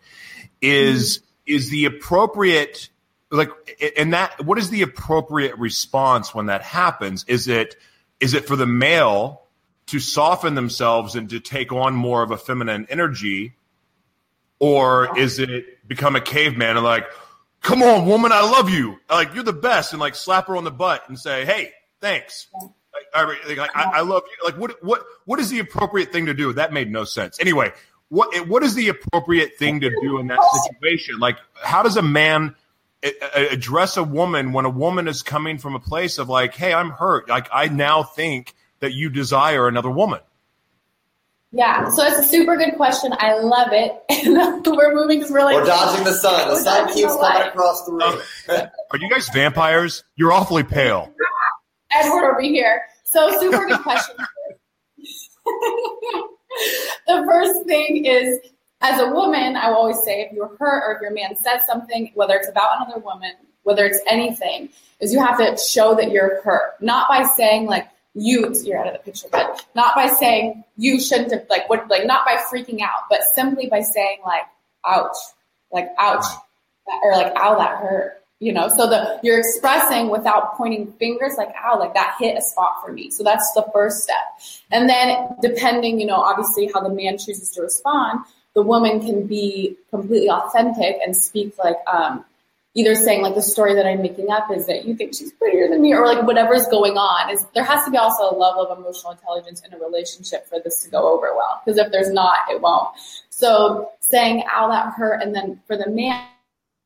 is 0.60 1.18
mm-hmm. 1.18 1.54
is 1.56 1.70
the 1.70 1.86
appropriate 1.86 2.88
like 3.34 3.50
and 3.96 4.12
that 4.12 4.44
what 4.44 4.58
is 4.58 4.70
the 4.70 4.82
appropriate 4.82 5.58
response 5.58 6.34
when 6.34 6.46
that 6.46 6.62
happens? 6.62 7.24
Is 7.26 7.48
it 7.48 7.76
is 8.20 8.34
it 8.34 8.46
for 8.46 8.56
the 8.56 8.66
male 8.66 9.42
to 9.86 9.98
soften 9.98 10.54
themselves 10.54 11.14
and 11.14 11.28
to 11.30 11.40
take 11.40 11.72
on 11.72 11.94
more 11.94 12.22
of 12.22 12.30
a 12.30 12.36
feminine 12.36 12.86
energy? 12.88 13.54
Or 14.60 15.18
is 15.18 15.38
it 15.40 15.86
become 15.86 16.16
a 16.16 16.20
caveman 16.20 16.76
and 16.76 16.84
like 16.84 17.06
come 17.60 17.82
on 17.82 18.06
woman 18.06 18.30
i 18.32 18.40
love 18.40 18.70
you. 18.70 18.98
Like 19.10 19.34
you're 19.34 19.44
the 19.44 19.52
best 19.52 19.92
and 19.92 20.00
like 20.00 20.14
slap 20.14 20.46
her 20.46 20.56
on 20.56 20.64
the 20.64 20.70
butt 20.70 21.08
and 21.08 21.18
say 21.18 21.44
hey 21.44 21.72
thanks. 22.00 22.46
Like, 22.54 23.06
I, 23.12 23.24
like, 23.48 23.58
I, 23.74 23.82
I 23.82 24.00
love 24.02 24.22
you. 24.26 24.44
Like 24.48 24.58
what 24.58 24.82
what 24.84 25.04
what 25.24 25.40
is 25.40 25.50
the 25.50 25.58
appropriate 25.58 26.12
thing 26.12 26.26
to 26.26 26.34
do? 26.34 26.52
That 26.52 26.72
made 26.72 26.90
no 26.90 27.04
sense. 27.04 27.40
Anyway 27.40 27.72
what 28.08 28.48
what 28.48 28.62
is 28.62 28.74
the 28.74 28.88
appropriate 28.88 29.58
thing 29.58 29.80
to 29.80 29.90
do 30.00 30.18
in 30.18 30.28
that 30.28 30.38
situation? 30.62 31.18
Like 31.18 31.36
how 31.62 31.82
does 31.82 31.96
a 31.96 32.02
man 32.02 32.54
address 33.34 33.96
a 33.96 34.02
woman 34.02 34.52
when 34.52 34.64
a 34.64 34.70
woman 34.70 35.08
is 35.08 35.22
coming 35.22 35.58
from 35.58 35.74
a 35.74 35.80
place 35.80 36.18
of 36.18 36.28
like, 36.28 36.54
hey, 36.54 36.72
I'm 36.72 36.90
hurt. 36.90 37.28
Like 37.28 37.48
I 37.52 37.68
now 37.68 38.02
think 38.02 38.54
that 38.80 38.92
you 38.94 39.10
desire 39.10 39.68
another 39.68 39.90
woman. 39.90 40.20
Yeah, 41.56 41.88
so 41.90 42.02
it's 42.04 42.18
a 42.18 42.24
super 42.24 42.56
good 42.56 42.74
question. 42.74 43.12
I 43.16 43.38
love 43.38 43.68
it. 43.70 43.92
we're 44.66 44.92
moving 44.92 45.18
because 45.18 45.30
we're 45.30 45.44
like 45.44 45.54
we're 45.54 45.64
dodging 45.64 46.04
the 46.04 46.12
sun. 46.12 46.48
The 46.48 46.56
sun 46.56 46.92
keeps 46.92 47.14
coming 47.14 47.48
across 47.48 47.86
the 47.86 47.92
room. 47.92 48.20
Are 48.90 48.98
you 48.98 49.08
guys 49.08 49.28
vampires? 49.32 50.02
You're 50.16 50.32
awfully 50.32 50.64
pale. 50.64 51.14
Edward 51.92 52.28
over 52.28 52.40
here. 52.40 52.82
So 53.04 53.38
super 53.38 53.66
good 53.66 53.80
question. 53.82 54.16
the 57.06 57.24
first 57.24 57.64
thing 57.66 58.04
is 58.04 58.40
as 58.84 59.00
a 59.00 59.08
woman, 59.08 59.56
I 59.56 59.70
will 59.70 59.76
always 59.76 60.02
say 60.02 60.20
if 60.20 60.32
you're 60.32 60.54
hurt 60.58 60.82
or 60.86 60.94
if 60.96 61.00
your 61.00 61.10
man 61.10 61.34
says 61.36 61.64
something, 61.66 62.12
whether 62.14 62.34
it's 62.34 62.48
about 62.50 62.82
another 62.82 63.00
woman, 63.00 63.32
whether 63.62 63.86
it's 63.86 63.98
anything, 64.06 64.68
is 65.00 65.10
you 65.10 65.24
have 65.24 65.38
to 65.38 65.56
show 65.56 65.94
that 65.94 66.10
you're 66.10 66.42
hurt. 66.42 66.74
Not 66.82 67.08
by 67.08 67.24
saying 67.34 67.64
like 67.64 67.88
you 68.12 68.54
you're 68.62 68.78
out 68.78 68.86
of 68.86 68.92
the 68.92 68.98
picture, 68.98 69.28
but 69.32 69.64
not 69.74 69.94
by 69.94 70.08
saying 70.08 70.64
you 70.76 71.00
shouldn't 71.00 71.32
have 71.32 71.46
like 71.48 71.68
what 71.70 71.88
like 71.88 72.04
not 72.04 72.26
by 72.26 72.36
freaking 72.52 72.82
out, 72.82 73.08
but 73.08 73.20
simply 73.34 73.68
by 73.68 73.80
saying 73.80 74.18
like 74.24 74.44
ouch, 74.86 75.16
like 75.72 75.88
ouch, 75.98 76.26
or 77.02 77.12
like 77.12 77.32
ow 77.36 77.56
that 77.56 77.78
hurt. 77.78 78.20
You 78.38 78.52
know, 78.52 78.68
so 78.68 78.86
the 78.86 79.18
you're 79.22 79.38
expressing 79.38 80.10
without 80.10 80.56
pointing 80.56 80.92
fingers, 80.92 81.36
like 81.38 81.54
ow, 81.64 81.78
like 81.78 81.94
that 81.94 82.16
hit 82.20 82.36
a 82.36 82.42
spot 82.42 82.84
for 82.84 82.92
me. 82.92 83.10
So 83.10 83.24
that's 83.24 83.50
the 83.54 83.64
first 83.72 84.02
step. 84.02 84.60
And 84.70 84.90
then 84.90 85.36
depending, 85.40 85.98
you 85.98 86.06
know, 86.06 86.16
obviously 86.16 86.70
how 86.74 86.80
the 86.80 86.90
man 86.90 87.16
chooses 87.16 87.48
to 87.52 87.62
respond, 87.62 88.26
the 88.54 88.62
woman 88.62 89.00
can 89.00 89.26
be 89.26 89.76
completely 89.90 90.30
authentic 90.30 90.98
and 91.04 91.16
speak 91.16 91.56
like 91.58 91.76
um, 91.92 92.24
either 92.74 92.94
saying 92.94 93.22
like 93.22 93.34
the 93.34 93.42
story 93.42 93.74
that 93.74 93.86
I'm 93.86 94.02
making 94.02 94.30
up 94.30 94.50
is 94.50 94.66
that 94.66 94.84
you 94.84 94.96
think 94.96 95.14
she's 95.14 95.32
prettier 95.32 95.68
than 95.68 95.80
me 95.80 95.92
or 95.92 96.06
like 96.06 96.26
whatever's 96.26 96.66
going 96.68 96.96
on. 96.96 97.30
Is 97.30 97.44
there 97.54 97.64
has 97.64 97.84
to 97.84 97.90
be 97.90 97.96
also 97.96 98.30
a 98.30 98.36
level 98.36 98.66
of 98.66 98.78
emotional 98.78 99.12
intelligence 99.12 99.62
in 99.66 99.72
a 99.74 99.78
relationship 99.78 100.48
for 100.48 100.58
this 100.60 100.82
to 100.84 100.90
go 100.90 101.14
over 101.14 101.34
well 101.34 101.62
because 101.64 101.78
if 101.78 101.90
there's 101.92 102.10
not 102.10 102.38
it 102.50 102.60
won't. 102.60 102.88
So 103.30 103.90
saying 104.00 104.44
ow 104.54 104.68
that 104.68 104.92
hurt 104.94 105.22
and 105.22 105.34
then 105.34 105.60
for 105.66 105.76
the 105.76 105.88
man 105.88 106.24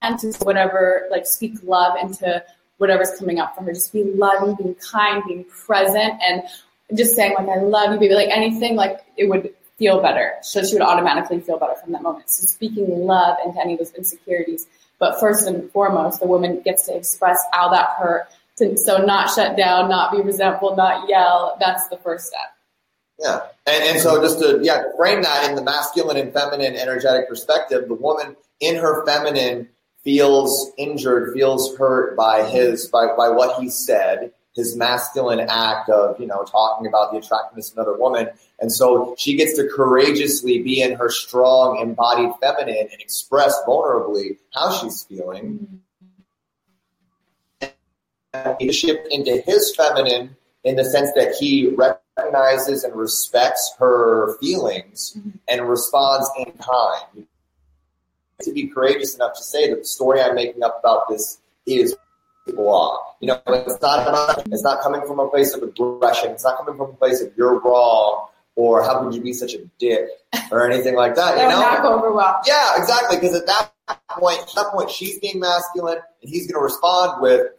to 0.03 0.33
whatever 0.43 1.07
like 1.11 1.27
speak 1.27 1.55
love 1.63 1.97
into 2.01 2.43
whatever's 2.77 3.11
coming 3.19 3.41
up 3.41 3.57
for 3.57 3.65
her 3.65 3.73
just 3.73 3.93
be 3.93 4.05
loving 4.05 4.55
being 4.55 4.75
kind 4.77 5.23
being 5.27 5.45
present 5.45 6.15
and 6.23 6.43
just 6.97 7.15
saying 7.17 7.35
like 7.35 7.49
I 7.49 7.61
love 7.61 7.93
you 7.93 7.99
baby 7.99 8.15
like 8.15 8.31
anything 8.31 8.77
like 8.77 9.01
it 9.17 9.29
would 9.29 9.53
feel 9.79 10.03
better. 10.03 10.35
So 10.43 10.63
she 10.65 10.75
would 10.75 10.83
automatically 10.83 11.41
feel 11.41 11.59
better 11.59 11.75
from 11.77 11.93
that 11.93 12.03
moment. 12.03 12.31
So 12.31 12.45
speaking 12.47 13.07
love 13.07 13.39
into 13.45 13.61
any 13.61 13.75
of 13.75 13.79
those 13.79 13.95
insecurities. 13.95 14.67
But 14.99 15.21
first 15.21 15.47
and 15.47 15.71
foremost, 15.71 16.21
the 16.21 16.27
woman 16.27 16.61
gets 16.63 16.87
to 16.87 16.97
express 16.97 17.41
how 17.53 17.71
that 17.71 17.91
hurt. 17.99 18.29
So 18.57 18.99
not 18.99 19.31
shut 19.31 19.57
down, 19.57 19.89
not 19.89 20.11
be 20.11 20.21
resentful, 20.21 20.75
not 20.75 21.09
yell. 21.09 21.57
That's 21.61 21.87
the 21.89 21.97
first 21.99 22.27
step. 22.27 22.41
Yeah. 23.21 23.41
And, 23.67 23.85
and 23.85 24.01
so 24.01 24.21
just 24.21 24.41
to 24.41 24.61
yeah, 24.63 24.83
frame 24.97 25.23
that 25.23 25.49
in 25.49 25.55
the 25.55 25.63
masculine 25.63 26.17
and 26.17 26.33
feminine 26.33 26.75
energetic 26.75 27.29
perspective, 27.29 27.87
the 27.87 27.95
woman 27.95 28.37
in 28.61 28.77
her 28.77 29.07
feminine 29.07 29.69
feels 30.03 30.73
injured, 30.77 31.35
feels 31.35 31.77
hurt 31.77 32.17
by 32.17 32.43
his 32.49 32.89
by, 32.89 33.07
by 33.17 33.29
what 33.29 33.61
he 33.61 33.69
said, 33.69 34.33
his 34.59 34.77
masculine 34.77 35.39
act 35.39 35.89
of, 35.89 36.19
you 36.21 36.27
know, 36.27 36.43
talking 36.43 36.89
about 36.89 37.13
the 37.13 37.19
attractiveness 37.19 37.71
of 37.71 37.79
another 37.79 37.97
woman. 37.97 38.29
And 38.59 38.73
so 38.73 39.15
she 39.17 39.37
gets 39.37 39.57
to 39.57 39.69
courageously 39.69 40.63
be 40.63 40.83
in 40.83 40.97
her 40.97 41.09
strong, 41.11 41.79
embodied 41.81 42.33
feminine 42.41 42.89
and 42.91 43.01
express 43.01 43.57
vulnerably 43.67 44.37
how 44.53 44.73
she's 44.73 45.05
feeling. 45.05 45.81
He 48.59 48.73
shift 48.73 49.07
into 49.13 49.41
his 49.47 49.75
feminine 49.77 50.37
in 50.65 50.75
the 50.75 50.85
sense 50.85 51.13
that 51.15 51.37
he 51.39 51.69
recognizes 51.69 52.83
and 52.83 52.95
respects 52.97 53.73
her 53.79 54.37
feelings 54.41 55.17
and 55.47 55.69
responds 55.69 56.29
in 56.37 56.53
kind. 56.55 57.27
To 58.43 58.53
be 58.53 58.67
courageous 58.67 59.15
enough 59.15 59.35
to 59.37 59.43
say 59.43 59.71
that 59.71 59.79
the 59.79 59.85
story 59.85 60.21
I'm 60.21 60.35
making 60.35 60.63
up 60.65 60.81
about 60.81 61.09
this 61.09 61.41
is 61.65 61.97
You 63.21 63.29
know, 63.29 63.41
it's 63.47 63.81
not 63.83 64.07
about, 64.07 64.47
it's 64.47 64.63
not 64.63 64.83
coming 64.83 65.03
from 65.07 65.19
a 65.19 65.29
place 65.29 65.55
of 65.55 65.63
aggression. 65.63 66.31
It's 66.31 66.45
not 66.45 66.59
coming 66.59 66.77
from 66.77 66.91
a 66.91 66.95
place 66.95 67.21
of 67.21 67.33
you're 67.37 67.61
wrong 67.61 68.29
or 68.55 68.83
how 68.83 69.03
could 69.03 69.15
you 69.15 69.21
be 69.21 69.33
such 69.33 69.55
a 69.55 69.65
dick 69.79 70.09
or 70.51 70.69
anything 70.69 70.97
like 70.97 71.15
that. 71.15 71.37
you 71.37 71.43
know, 71.45 71.61
not 71.61 71.83
go 71.83 71.95
over 71.97 72.13
well. 72.13 72.41
Yeah, 72.47 72.73
exactly. 72.77 73.17
Because 73.17 73.35
at 73.35 73.47
that 73.47 73.71
point, 74.11 74.41
at 74.41 74.55
that 74.57 74.67
point, 74.73 74.91
she's 74.91 75.19
being 75.21 75.39
masculine, 75.39 75.99
and 76.23 76.31
he's 76.31 76.47
going 76.51 76.59
to 76.59 76.65
respond 76.65 77.23
with 77.23 77.53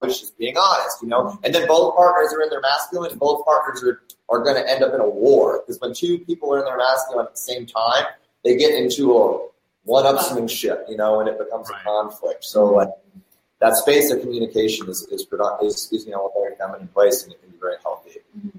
which 0.00 0.22
is 0.22 0.30
being 0.32 0.56
honest, 0.56 1.02
you 1.02 1.08
know. 1.08 1.38
And 1.42 1.54
then 1.54 1.66
both 1.66 1.96
partners 1.96 2.32
are 2.32 2.42
in 2.42 2.50
their 2.50 2.60
masculine, 2.60 3.10
and 3.10 3.20
both 3.20 3.44
partners 3.44 3.82
are, 3.82 4.02
are 4.28 4.42
going 4.42 4.56
to 4.56 4.70
end 4.70 4.82
up 4.82 4.94
in 4.94 5.00
a 5.00 5.08
war 5.08 5.62
because 5.66 5.80
when 5.80 5.94
two 5.94 6.18
people 6.20 6.52
are 6.52 6.58
in 6.58 6.64
their 6.64 6.76
masculine 6.76 7.26
at 7.26 7.34
the 7.34 7.40
same 7.40 7.66
time, 7.66 8.04
they 8.44 8.56
get 8.56 8.74
into 8.74 9.16
a 9.16 9.48
one-upsmanship, 9.86 10.88
you 10.88 10.96
know, 10.96 11.20
and 11.20 11.28
it 11.28 11.38
becomes 11.38 11.68
right. 11.70 11.80
a 11.80 11.84
conflict. 11.84 12.44
So 12.44 12.66
like 12.66 12.90
that 13.60 13.74
space 13.76 14.10
of 14.10 14.20
communication 14.20 14.88
is 14.88 15.02
is, 15.10 15.26
is, 15.62 15.92
is 15.92 16.04
you 16.04 16.12
know 16.12 16.26
a 16.26 16.40
very 16.40 16.54
feminine 16.56 16.88
place, 16.88 17.24
and 17.24 17.32
it 17.32 17.40
can 17.40 17.50
be 17.50 17.58
very 17.58 17.76
healthy. 17.82 18.20
Mm-hmm. 18.36 18.58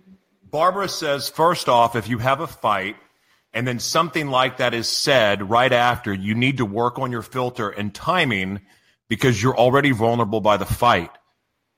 Barbara 0.50 0.90
says, 0.90 1.30
first 1.30 1.70
off, 1.70 1.96
if 1.96 2.10
you 2.10 2.18
have 2.18 2.40
a 2.40 2.48
fight. 2.48 2.96
And 3.54 3.66
then 3.66 3.80
something 3.80 4.28
like 4.28 4.58
that 4.58 4.76
is 4.76 4.88
said 4.88 5.50
right 5.50 5.72
after, 5.72 6.14
you 6.14 6.36
need 6.36 6.58
to 6.58 6.66
work 6.66 7.00
on 7.00 7.12
your 7.12 7.24
filter 7.24 7.70
and 7.70 7.96
timing 7.96 8.62
because 9.08 9.42
you're 9.42 9.58
already 9.58 9.92
vulnerable 9.92 10.42
by 10.42 10.58
the 10.58 10.66
fight 10.66 11.10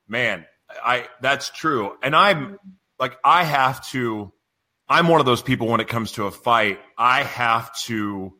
man, 0.10 0.46
I 0.84 1.08
that's 1.22 1.50
true. 1.50 1.96
And 2.02 2.16
I'm 2.16 2.58
like 3.00 3.18
I 3.24 3.44
have 3.44 3.88
to 3.90 4.34
I'm 4.90 5.08
one 5.08 5.20
of 5.20 5.26
those 5.26 5.44
people 5.44 5.68
when 5.68 5.80
it 5.80 5.88
comes 5.88 6.14
to 6.14 6.26
a 6.26 6.32
fight, 6.32 6.80
I 6.98 7.24
have 7.24 7.74
to 7.84 8.34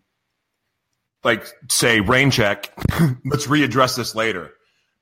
like 1.24 1.46
say 1.70 2.00
rain 2.00 2.32
check, 2.32 2.72
let's 3.26 3.48
readdress 3.48 3.96
this 3.96 4.16
later. 4.16 4.52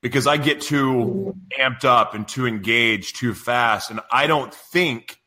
Because 0.02 0.28
I 0.28 0.38
get 0.38 0.62
too 0.62 1.36
amped 1.60 1.84
up 1.84 2.14
and 2.14 2.28
too 2.28 2.46
engaged 2.46 3.18
too 3.18 3.34
fast 3.34 3.90
and 3.90 4.00
I 4.12 4.28
don't 4.28 4.54
think 4.54 5.18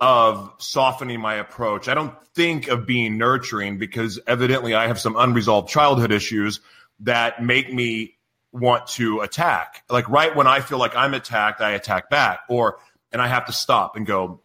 of 0.00 0.52
softening 0.58 1.20
my 1.20 1.34
approach. 1.34 1.88
I 1.88 1.94
don't 1.94 2.14
think 2.34 2.68
of 2.68 2.86
being 2.86 3.18
nurturing 3.18 3.78
because 3.78 4.18
evidently 4.26 4.74
I 4.74 4.88
have 4.88 4.98
some 4.98 5.16
unresolved 5.16 5.68
childhood 5.68 6.10
issues 6.10 6.60
that 7.00 7.42
make 7.42 7.72
me 7.72 8.16
want 8.52 8.86
to 8.86 9.20
attack. 9.20 9.82
Like 9.88 10.08
right 10.08 10.34
when 10.34 10.46
I 10.46 10.60
feel 10.60 10.78
like 10.78 10.96
I'm 10.96 11.14
attacked, 11.14 11.60
I 11.60 11.72
attack 11.72 12.10
back. 12.10 12.40
Or 12.48 12.78
and 13.12 13.20
I 13.22 13.28
have 13.28 13.46
to 13.46 13.52
stop 13.52 13.96
and 13.96 14.06
go, 14.06 14.40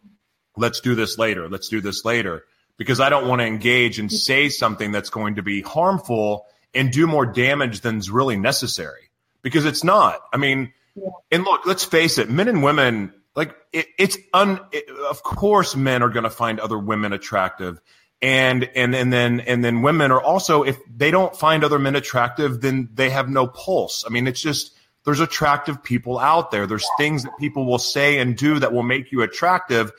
let's 0.56 0.80
do 0.80 0.94
this 0.94 1.18
later. 1.18 1.48
Let's 1.48 1.68
do 1.68 1.80
this 1.80 2.04
later. 2.04 2.44
Because 2.80 2.98
I 2.98 3.10
don't 3.10 3.28
want 3.28 3.40
to 3.40 3.46
engage 3.46 3.98
and 3.98 4.08
mm-hmm. 4.08 4.16
say 4.16 4.48
something 4.48 4.90
that's 4.90 5.10
going 5.10 5.34
to 5.34 5.42
be 5.42 5.60
harmful 5.60 6.46
and 6.72 6.90
do 6.90 7.06
more 7.06 7.26
damage 7.26 7.80
than's 7.80 8.10
really 8.10 8.36
necessary. 8.36 9.10
Because 9.42 9.66
it's 9.66 9.84
not. 9.84 10.20
I 10.32 10.38
mean, 10.38 10.72
yeah. 10.94 11.10
and 11.30 11.44
look, 11.44 11.66
let's 11.66 11.84
face 11.84 12.16
it, 12.16 12.30
men 12.30 12.48
and 12.48 12.62
women, 12.62 13.12
like 13.36 13.54
it, 13.72 13.86
it's 13.98 14.16
un, 14.32 14.60
it, 14.72 14.88
of 15.10 15.22
course 15.22 15.76
men 15.76 16.02
are 16.02 16.08
going 16.08 16.24
to 16.24 16.30
find 16.30 16.58
other 16.58 16.78
women 16.78 17.12
attractive 17.12 17.80
and 18.22 18.68
and 18.74 18.94
and 18.94 19.12
then 19.12 19.40
and 19.40 19.64
then 19.64 19.82
women 19.82 20.10
are 20.10 20.20
also 20.20 20.62
if 20.62 20.78
they 20.94 21.10
don't 21.10 21.34
find 21.34 21.64
other 21.64 21.78
men 21.78 21.96
attractive 21.96 22.60
then 22.60 22.88
they 22.92 23.08
have 23.08 23.28
no 23.28 23.46
pulse 23.46 24.04
i 24.06 24.10
mean 24.10 24.26
it's 24.26 24.42
just 24.42 24.76
there's 25.04 25.20
attractive 25.20 25.82
people 25.82 26.18
out 26.18 26.50
there 26.50 26.66
there's 26.66 26.86
things 26.98 27.22
that 27.22 27.32
people 27.38 27.64
will 27.64 27.78
say 27.78 28.18
and 28.18 28.36
do 28.36 28.58
that 28.58 28.72
will 28.72 28.82
make 28.82 29.10
you 29.10 29.22
attractive 29.22 29.90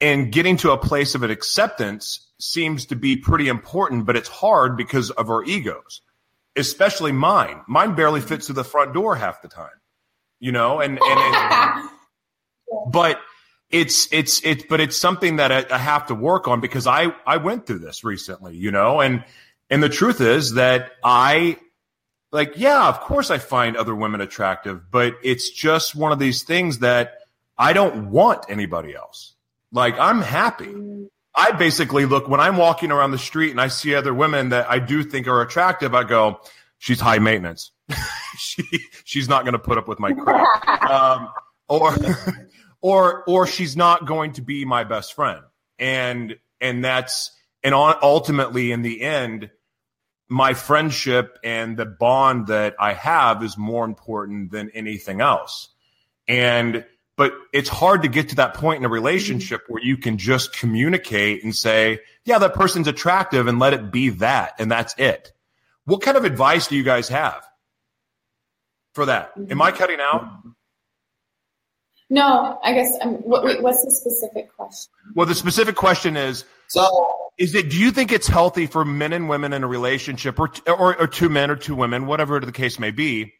and 0.00 0.32
getting 0.32 0.56
to 0.56 0.70
a 0.70 0.78
place 0.78 1.14
of 1.14 1.22
an 1.22 1.30
acceptance 1.30 2.26
seems 2.40 2.86
to 2.86 2.96
be 2.96 3.16
pretty 3.16 3.48
important 3.48 4.06
but 4.06 4.16
it's 4.16 4.28
hard 4.28 4.76
because 4.76 5.10
of 5.10 5.30
our 5.30 5.44
egos 5.44 6.02
especially 6.56 7.12
mine 7.12 7.60
mine 7.66 7.94
barely 7.94 8.20
fits 8.20 8.46
through 8.46 8.54
the 8.54 8.64
front 8.64 8.94
door 8.94 9.16
half 9.16 9.42
the 9.42 9.48
time 9.48 9.68
you 10.40 10.52
know 10.52 10.80
and 10.80 10.98
and, 11.02 11.34
and 11.34 11.88
but 12.92 13.20
it's 13.70 14.08
it's 14.12 14.40
it's 14.44 14.64
but 14.68 14.80
it's 14.80 14.96
something 14.96 15.36
that 15.36 15.52
I, 15.52 15.64
I, 15.70 15.78
have 15.78 16.06
to 16.06 16.14
work 16.14 16.48
on 16.48 16.60
because 16.60 16.86
I 16.86 17.12
I 17.26 17.36
went 17.36 17.66
through 17.66 17.80
this 17.80 18.02
recently, 18.02 18.56
you 18.56 18.70
know, 18.70 19.00
and 19.00 19.24
and 19.68 19.82
the 19.82 19.90
truth 19.90 20.20
is 20.20 20.54
that 20.54 20.92
I 21.04 21.58
like 22.32 22.54
yeah, 22.56 22.88
of 22.88 23.00
course 23.00 23.30
I 23.30 23.38
find 23.38 23.76
other 23.76 23.94
women 23.94 24.20
attractive, 24.20 24.90
but 24.90 25.16
it's 25.22 25.50
just 25.50 25.94
one 25.94 26.12
of 26.12 26.18
these 26.18 26.44
things 26.44 26.78
that 26.78 27.18
I 27.58 27.74
don't 27.74 28.10
want 28.10 28.46
anybody 28.48 28.94
else. 28.94 29.34
Like 29.72 29.98
I'm 29.98 30.20
happy. 30.20 30.74
I 31.34 31.52
basically 31.52 32.04
look 32.04 32.28
when 32.28 32.40
I'm 32.40 32.56
walking 32.56 32.90
around 32.90 33.12
the 33.12 33.18
street 33.18 33.52
and 33.52 33.60
I 33.60 33.68
see 33.68 33.94
other 33.94 34.12
women 34.12 34.48
that 34.48 34.68
I 34.70 34.78
do 34.78 35.04
think 35.04 35.28
are 35.28 35.40
attractive, 35.40 35.94
I 35.94 36.04
go, 36.04 36.40
she's 36.78 37.00
high 37.00 37.18
maintenance. 37.18 37.70
she 38.38 38.62
she's 39.04 39.28
not 39.28 39.44
going 39.44 39.52
to 39.52 39.58
put 39.58 39.78
up 39.78 39.88
with 39.88 39.98
my 39.98 40.12
crap. 40.12 40.46
Um, 40.88 41.28
or 41.68 41.94
or 42.80 43.24
or 43.24 43.46
she's 43.46 43.76
not 43.76 44.06
going 44.06 44.32
to 44.32 44.42
be 44.42 44.64
my 44.64 44.84
best 44.84 45.14
friend 45.14 45.42
and 45.78 46.36
and 46.60 46.84
that's 46.84 47.30
and 47.62 47.74
ultimately 47.74 48.72
in 48.72 48.82
the 48.82 49.02
end 49.02 49.50
my 50.28 50.54
friendship 50.54 51.38
and 51.44 51.76
the 51.76 51.86
bond 51.86 52.48
that 52.48 52.74
i 52.78 52.92
have 52.92 53.42
is 53.42 53.56
more 53.56 53.84
important 53.84 54.50
than 54.50 54.70
anything 54.70 55.20
else 55.20 55.68
and 56.26 56.84
but 57.18 57.34
it's 57.52 57.68
hard 57.68 58.02
to 58.02 58.08
get 58.08 58.30
to 58.30 58.36
that 58.36 58.54
point 58.54 58.78
in 58.78 58.86
a 58.86 58.88
relationship 58.88 59.64
mm-hmm. 59.64 59.74
where 59.74 59.82
you 59.82 59.98
can 59.98 60.16
just 60.16 60.54
communicate 60.54 61.44
and 61.44 61.54
say 61.54 62.00
yeah 62.24 62.38
that 62.38 62.54
person's 62.54 62.88
attractive 62.88 63.46
and 63.46 63.58
let 63.58 63.74
it 63.74 63.92
be 63.92 64.08
that 64.08 64.54
and 64.58 64.70
that's 64.70 64.94
it 64.96 65.32
what 65.84 66.00
kind 66.00 66.16
of 66.16 66.24
advice 66.24 66.68
do 66.68 66.76
you 66.76 66.82
guys 66.82 67.08
have 67.08 67.44
for 68.94 69.04
that 69.04 69.36
mm-hmm. 69.36 69.52
am 69.52 69.60
i 69.60 69.70
cutting 69.70 69.98
out 70.00 70.22
mm-hmm. 70.22 70.50
no, 72.08 72.58
I 72.64 72.72
guess. 72.72 72.90
Um, 73.02 73.16
what, 73.16 73.62
what's 73.62 73.84
the 73.84 73.90
specific 73.90 74.50
question? 74.56 74.90
Well, 75.14 75.26
the 75.26 75.34
specific 75.34 75.76
question 75.76 76.16
is: 76.16 76.46
so 76.68 77.14
is 77.38 77.54
it? 77.54 77.70
Do 77.70 77.78
you 77.78 77.90
think 77.90 78.12
it's 78.12 78.26
healthy 78.26 78.66
for 78.66 78.84
men 78.84 79.12
and 79.12 79.28
women 79.28 79.52
in 79.52 79.62
a 79.62 79.68
relationship, 79.68 80.40
or 80.40 80.50
or, 80.66 80.98
or 80.98 81.06
two 81.06 81.28
men 81.28 81.50
or 81.50 81.56
two 81.56 81.74
women, 81.74 82.06
whatever 82.06 82.40
the 82.40 82.52
case 82.52 82.78
may 82.78 82.90
be? 82.90 83.34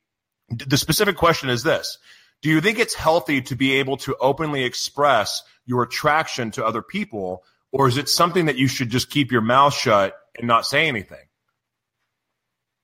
The 0.51 0.77
specific 0.77 1.17
question 1.17 1.49
is 1.49 1.63
this: 1.63 1.99
Do 2.43 2.51
you 2.51 2.61
think 2.61 2.79
it's 2.79 2.95
healthy 2.95 3.43
to 3.43 3.57
be 3.57 3.77
able 3.77 3.97
to 3.99 4.17
openly 4.21 4.65
express 4.65 5.43
your 5.67 5.83
attraction 5.83 6.51
to 6.53 6.65
other 6.65 6.83
people, 6.83 7.43
or 7.73 7.89
is 7.89 7.97
it 7.97 8.09
something 8.09 8.47
that 8.47 8.57
you 8.57 8.69
should 8.69 8.91
just 8.91 9.11
keep 9.11 9.33
your 9.33 9.41
mouth 9.41 9.75
shut 9.75 10.15
and 10.37 10.47
not 10.47 10.65
say 10.65 10.87
anything? 10.87 11.19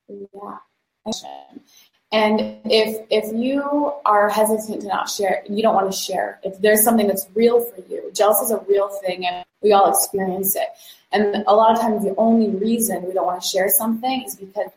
Yeah. 0.09 0.59
And 2.13 2.61
if 2.65 3.07
if 3.11 3.35
you 3.35 3.93
are 4.07 4.29
hesitant 4.29 4.83
to 4.83 4.87
not 4.87 5.09
share, 5.09 5.43
you 5.49 5.63
don't 5.63 5.75
want 5.75 5.91
to 5.91 5.97
share. 5.97 6.39
If 6.45 6.61
there's 6.61 6.85
something 6.85 7.09
that's 7.09 7.27
real 7.35 7.65
for 7.65 7.83
you, 7.89 8.11
jealousy 8.13 8.45
is 8.45 8.51
a 8.53 8.61
real 8.69 8.89
thing, 8.89 9.27
and 9.27 9.45
we 9.63 9.73
all 9.73 9.91
experience 9.91 10.55
it. 10.55 10.69
And 11.11 11.45
a 11.47 11.55
lot 11.55 11.73
of 11.73 11.81
times, 11.81 12.05
the 12.05 12.15
only 12.17 12.51
reason 12.51 13.03
we 13.03 13.13
don't 13.13 13.27
want 13.27 13.43
to 13.43 13.49
share 13.49 13.69
something 13.69 14.23
is 14.25 14.37
because 14.37 14.71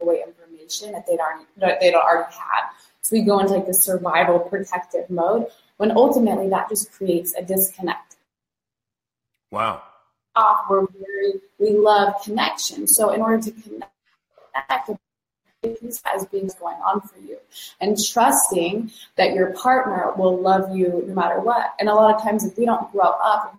away 0.00 0.22
information 0.68 0.92
that 0.92 1.06
they'd 1.06 1.18
already 1.18 1.44
that 1.56 1.80
they'd 1.80 1.94
already 1.94 2.32
had. 2.32 2.70
So 3.02 3.16
we 3.16 3.22
go 3.22 3.38
into 3.38 3.54
like 3.54 3.66
the 3.66 3.74
survival 3.74 4.38
protective 4.38 5.08
mode 5.08 5.46
when 5.78 5.90
ultimately 5.92 6.48
that 6.50 6.68
just 6.68 6.92
creates 6.92 7.34
a 7.34 7.42
disconnect. 7.42 8.16
Wow. 9.50 9.82
Off, 10.36 10.66
we're 10.68 10.86
very 10.86 11.40
we 11.58 11.70
love 11.76 12.14
connection. 12.24 12.86
So 12.86 13.10
in 13.10 13.22
order 13.22 13.42
to 13.42 13.50
connect 13.50 13.92
as 16.14 16.24
being 16.26 16.48
going 16.60 16.76
on 16.76 17.00
for 17.00 17.18
you 17.18 17.36
and 17.80 17.98
trusting 18.00 18.92
that 19.16 19.34
your 19.34 19.52
partner 19.54 20.12
will 20.16 20.40
love 20.40 20.76
you 20.76 21.02
no 21.06 21.14
matter 21.14 21.40
what. 21.40 21.74
And 21.80 21.88
a 21.88 21.94
lot 21.94 22.14
of 22.14 22.22
times 22.22 22.44
if 22.44 22.56
we 22.56 22.64
don't 22.64 22.90
grow 22.92 23.10
up 23.22 23.58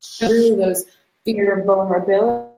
through 0.00 0.56
those 0.56 0.84
fear 1.24 1.58
of 1.58 1.66
vulnerability. 1.66 2.51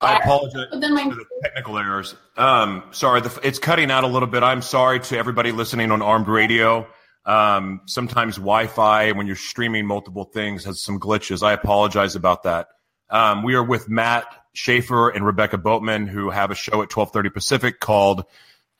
I 0.00 0.18
apologize 0.18 0.66
for 0.70 0.78
the 0.78 1.26
technical 1.42 1.78
errors. 1.78 2.14
Um, 2.36 2.84
sorry, 2.92 3.20
the, 3.20 3.40
it's 3.42 3.58
cutting 3.58 3.90
out 3.90 4.04
a 4.04 4.06
little 4.06 4.28
bit. 4.28 4.42
I'm 4.42 4.62
sorry 4.62 5.00
to 5.00 5.18
everybody 5.18 5.50
listening 5.50 5.90
on 5.90 6.02
Armed 6.02 6.28
Radio. 6.28 6.86
Um, 7.24 7.80
sometimes 7.86 8.36
Wi-Fi, 8.36 9.12
when 9.12 9.26
you're 9.26 9.36
streaming 9.36 9.86
multiple 9.86 10.24
things, 10.24 10.64
has 10.64 10.80
some 10.80 11.00
glitches. 11.00 11.42
I 11.42 11.52
apologize 11.52 12.14
about 12.14 12.44
that. 12.44 12.68
Um, 13.10 13.42
we 13.42 13.54
are 13.54 13.64
with 13.64 13.88
Matt 13.88 14.26
Shaffer 14.52 15.10
and 15.10 15.26
Rebecca 15.26 15.58
Boatman, 15.58 16.06
who 16.06 16.30
have 16.30 16.50
a 16.50 16.54
show 16.54 16.82
at 16.82 16.90
12:30 16.90 17.32
Pacific 17.34 17.80
called 17.80 18.24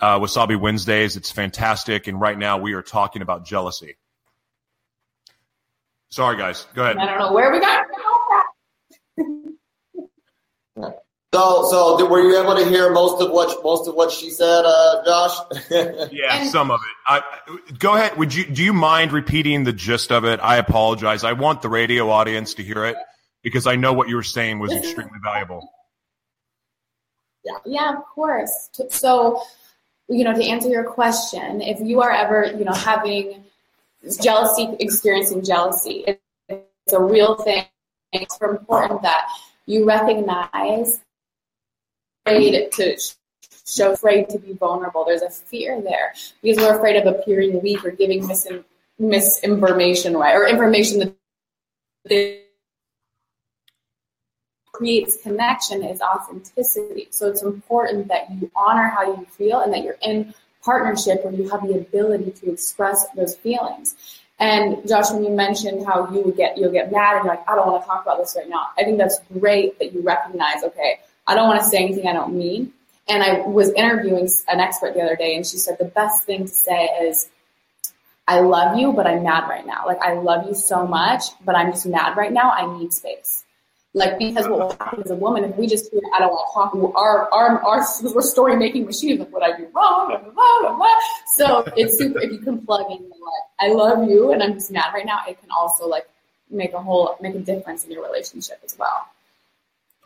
uh, 0.00 0.18
Wasabi 0.20 0.58
Wednesdays. 0.58 1.16
It's 1.16 1.30
fantastic, 1.30 2.06
and 2.06 2.20
right 2.20 2.38
now 2.38 2.58
we 2.58 2.74
are 2.74 2.82
talking 2.82 3.22
about 3.22 3.44
jealousy. 3.44 3.96
Sorry, 6.10 6.36
guys. 6.38 6.66
Go 6.74 6.84
ahead. 6.84 6.96
I 6.96 7.06
don't 7.06 7.18
know 7.18 7.32
where 7.32 7.50
we 7.50 7.60
got. 7.60 7.84
So, 11.34 11.68
so 11.70 12.06
were 12.08 12.22
you 12.22 12.40
able 12.42 12.56
to 12.56 12.64
hear 12.64 12.90
most 12.90 13.20
of 13.20 13.30
what 13.30 13.62
most 13.62 13.86
of 13.86 13.94
what 13.94 14.10
she 14.10 14.30
said, 14.30 14.62
uh, 14.64 15.04
Josh? 15.04 15.38
yeah, 16.10 16.44
some 16.44 16.70
of 16.70 16.80
it. 16.80 16.96
I, 17.06 17.22
go 17.78 17.96
ahead. 17.96 18.16
Would 18.16 18.34
you 18.34 18.46
do 18.46 18.64
you 18.64 18.72
mind 18.72 19.12
repeating 19.12 19.64
the 19.64 19.74
gist 19.74 20.10
of 20.10 20.24
it? 20.24 20.40
I 20.42 20.56
apologize. 20.56 21.24
I 21.24 21.34
want 21.34 21.60
the 21.60 21.68
radio 21.68 22.08
audience 22.08 22.54
to 22.54 22.62
hear 22.62 22.86
it 22.86 22.96
because 23.42 23.66
I 23.66 23.76
know 23.76 23.92
what 23.92 24.08
you 24.08 24.16
were 24.16 24.22
saying 24.22 24.58
was 24.58 24.72
extremely 24.72 25.18
valuable. 25.22 25.70
Yeah, 27.44 27.58
yeah, 27.66 27.96
of 27.96 28.04
course. 28.06 28.70
So, 28.88 29.42
you 30.08 30.24
know, 30.24 30.32
to 30.32 30.42
answer 30.42 30.68
your 30.68 30.84
question, 30.84 31.60
if 31.60 31.78
you 31.80 32.00
are 32.00 32.10
ever, 32.10 32.46
you 32.56 32.64
know, 32.64 32.72
having 32.72 33.44
jealousy, 34.20 34.76
experiencing 34.80 35.44
jealousy, 35.44 36.04
it's 36.48 36.92
a 36.92 37.00
real 37.00 37.36
thing. 37.36 37.64
It's 38.12 38.38
important 38.40 39.02
that 39.02 39.26
you 39.66 39.86
recognize 39.86 41.00
afraid 42.26 42.72
to 42.72 42.96
show 43.66 43.92
afraid 43.92 44.28
to 44.30 44.38
be 44.38 44.52
vulnerable. 44.54 45.04
There's 45.04 45.22
a 45.22 45.30
fear 45.30 45.80
there 45.80 46.14
because 46.42 46.58
we're 46.58 46.76
afraid 46.76 46.96
of 46.96 47.06
appearing 47.06 47.60
weak 47.62 47.84
or 47.84 47.90
giving 47.90 48.26
mis- 48.26 48.48
misinformation, 48.98 50.16
right? 50.16 50.34
Or 50.34 50.46
information 50.46 51.14
that 52.04 52.44
creates 54.72 55.20
connection 55.22 55.82
is 55.82 56.00
authenticity. 56.00 57.08
So 57.10 57.28
it's 57.28 57.42
important 57.42 58.08
that 58.08 58.30
you 58.30 58.50
honor 58.54 58.88
how 58.88 59.16
you 59.16 59.26
feel 59.26 59.60
and 59.60 59.72
that 59.72 59.82
you're 59.82 59.98
in 60.02 60.34
partnership 60.62 61.24
where 61.24 61.32
you 61.32 61.48
have 61.48 61.66
the 61.66 61.74
ability 61.74 62.30
to 62.32 62.52
express 62.52 63.06
those 63.16 63.36
feelings. 63.36 63.96
And 64.38 64.86
Josh, 64.88 65.10
when 65.10 65.24
you 65.24 65.30
mentioned 65.30 65.84
how 65.84 66.08
you 66.12 66.22
would 66.22 66.36
get 66.36 66.56
you'll 66.56 66.70
get 66.70 66.92
mad 66.92 67.16
and 67.16 67.24
you're 67.24 67.34
like, 67.34 67.48
I 67.48 67.56
don't 67.56 67.66
want 67.66 67.82
to 67.82 67.86
talk 67.86 68.02
about 68.02 68.18
this 68.18 68.36
right 68.36 68.48
now. 68.48 68.68
I 68.78 68.84
think 68.84 68.98
that's 68.98 69.18
great 69.40 69.78
that 69.80 69.92
you 69.92 70.00
recognize, 70.02 70.62
okay, 70.62 71.00
I 71.28 71.34
don't 71.34 71.46
want 71.46 71.60
to 71.60 71.68
say 71.68 71.84
anything 71.84 72.08
I 72.08 72.14
don't 72.14 72.34
mean. 72.34 72.72
And 73.06 73.22
I 73.22 73.40
was 73.40 73.70
interviewing 73.70 74.28
an 74.48 74.60
expert 74.60 74.94
the 74.94 75.00
other 75.00 75.16
day, 75.16 75.36
and 75.36 75.46
she 75.46 75.58
said 75.58 75.76
the 75.78 75.84
best 75.84 76.24
thing 76.24 76.46
to 76.46 76.48
say 76.48 76.86
is, 77.02 77.28
I 78.26 78.40
love 78.40 78.78
you, 78.78 78.92
but 78.92 79.06
I'm 79.06 79.22
mad 79.22 79.48
right 79.48 79.66
now. 79.66 79.86
Like, 79.86 80.00
I 80.00 80.14
love 80.14 80.46
you 80.46 80.54
so 80.54 80.86
much, 80.86 81.24
but 81.44 81.54
I'm 81.54 81.72
just 81.72 81.86
mad 81.86 82.16
right 82.16 82.32
now. 82.32 82.50
I 82.50 82.78
need 82.78 82.92
space. 82.92 83.44
Like, 83.94 84.18
because 84.18 84.46
what 84.46 84.58
will 84.58 84.72
happen 84.72 85.02
as 85.02 85.10
a 85.10 85.16
woman, 85.16 85.44
if 85.44 85.56
we 85.56 85.66
just 85.66 85.86
I 86.14 86.18
don't 86.18 86.30
want 86.30 86.72
to 86.72 86.78
talk, 86.78 86.94
our, 86.94 87.32
our, 87.32 87.62
our, 87.62 87.86
we're 88.14 88.22
story 88.22 88.56
making 88.56 88.84
machines, 88.84 89.20
like, 89.20 89.32
what 89.32 89.42
I 89.42 89.56
do 89.56 89.66
wrong, 89.74 90.08
blah, 90.08 90.58
blah, 90.60 90.76
blah. 90.76 90.94
So 91.34 91.64
it's 91.76 91.96
super, 91.96 92.20
if 92.20 92.30
you 92.30 92.38
can 92.38 92.64
plug 92.66 92.90
in, 92.90 92.98
like, 93.08 93.44
I 93.60 93.68
love 93.68 94.08
you, 94.08 94.32
and 94.32 94.42
I'm 94.42 94.54
just 94.54 94.70
mad 94.70 94.92
right 94.92 95.06
now, 95.06 95.20
it 95.26 95.40
can 95.40 95.50
also, 95.50 95.86
like, 95.86 96.08
make 96.50 96.74
a 96.74 96.82
whole, 96.82 97.16
make 97.20 97.34
a 97.34 97.40
difference 97.40 97.84
in 97.84 97.90
your 97.90 98.04
relationship 98.04 98.60
as 98.64 98.76
well. 98.78 99.08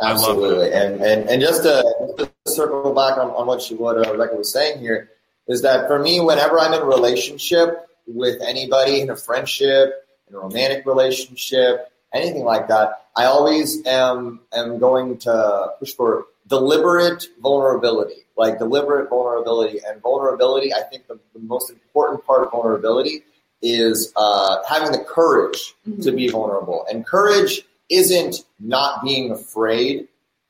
Absolutely, 0.03 0.73
and, 0.73 1.01
and 1.01 1.31
and 1.31 1.41
just 1.41 1.63
to, 1.63 2.31
circle 2.47 2.93
back 2.93 3.19
on, 3.19 3.31
on 3.31 3.47
what 3.47 3.63
she 3.63 3.75
what 3.75 3.97
uh, 3.97 4.11
Rebecca 4.11 4.35
was 4.35 4.53
saying 4.53 4.81
here 4.81 5.11
is 5.49 5.63
that 5.63 5.87
for 5.87 5.99
me, 5.99 6.21
whenever 6.21 6.59
I'm 6.59 6.73
in 6.73 6.81
a 6.81 6.85
relationship 6.85 7.89
with 8.07 8.41
anybody, 8.43 9.01
in 9.01 9.11
a 9.11 9.17
friendship, 9.17 10.07
in 10.29 10.35
a 10.35 10.39
romantic 10.39 10.87
relationship, 10.87 11.93
anything 12.13 12.45
like 12.45 12.69
that, 12.69 13.07
I 13.17 13.25
always 13.27 13.85
am 13.87 14.41
am 14.53 14.79
going 14.79 15.19
to 15.19 15.73
push 15.79 15.95
for 15.95 16.27
deliberate 16.49 17.27
vulnerability, 17.41 18.27
like 18.37 18.59
deliberate 18.59 19.09
vulnerability 19.09 19.81
and 19.87 20.01
vulnerability. 20.03 20.75
I 20.75 20.83
think 20.83 21.07
the, 21.07 21.19
the 21.33 21.41
most 21.41 21.71
important 21.71 22.27
part 22.27 22.45
of 22.45 22.51
vulnerability 22.51 23.23
is 23.63 24.13
uh, 24.17 24.59
having 24.69 24.91
the 24.91 25.05
courage 25.05 25.75
mm-hmm. 25.89 26.03
to 26.03 26.13
be 26.13 26.29
vulnerable, 26.29 26.85
and 26.91 27.07
courage 27.07 27.63
isn't 27.91 28.45
not 28.61 29.03
being 29.03 29.31
afraid 29.31 30.09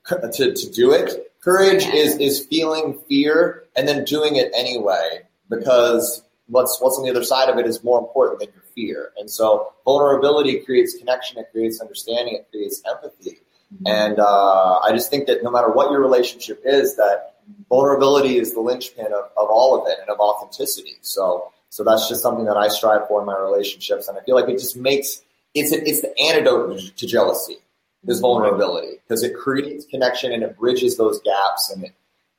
to, 0.08 0.54
to 0.54 0.70
do 0.70 0.92
it. 0.92 1.32
Courage 1.40 1.84
is, 1.86 2.16
is 2.18 2.46
feeling 2.46 2.98
fear 3.08 3.64
and 3.76 3.88
then 3.88 4.04
doing 4.04 4.36
it 4.36 4.52
anyway 4.54 5.22
because 5.50 6.22
what's, 6.46 6.78
what's 6.80 6.96
on 6.98 7.04
the 7.04 7.10
other 7.10 7.24
side 7.24 7.48
of 7.48 7.58
it 7.58 7.66
is 7.66 7.82
more 7.82 7.98
important 7.98 8.40
than 8.40 8.48
your 8.54 8.62
fear. 8.74 9.12
And 9.18 9.30
so 9.30 9.72
vulnerability 9.84 10.60
creates 10.60 10.96
connection, 10.96 11.38
it 11.38 11.48
creates 11.52 11.80
understanding, 11.80 12.34
it 12.34 12.48
creates 12.50 12.82
empathy. 12.88 13.38
Mm-hmm. 13.74 13.86
And 13.86 14.18
uh, 14.20 14.78
I 14.80 14.92
just 14.92 15.10
think 15.10 15.26
that 15.26 15.42
no 15.42 15.50
matter 15.50 15.70
what 15.70 15.90
your 15.90 16.00
relationship 16.00 16.62
is, 16.64 16.96
that 16.96 17.34
vulnerability 17.68 18.38
is 18.38 18.54
the 18.54 18.60
linchpin 18.60 19.06
of, 19.06 19.24
of 19.36 19.48
all 19.48 19.80
of 19.80 19.90
it 19.90 19.98
and 20.00 20.10
of 20.10 20.18
authenticity. 20.20 20.96
So, 21.00 21.52
so 21.70 21.82
that's 21.84 22.08
just 22.08 22.22
something 22.22 22.44
that 22.44 22.56
I 22.56 22.68
strive 22.68 23.08
for 23.08 23.20
in 23.20 23.26
my 23.26 23.38
relationships. 23.38 24.08
And 24.08 24.18
I 24.18 24.22
feel 24.22 24.34
like 24.34 24.48
it 24.48 24.58
just 24.58 24.76
makes 24.76 25.22
it's 25.54 25.72
a, 25.72 25.88
it's 25.88 26.00
the 26.00 26.18
antidote 26.18 26.78
to 26.96 27.06
jealousy, 27.06 27.58
this 28.02 28.20
vulnerability, 28.20 28.98
because 29.06 29.22
it 29.22 29.36
creates 29.36 29.84
connection 29.86 30.32
and 30.32 30.42
it 30.42 30.58
bridges 30.58 30.96
those 30.96 31.20
gaps 31.22 31.70
and 31.74 31.84
it 31.84 31.92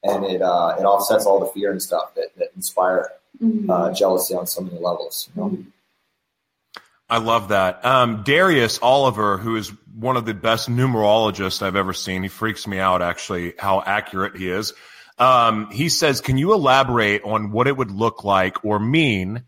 and 0.03 0.25
it 0.25 0.41
uh, 0.41 0.75
it 0.77 0.83
offsets 0.83 1.25
all 1.25 1.39
the 1.39 1.47
fear 1.47 1.71
and 1.71 1.81
stuff 1.81 2.13
that, 2.15 2.35
that 2.37 2.49
inspire 2.55 3.11
mm-hmm. 3.41 3.69
uh, 3.69 3.93
jealousy 3.93 4.35
on 4.35 4.47
so 4.47 4.61
many 4.61 4.77
levels. 4.77 5.29
You 5.35 5.41
know? 5.41 5.49
Mm-hmm. 5.49 5.69
I 7.09 7.17
love 7.17 7.49
that. 7.49 7.85
Um, 7.85 8.23
Darius 8.23 8.79
Oliver, 8.81 9.37
who 9.37 9.55
is 9.55 9.71
one 9.95 10.17
of 10.17 10.25
the 10.25 10.33
best 10.33 10.69
numerologists 10.69 11.61
I've 11.61 11.75
ever 11.75 11.93
seen, 11.93 12.23
he 12.23 12.29
freaks 12.29 12.65
me 12.65 12.79
out 12.79 13.01
actually 13.01 13.53
how 13.59 13.83
accurate 13.85 14.35
he 14.35 14.49
is. 14.49 14.73
Um, 15.19 15.69
he 15.69 15.89
says, 15.89 16.21
"Can 16.21 16.37
you 16.37 16.53
elaborate 16.53 17.23
on 17.23 17.51
what 17.51 17.67
it 17.67 17.77
would 17.77 17.91
look 17.91 18.23
like 18.23 18.65
or 18.65 18.79
mean?" 18.79 19.43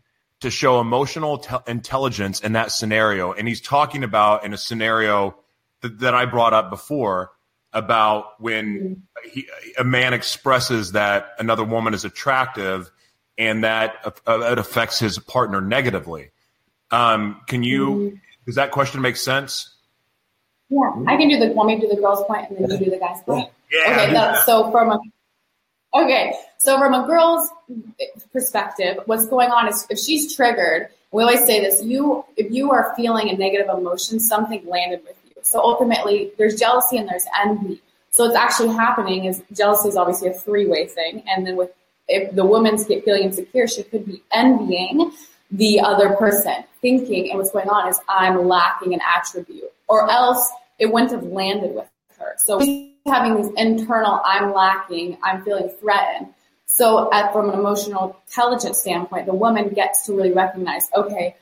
To 0.46 0.50
show 0.50 0.80
emotional 0.80 1.38
te- 1.38 1.56
intelligence 1.66 2.38
in 2.38 2.52
that 2.52 2.70
scenario. 2.70 3.32
And 3.32 3.48
he's 3.48 3.60
talking 3.60 4.04
about 4.04 4.44
in 4.44 4.54
a 4.54 4.56
scenario 4.56 5.36
that, 5.80 5.98
that 5.98 6.14
I 6.14 6.24
brought 6.24 6.54
up 6.54 6.70
before 6.70 7.32
about 7.72 8.40
when 8.40 9.02
he, 9.28 9.48
a 9.76 9.82
man 9.82 10.14
expresses 10.14 10.92
that 10.92 11.30
another 11.40 11.64
woman 11.64 11.94
is 11.94 12.04
attractive 12.04 12.92
and 13.36 13.64
that 13.64 14.20
uh, 14.26 14.52
it 14.52 14.58
affects 14.58 15.00
his 15.00 15.18
partner 15.18 15.60
negatively. 15.60 16.30
Um, 16.92 17.40
can 17.48 17.64
you, 17.64 17.88
mm-hmm. 17.88 18.16
does 18.46 18.54
that 18.54 18.70
question 18.70 19.00
make 19.00 19.16
sense? 19.16 19.74
Yeah, 20.68 20.92
I 21.08 21.16
can 21.16 21.28
do 21.28 21.40
the, 21.40 21.48
want 21.48 21.66
me 21.66 21.80
to 21.80 21.88
do 21.88 21.88
the 21.92 22.00
girl's 22.00 22.24
point 22.24 22.50
and 22.50 22.58
then 22.58 22.78
you 22.78 22.84
do 22.84 22.90
the 22.92 22.98
guy's 22.98 23.20
point? 23.24 23.50
Yeah. 23.72 23.80
Okay, 23.90 24.12
that's, 24.12 24.46
so 24.46 24.70
from 24.70 24.92
a, 24.92 25.00
okay, 26.02 26.34
so 26.58 26.78
from 26.78 26.94
a 26.94 27.06
girl's 27.06 27.48
perspective, 28.32 28.98
what's 29.06 29.26
going 29.26 29.50
on 29.50 29.68
is 29.68 29.86
if 29.90 29.98
she's 29.98 30.34
triggered, 30.34 30.88
we 31.12 31.22
always 31.22 31.44
say 31.46 31.60
this, 31.60 31.82
you 31.82 32.24
if 32.36 32.50
you 32.50 32.72
are 32.72 32.94
feeling 32.96 33.30
a 33.30 33.36
negative 33.36 33.68
emotion, 33.68 34.20
something 34.20 34.66
landed 34.66 35.02
with 35.04 35.16
you. 35.24 35.42
So 35.42 35.60
ultimately 35.60 36.32
there's 36.38 36.58
jealousy 36.58 36.98
and 36.98 37.08
there's 37.08 37.26
envy. 37.44 37.80
So 38.10 38.24
what's 38.24 38.36
actually 38.36 38.70
happening 38.70 39.26
is 39.26 39.42
jealousy 39.52 39.88
is 39.88 39.96
obviously 39.96 40.28
a 40.28 40.34
three-way 40.34 40.86
thing. 40.86 41.22
And 41.28 41.46
then 41.46 41.56
with 41.56 41.70
if 42.08 42.34
the 42.34 42.44
woman's 42.44 42.86
feeling 42.86 43.24
insecure, 43.24 43.66
she 43.66 43.82
could 43.82 44.06
be 44.06 44.22
envying 44.32 45.12
the 45.50 45.80
other 45.80 46.14
person, 46.16 46.64
thinking, 46.80 47.30
and 47.30 47.38
what's 47.38 47.50
going 47.50 47.68
on 47.68 47.88
is 47.88 47.98
I'm 48.08 48.46
lacking 48.46 48.94
an 48.94 49.00
attribute, 49.16 49.72
or 49.88 50.10
else 50.10 50.48
it 50.78 50.92
wouldn't 50.92 51.12
have 51.12 51.24
landed 51.24 51.74
with 51.74 51.88
her. 52.26 52.34
So 52.38 52.58
having 53.06 53.36
these 53.36 53.52
internal, 53.56 54.20
I'm 54.24 54.52
lacking, 54.52 55.18
I'm 55.22 55.42
feeling 55.42 55.70
threatened. 55.80 56.28
So 56.66 57.10
at, 57.12 57.32
from 57.32 57.50
an 57.50 57.58
emotional 57.58 58.20
intelligence 58.26 58.78
standpoint, 58.78 59.26
the 59.26 59.34
woman 59.34 59.70
gets 59.70 60.04
to 60.06 60.16
really 60.16 60.32
recognize, 60.32 60.88
okay, 60.94 61.36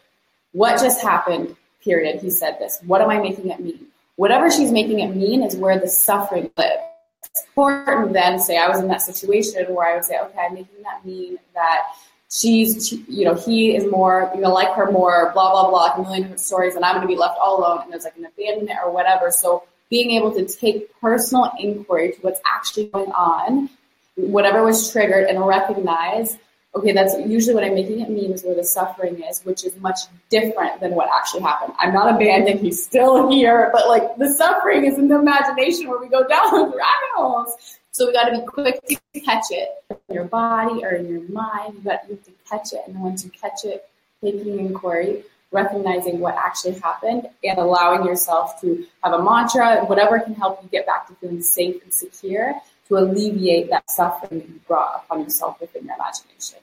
what 0.52 0.80
just 0.80 1.02
happened, 1.02 1.56
period. 1.82 2.20
He 2.20 2.30
said 2.30 2.58
this. 2.58 2.78
What 2.86 3.00
am 3.00 3.10
I 3.10 3.18
making 3.18 3.50
it 3.50 3.60
mean? 3.60 3.86
Whatever 4.16 4.50
she's 4.50 4.70
making 4.70 5.00
it 5.00 5.14
mean 5.14 5.42
is 5.42 5.56
where 5.56 5.78
the 5.78 5.88
suffering 5.88 6.50
lives. 6.56 6.82
It's 7.24 7.44
important 7.48 8.12
then 8.12 8.38
say 8.38 8.56
I 8.56 8.68
was 8.68 8.78
in 8.78 8.88
that 8.88 9.02
situation 9.02 9.64
where 9.74 9.88
I 9.88 9.94
would 9.96 10.04
say, 10.04 10.18
okay, 10.20 10.38
I'm 10.38 10.54
making 10.54 10.82
that 10.84 11.04
mean 11.04 11.38
that 11.54 11.82
she's, 12.30 12.86
she, 12.86 13.04
you 13.08 13.24
know, 13.24 13.34
he 13.34 13.74
is 13.74 13.90
more, 13.90 14.30
you 14.34 14.40
know, 14.40 14.52
like 14.52 14.72
her 14.74 14.90
more, 14.90 15.32
blah, 15.32 15.50
blah, 15.50 15.68
blah, 15.68 15.82
like 15.84 15.98
a 15.98 16.02
million 16.02 16.22
different 16.22 16.40
stories, 16.40 16.76
and 16.76 16.84
I'm 16.84 16.94
going 16.94 17.06
to 17.06 17.12
be 17.12 17.18
left 17.18 17.38
all 17.40 17.58
alone, 17.58 17.82
and 17.82 17.92
there's 17.92 18.04
like 18.04 18.16
an 18.16 18.26
abandonment 18.26 18.78
or 18.84 18.92
whatever. 18.92 19.30
So 19.30 19.64
being 19.94 20.10
able 20.10 20.32
to 20.34 20.44
take 20.44 20.90
personal 21.00 21.52
inquiry 21.56 22.10
to 22.10 22.18
what's 22.22 22.40
actually 22.44 22.86
going 22.86 23.12
on, 23.12 23.70
whatever 24.16 24.64
was 24.64 24.90
triggered, 24.90 25.28
and 25.28 25.46
recognize, 25.46 26.36
okay, 26.74 26.90
that's 26.90 27.14
usually 27.24 27.54
what 27.54 27.62
I'm 27.62 27.76
making 27.76 28.00
it 28.00 28.10
mean 28.10 28.32
is 28.32 28.42
where 28.42 28.56
the 28.56 28.64
suffering 28.64 29.22
is, 29.22 29.42
which 29.42 29.64
is 29.64 29.76
much 29.76 30.00
different 30.30 30.80
than 30.80 30.96
what 30.96 31.08
actually 31.16 31.42
happened. 31.42 31.74
I'm 31.78 31.94
not 31.94 32.12
abandoned, 32.12 32.58
he's 32.58 32.84
still 32.84 33.30
here, 33.30 33.70
but 33.72 33.86
like 33.86 34.16
the 34.16 34.34
suffering 34.34 34.84
is 34.84 34.98
in 34.98 35.06
the 35.06 35.16
imagination 35.16 35.88
where 35.88 36.00
we 36.00 36.08
go 36.08 36.26
down 36.26 36.50
the 36.50 36.76
rabbit 36.76 37.12
holes. 37.14 37.54
So 37.92 38.08
we 38.08 38.12
got 38.12 38.24
to 38.30 38.40
be 38.40 38.44
quick 38.44 38.84
to 38.88 39.20
catch 39.20 39.44
it 39.50 39.68
in 39.88 40.12
your 40.12 40.24
body 40.24 40.84
or 40.84 40.90
in 40.90 41.08
your 41.08 41.22
mind. 41.28 41.74
You 41.74 41.80
got 41.82 42.00
you 42.08 42.16
have 42.16 42.24
to 42.24 42.32
catch 42.50 42.72
it, 42.72 42.80
and 42.88 43.00
once 43.00 43.24
you 43.24 43.30
catch 43.30 43.64
it, 43.64 43.88
taking 44.20 44.58
inquiry, 44.58 45.22
recognizing 45.54 46.18
what 46.18 46.34
actually 46.34 46.78
happened, 46.80 47.28
and 47.42 47.58
allowing 47.58 48.04
yourself 48.04 48.60
to 48.60 48.84
have 49.02 49.14
a 49.14 49.22
mantra, 49.22 49.84
whatever 49.86 50.20
can 50.20 50.34
help 50.34 50.62
you 50.62 50.68
get 50.68 50.84
back 50.84 51.06
to 51.08 51.14
feeling 51.14 51.40
safe 51.40 51.82
and 51.82 51.94
secure 51.94 52.52
to 52.88 52.98
alleviate 52.98 53.70
that 53.70 53.90
suffering 53.90 54.40
that 54.40 54.48
you 54.48 54.60
brought 54.68 55.04
upon 55.04 55.22
yourself 55.22 55.58
within 55.60 55.84
your 55.84 55.94
imagination. 55.94 56.58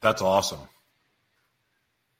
That's 0.00 0.22
awesome. 0.22 0.60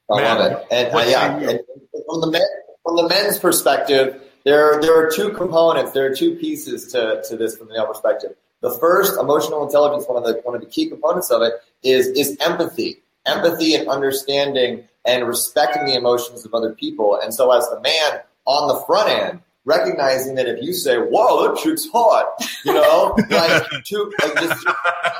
I 0.09 0.21
Man, 0.21 0.39
love 0.39 0.51
it. 0.51 0.67
And 0.71 0.95
uh, 0.95 0.99
yeah, 0.99 1.37
and 1.37 1.59
from 2.05 2.21
the 2.21 2.31
men, 2.31 2.41
from 2.83 2.95
the 2.95 3.07
men's 3.09 3.39
perspective, 3.39 4.21
there 4.43 4.79
there 4.79 4.95
are 4.95 5.09
two 5.09 5.31
components. 5.31 5.91
There 5.91 6.05
are 6.05 6.15
two 6.15 6.35
pieces 6.35 6.91
to, 6.93 7.23
to 7.27 7.35
this 7.35 7.57
from 7.57 7.67
the 7.67 7.73
male 7.73 7.87
perspective. 7.87 8.35
The 8.61 8.71
first, 8.79 9.19
emotional 9.19 9.65
intelligence, 9.65 10.05
one 10.07 10.17
of 10.17 10.23
the 10.23 10.41
one 10.43 10.55
of 10.55 10.61
the 10.61 10.67
key 10.67 10.87
components 10.87 11.31
of 11.31 11.41
it 11.41 11.53
is 11.83 12.07
is 12.07 12.37
empathy, 12.39 13.01
empathy 13.25 13.75
and 13.75 13.87
understanding 13.87 14.87
and 15.05 15.27
respecting 15.27 15.85
the 15.85 15.95
emotions 15.95 16.45
of 16.45 16.53
other 16.53 16.73
people. 16.73 17.19
And 17.21 17.33
so, 17.33 17.51
as 17.51 17.67
the 17.69 17.79
man 17.81 18.21
on 18.45 18.67
the 18.67 18.83
front 18.85 19.09
end, 19.09 19.41
recognizing 19.65 20.35
that 20.35 20.47
if 20.47 20.61
you 20.63 20.73
say, 20.73 20.97
"Whoa, 20.97 21.47
that 21.47 21.61
chick's 21.61 21.87
hot," 21.91 22.27
you 22.63 22.73
know, 22.73 23.15
like 23.29 23.63
to 23.85 24.11
like 24.21 24.35
just 24.35 24.65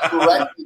correctly 0.04 0.66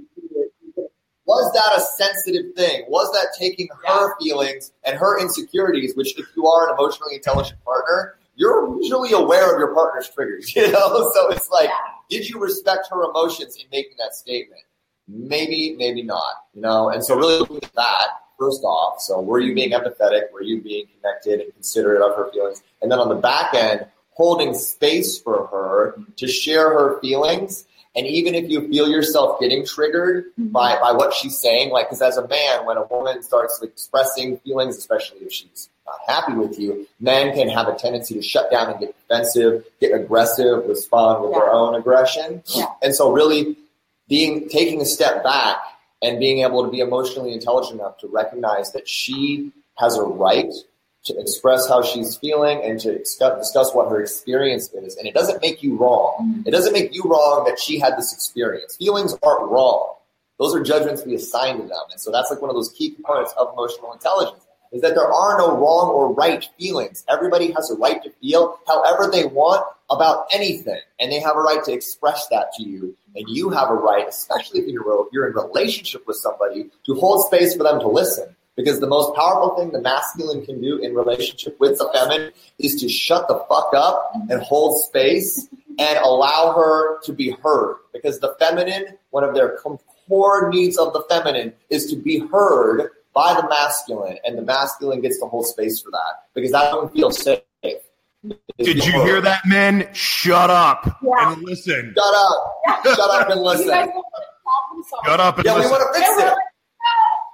was 1.29 1.53
that 1.53 1.77
a 1.77 1.81
sensitive 2.03 2.55
thing? 2.55 2.85
Was 2.87 3.11
that 3.11 3.27
taking 3.37 3.69
her 3.85 4.17
feelings 4.19 4.71
and 4.83 4.97
her 4.97 5.21
insecurities, 5.21 5.95
which 5.95 6.17
if 6.17 6.25
you 6.35 6.47
are 6.47 6.67
an 6.67 6.75
emotionally 6.75 7.13
intelligent 7.13 7.63
partner, 7.63 8.15
you're 8.33 8.81
usually 8.81 9.11
aware 9.11 9.53
of 9.53 9.59
your 9.59 9.71
partner's 9.75 10.09
triggers, 10.09 10.55
you 10.55 10.71
know? 10.71 11.11
So 11.13 11.29
it's 11.29 11.47
like, 11.51 11.69
did 12.09 12.27
you 12.27 12.39
respect 12.39 12.87
her 12.89 13.03
emotions 13.03 13.57
in 13.57 13.65
making 13.71 13.97
that 13.99 14.15
statement? 14.15 14.61
Maybe, 15.09 15.75
maybe 15.77 16.03
not, 16.03 16.33
you 16.53 16.61
know? 16.61 16.89
And 16.89 17.03
so 17.03 17.15
really 17.15 17.39
looking 17.39 17.57
at 17.57 17.73
that, 17.75 18.07
first 18.37 18.63
off, 18.63 19.01
so 19.01 19.19
were 19.19 19.39
you 19.39 19.53
being 19.53 19.71
empathetic? 19.71 20.31
Were 20.31 20.43
you 20.43 20.61
being 20.61 20.85
connected 20.95 21.41
and 21.41 21.53
considerate 21.53 22.01
of 22.01 22.15
her 22.15 22.31
feelings? 22.31 22.63
And 22.81 22.91
then 22.91 22.99
on 22.99 23.09
the 23.09 23.15
back 23.15 23.53
end, 23.53 23.85
holding 24.11 24.53
space 24.53 25.19
for 25.19 25.47
her 25.47 25.99
to 26.17 26.27
share 26.27 26.69
her 26.69 26.99
feelings 27.01 27.65
and 27.95 28.05
even 28.05 28.35
if 28.35 28.49
you 28.49 28.67
feel 28.69 28.87
yourself 28.87 29.39
getting 29.39 29.65
triggered 29.65 30.25
mm-hmm. 30.39 30.49
by, 30.49 30.79
by 30.79 30.91
what 30.91 31.13
she's 31.13 31.37
saying, 31.37 31.71
like, 31.71 31.87
because 31.87 32.01
as 32.01 32.17
a 32.17 32.27
man, 32.27 32.65
when 32.65 32.77
a 32.77 32.85
woman 32.85 33.23
starts 33.23 33.59
expressing 33.61 34.37
feelings, 34.37 34.77
especially 34.77 35.19
if 35.19 35.33
she's 35.33 35.69
not 35.85 35.97
happy 36.07 36.33
with 36.33 36.59
you, 36.59 36.87
men 36.99 37.33
can 37.33 37.49
have 37.49 37.67
a 37.67 37.75
tendency 37.75 38.13
to 38.13 38.21
shut 38.21 38.51
down 38.51 38.69
and 38.69 38.79
get 38.79 38.95
defensive, 38.99 39.65
get 39.81 39.93
aggressive, 39.93 40.65
respond 40.67 41.23
with 41.23 41.33
their 41.33 41.51
own 41.51 41.75
aggression. 41.75 42.43
Yeah. 42.55 42.65
And 42.83 42.95
so, 42.95 43.11
really, 43.11 43.57
being 44.09 44.49
taking 44.49 44.81
a 44.81 44.85
step 44.85 45.23
back 45.23 45.57
and 46.01 46.19
being 46.19 46.43
able 46.43 46.63
to 46.65 46.71
be 46.71 46.79
emotionally 46.79 47.33
intelligent 47.33 47.79
enough 47.79 47.97
to 47.99 48.07
recognize 48.07 48.71
that 48.73 48.87
she 48.87 49.51
has 49.77 49.97
a 49.97 50.03
right 50.03 50.51
to 51.05 51.17
express 51.17 51.67
how 51.67 51.81
she's 51.81 52.17
feeling 52.17 52.61
and 52.63 52.79
to 52.81 52.97
discuss, 52.97 53.73
what 53.73 53.89
her 53.89 54.01
experience 54.01 54.69
is. 54.73 54.97
And 54.97 55.07
it 55.07 55.13
doesn't 55.13 55.41
make 55.41 55.63
you 55.63 55.77
wrong. 55.77 56.17
Mm-hmm. 56.21 56.47
It 56.47 56.51
doesn't 56.51 56.73
make 56.73 56.93
you 56.93 57.03
wrong 57.03 57.45
that 57.45 57.59
she 57.59 57.79
had 57.79 57.97
this 57.97 58.13
experience. 58.13 58.75
Feelings 58.75 59.15
aren't 59.23 59.49
wrong. 59.49 59.95
Those 60.37 60.55
are 60.55 60.63
judgments 60.63 61.05
we 61.05 61.15
assign 61.15 61.57
to 61.57 61.63
them. 61.63 61.83
And 61.91 61.99
so 61.99 62.11
that's 62.11 62.29
like 62.29 62.41
one 62.41 62.49
of 62.49 62.55
those 62.55 62.71
key 62.73 62.91
components 62.91 63.33
of 63.37 63.53
emotional 63.53 63.93
intelligence 63.93 64.45
is 64.71 64.81
that 64.81 64.93
there 64.93 65.11
are 65.11 65.37
no 65.37 65.57
wrong 65.57 65.89
or 65.89 66.13
right 66.13 66.47
feelings. 66.59 67.03
Everybody 67.09 67.51
has 67.51 67.71
a 67.71 67.75
right 67.75 68.01
to 68.03 68.09
feel 68.21 68.59
however 68.67 69.09
they 69.11 69.25
want 69.25 69.65
about 69.89 70.27
anything. 70.31 70.79
And 70.99 71.11
they 71.11 71.19
have 71.19 71.35
a 71.35 71.39
right 71.39 71.63
to 71.63 71.73
express 71.73 72.27
that 72.27 72.53
to 72.57 72.63
you. 72.63 72.95
And 73.15 73.25
you 73.27 73.49
have 73.49 73.69
a 73.69 73.73
right, 73.73 74.07
especially 74.07 74.61
if 74.61 74.67
you're, 74.67 75.07
you're 75.11 75.27
in 75.27 75.33
relationship 75.33 76.05
with 76.07 76.17
somebody, 76.17 76.69
to 76.85 76.95
hold 76.95 77.25
space 77.25 77.55
for 77.55 77.63
them 77.63 77.79
to 77.79 77.87
listen. 77.87 78.35
Because 78.55 78.81
the 78.81 78.87
most 78.87 79.15
powerful 79.15 79.55
thing 79.55 79.71
the 79.71 79.81
masculine 79.81 80.45
can 80.45 80.61
do 80.61 80.77
in 80.79 80.93
relationship 80.93 81.57
with 81.59 81.77
the 81.77 81.89
feminine 81.93 82.33
is 82.57 82.75
to 82.81 82.89
shut 82.89 83.27
the 83.29 83.35
fuck 83.47 83.73
up 83.73 84.11
and 84.29 84.41
hold 84.41 84.83
space 84.83 85.47
and 85.79 85.97
allow 85.99 86.53
her 86.53 86.99
to 87.03 87.13
be 87.13 87.31
heard. 87.41 87.77
Because 87.93 88.19
the 88.19 88.35
feminine, 88.37 88.97
one 89.11 89.23
of 89.23 89.33
their 89.33 89.57
core 90.09 90.49
needs 90.49 90.77
of 90.77 90.91
the 90.91 91.03
feminine 91.09 91.53
is 91.69 91.89
to 91.91 91.95
be 91.95 92.19
heard 92.19 92.89
by 93.13 93.33
the 93.33 93.47
masculine, 93.47 94.17
and 94.25 94.37
the 94.37 94.41
masculine 94.41 95.01
gets 95.01 95.19
to 95.19 95.25
hold 95.25 95.45
space 95.45 95.81
for 95.81 95.91
that 95.91 96.27
because 96.33 96.51
that 96.51 96.75
one 96.75 96.89
feels 96.89 97.21
safe. 97.21 97.39
Did 98.59 98.85
you 98.85 98.91
hear 99.03 99.21
that, 99.21 99.45
men? 99.45 99.87
Shut 99.93 100.49
up 100.49 100.99
Yeah. 101.01 101.33
and 101.33 101.43
listen. 101.43 101.93
Shut 101.97 102.13
up! 102.15 102.85
Shut 102.85 102.99
up 102.99 103.29
and 103.29 103.41
listen. 103.41 103.67
guys 103.67 103.87
want 103.87 104.05
to 104.15 104.23
problem. 104.43 104.83
Shut 105.05 105.19
up 105.19 105.37
and 105.37 105.45
Yeah, 105.45 105.55
we 105.59 105.61
want 105.67 105.83
to 105.93 105.99
fix 105.99 106.09
it. 106.23 106.33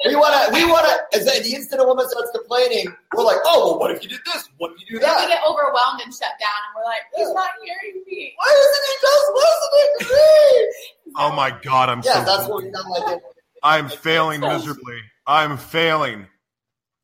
We 0.06 0.16
want 0.16 0.36
to. 0.36 0.54
We 0.54 0.66
want 0.70 0.86
to. 0.86 1.18
As 1.18 1.26
the 1.26 1.56
instant 1.56 1.82
a 1.82 1.86
woman 1.86 2.08
starts 2.10 2.30
complaining, 2.32 2.88
we're 3.16 3.24
like, 3.24 3.38
"Oh, 3.46 3.72
well, 3.72 3.80
what 3.80 3.92
if 3.92 4.04
you 4.04 4.10
did 4.10 4.20
this? 4.26 4.48
What 4.60 4.72
if 4.74 4.82
you 4.82 4.86
do 4.98 5.00
Then 5.00 5.16
we 5.20 5.28
get 5.28 5.42
overwhelmed 5.48 6.02
and 6.04 6.14
shut 6.14 6.30
down, 6.40 6.60
and 6.68 6.76
we're 6.76 6.84
like, 6.86 7.02
he's 7.16 7.34
not 7.34 7.50
hearing 7.64 8.04
me. 8.06 8.34
Why 8.38 8.56
isn't 8.62 8.86
he 8.86 8.96
just 9.02 9.32
listening 9.36 10.10
to 10.10 10.16
me?" 10.16 10.74
Oh 11.18 11.32
my 11.36 11.50
God, 11.64 11.90
I'm 11.90 12.02
Yeah, 12.04 12.26
so. 12.26 12.38
that's 12.38 12.50
what 12.50 12.64
we 12.64 12.72
sound 12.72 12.90
like. 12.90 13.22
I'm 13.64 13.90
failing 13.90 14.42
miserably. 14.42 15.00
I'm 15.26 15.58
failing. 15.58 16.28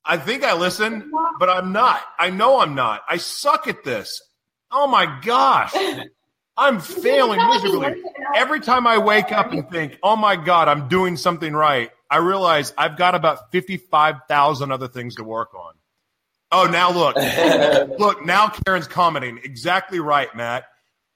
I 0.04 0.18
think 0.18 0.44
I 0.44 0.54
listen, 0.54 1.12
but 1.40 1.50
I'm 1.50 1.72
not. 1.72 2.02
I 2.20 2.30
know 2.30 2.60
I'm 2.60 2.76
not. 2.76 3.02
I 3.08 3.18
suck 3.18 3.68
at 3.68 3.84
this. 3.84 4.22
Oh 4.72 4.88
my 4.88 5.20
gosh. 5.24 5.74
I'm 6.58 6.80
failing 6.80 7.40
miserably. 7.48 8.04
Every 8.36 8.60
time 8.60 8.88
I 8.88 8.98
wake 8.98 9.32
up 9.32 9.52
and 9.52 9.70
think, 9.70 9.98
oh 10.04 10.16
my 10.16 10.36
God, 10.36 10.68
I'm 10.68 10.88
doing 10.88 11.18
something 11.18 11.54
right, 11.54 11.92
I 12.10 12.18
realize 12.18 12.74
I've 12.78 12.98
got 12.98 13.16
about 13.16 13.52
55,000 13.52 14.72
other 14.72 14.88
things 14.88 15.16
to 15.16 15.24
work 15.24 15.54
on. 15.54 15.74
Oh, 16.52 16.66
now 16.66 16.92
look. 16.92 17.16
Look, 18.00 18.26
now 18.26 18.50
Karen's 18.50 18.88
commenting. 18.88 19.40
Exactly 19.42 20.02
right, 20.02 20.28
Matt. 20.36 20.66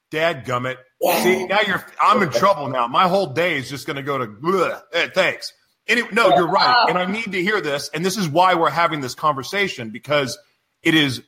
Dad 0.09 0.45
gummit. 0.45 0.77
See, 1.23 1.45
now 1.45 1.59
you're, 1.67 1.85
I'm 1.99 2.23
in 2.23 2.29
trouble 2.29 2.69
now. 2.69 2.87
My 2.87 3.09
whole 3.09 3.33
day 3.33 3.57
is 3.57 3.69
just 3.69 3.85
going 3.85 3.97
to 3.97 4.03
go 4.03 4.17
to, 4.17 4.27
bleh. 4.27 4.81
Eh, 4.93 5.09
thanks. 5.13 5.51
Anyway, 5.87 6.09
no, 6.11 6.35
you're 6.35 6.47
right. 6.47 6.85
And 6.89 6.97
I 6.97 7.05
need 7.05 7.31
to 7.31 7.41
hear 7.41 7.61
this. 7.61 7.89
And 7.93 8.03
this 8.03 8.17
is 8.17 8.27
why 8.27 8.55
we're 8.55 8.69
having 8.69 9.01
this 9.01 9.15
conversation 9.15 9.91
because 9.91 10.37
it 10.81 10.95
is, 10.95 11.21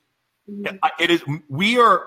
mm-hmm. 0.49 0.77
it 0.99 1.11
is, 1.11 1.23
we 1.47 1.79
are, 1.79 2.03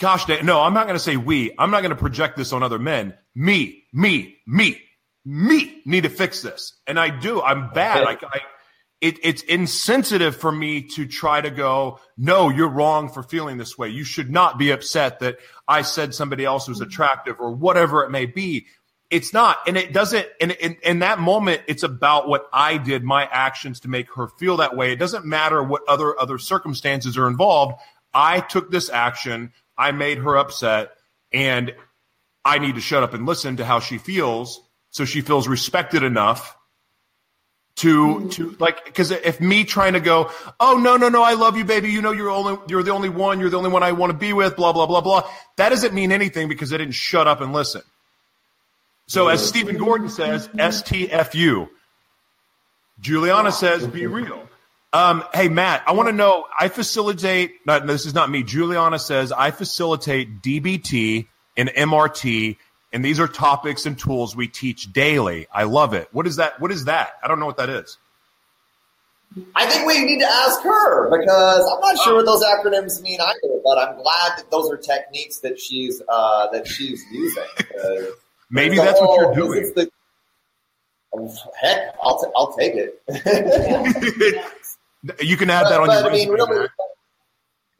gosh, 0.00 0.26
no, 0.42 0.60
I'm 0.60 0.74
not 0.74 0.86
going 0.86 0.96
to 0.96 1.02
say 1.02 1.16
we. 1.16 1.54
I'm 1.58 1.70
not 1.70 1.82
going 1.82 1.90
to 1.90 1.96
project 1.96 2.36
this 2.36 2.52
on 2.52 2.62
other 2.62 2.78
men. 2.78 3.14
Me, 3.34 3.84
me, 3.92 4.38
me, 4.46 4.80
me 5.24 5.82
need 5.84 6.04
to 6.04 6.08
fix 6.08 6.40
this. 6.42 6.74
And 6.86 6.98
I 6.98 7.10
do. 7.10 7.42
I'm 7.42 7.70
bad. 7.70 8.04
Like 8.04 8.24
I, 8.24 8.40
it, 9.02 9.18
it's 9.22 9.42
insensitive 9.42 10.36
for 10.36 10.50
me 10.50 10.82
to 10.82 11.06
try 11.06 11.40
to 11.40 11.50
go, 11.50 11.98
no, 12.16 12.48
you're 12.48 12.68
wrong 12.68 13.08
for 13.08 13.22
feeling 13.22 13.58
this 13.58 13.76
way. 13.76 13.88
You 13.88 14.04
should 14.04 14.30
not 14.30 14.58
be 14.58 14.70
upset 14.70 15.18
that 15.20 15.38
I 15.66 15.82
said 15.82 16.14
somebody 16.14 16.44
else 16.44 16.68
was 16.68 16.78
mm-hmm. 16.78 16.88
attractive 16.88 17.36
or 17.40 17.50
whatever 17.50 18.04
it 18.04 18.10
may 18.10 18.26
be. 18.26 18.66
It's 19.12 19.34
not. 19.34 19.58
And 19.66 19.76
it 19.76 19.92
doesn't, 19.92 20.26
and 20.40 20.52
in, 20.52 21.00
that 21.00 21.20
moment, 21.20 21.60
it's 21.66 21.82
about 21.82 22.28
what 22.28 22.48
I 22.50 22.78
did, 22.78 23.04
my 23.04 23.28
actions 23.30 23.80
to 23.80 23.88
make 23.88 24.10
her 24.14 24.26
feel 24.26 24.56
that 24.56 24.74
way. 24.74 24.90
It 24.90 24.98
doesn't 24.98 25.26
matter 25.26 25.62
what 25.62 25.82
other, 25.86 26.18
other 26.18 26.38
circumstances 26.38 27.18
are 27.18 27.28
involved. 27.28 27.74
I 28.14 28.40
took 28.40 28.70
this 28.70 28.88
action. 28.88 29.52
I 29.76 29.92
made 29.92 30.16
her 30.16 30.38
upset 30.38 30.92
and 31.30 31.74
I 32.42 32.58
need 32.58 32.76
to 32.76 32.80
shut 32.80 33.02
up 33.02 33.12
and 33.12 33.26
listen 33.26 33.58
to 33.58 33.66
how 33.66 33.80
she 33.80 33.98
feels. 33.98 34.62
So 34.88 35.04
she 35.04 35.20
feels 35.20 35.46
respected 35.46 36.02
enough 36.02 36.56
to 37.76 38.30
to 38.30 38.56
like 38.58 38.84
because 38.86 39.10
if 39.10 39.40
me 39.40 39.64
trying 39.64 39.94
to 39.94 40.00
go 40.00 40.30
oh 40.60 40.78
no 40.78 40.98
no 40.98 41.08
no 41.08 41.22
i 41.22 41.32
love 41.32 41.56
you 41.56 41.64
baby 41.64 41.88
you 41.88 42.02
know 42.02 42.12
you're 42.12 42.28
only 42.28 42.58
you're 42.68 42.82
the 42.82 42.90
only 42.90 43.08
one 43.08 43.40
you're 43.40 43.48
the 43.48 43.56
only 43.56 43.70
one 43.70 43.82
i 43.82 43.92
want 43.92 44.12
to 44.12 44.18
be 44.18 44.34
with 44.34 44.56
blah 44.56 44.74
blah 44.74 44.84
blah 44.84 45.00
blah 45.00 45.26
that 45.56 45.70
doesn't 45.70 45.94
mean 45.94 46.12
anything 46.12 46.48
because 46.48 46.70
i 46.74 46.76
didn't 46.76 46.92
shut 46.92 47.26
up 47.26 47.40
and 47.40 47.54
listen 47.54 47.80
so 49.06 49.28
as 49.28 49.46
stephen 49.46 49.76
gordon 49.76 50.08
says 50.08 50.48
stfu 50.48 51.68
juliana 53.00 53.52
says 53.52 53.86
be 53.86 54.06
real 54.06 54.48
um, 54.94 55.24
hey 55.32 55.48
matt 55.48 55.82
i 55.86 55.92
want 55.92 56.08
to 56.08 56.12
know 56.12 56.44
i 56.58 56.68
facilitate 56.68 57.54
not, 57.66 57.86
this 57.86 58.06
is 58.06 58.14
not 58.14 58.30
me 58.30 58.42
juliana 58.42 58.98
says 58.98 59.32
i 59.32 59.50
facilitate 59.50 60.42
dbt 60.42 61.26
and 61.56 61.68
mrt 61.70 62.56
and 62.92 63.04
these 63.04 63.18
are 63.18 63.26
topics 63.26 63.86
and 63.86 63.98
tools 63.98 64.36
we 64.36 64.48
teach 64.48 64.92
daily. 64.92 65.46
I 65.52 65.64
love 65.64 65.94
it. 65.94 66.08
What 66.12 66.26
is 66.26 66.36
that? 66.36 66.60
What 66.60 66.70
is 66.70 66.84
that? 66.84 67.12
I 67.22 67.28
don't 67.28 67.40
know 67.40 67.46
what 67.46 67.56
that 67.56 67.70
is. 67.70 67.96
I 69.56 69.64
think 69.64 69.86
we 69.86 70.04
need 70.04 70.18
to 70.20 70.30
ask 70.30 70.60
her 70.60 71.18
because 71.18 71.60
I'm 71.60 71.80
not 71.80 71.98
sure 72.04 72.16
what 72.16 72.26
those 72.26 72.44
acronyms 72.44 73.00
mean 73.00 73.18
either. 73.18 73.60
But 73.64 73.78
I'm 73.78 73.96
glad 73.96 74.36
that 74.36 74.50
those 74.50 74.70
are 74.70 74.76
techniques 74.76 75.38
that 75.38 75.58
she's 75.58 76.02
uh, 76.06 76.48
that 76.48 76.68
she's 76.68 77.02
using. 77.10 77.42
Maybe 78.52 78.76
that's 78.76 79.00
what 79.00 79.18
you're 79.18 79.34
doing. 79.34 79.72
The, 79.74 79.90
heck, 81.60 81.96
I'll 82.02 82.22
t- 82.22 82.30
I'll 82.36 82.52
take 82.52 82.74
it. 82.74 83.02
you 85.20 85.36
can 85.36 85.50
add 85.50 85.64
but, 85.64 85.70
that 85.70 85.80
on 85.80 85.88
but, 85.88 86.02
your. 86.02 86.10
I 86.10 86.12
mean, 86.12 86.28
really, 86.28 86.68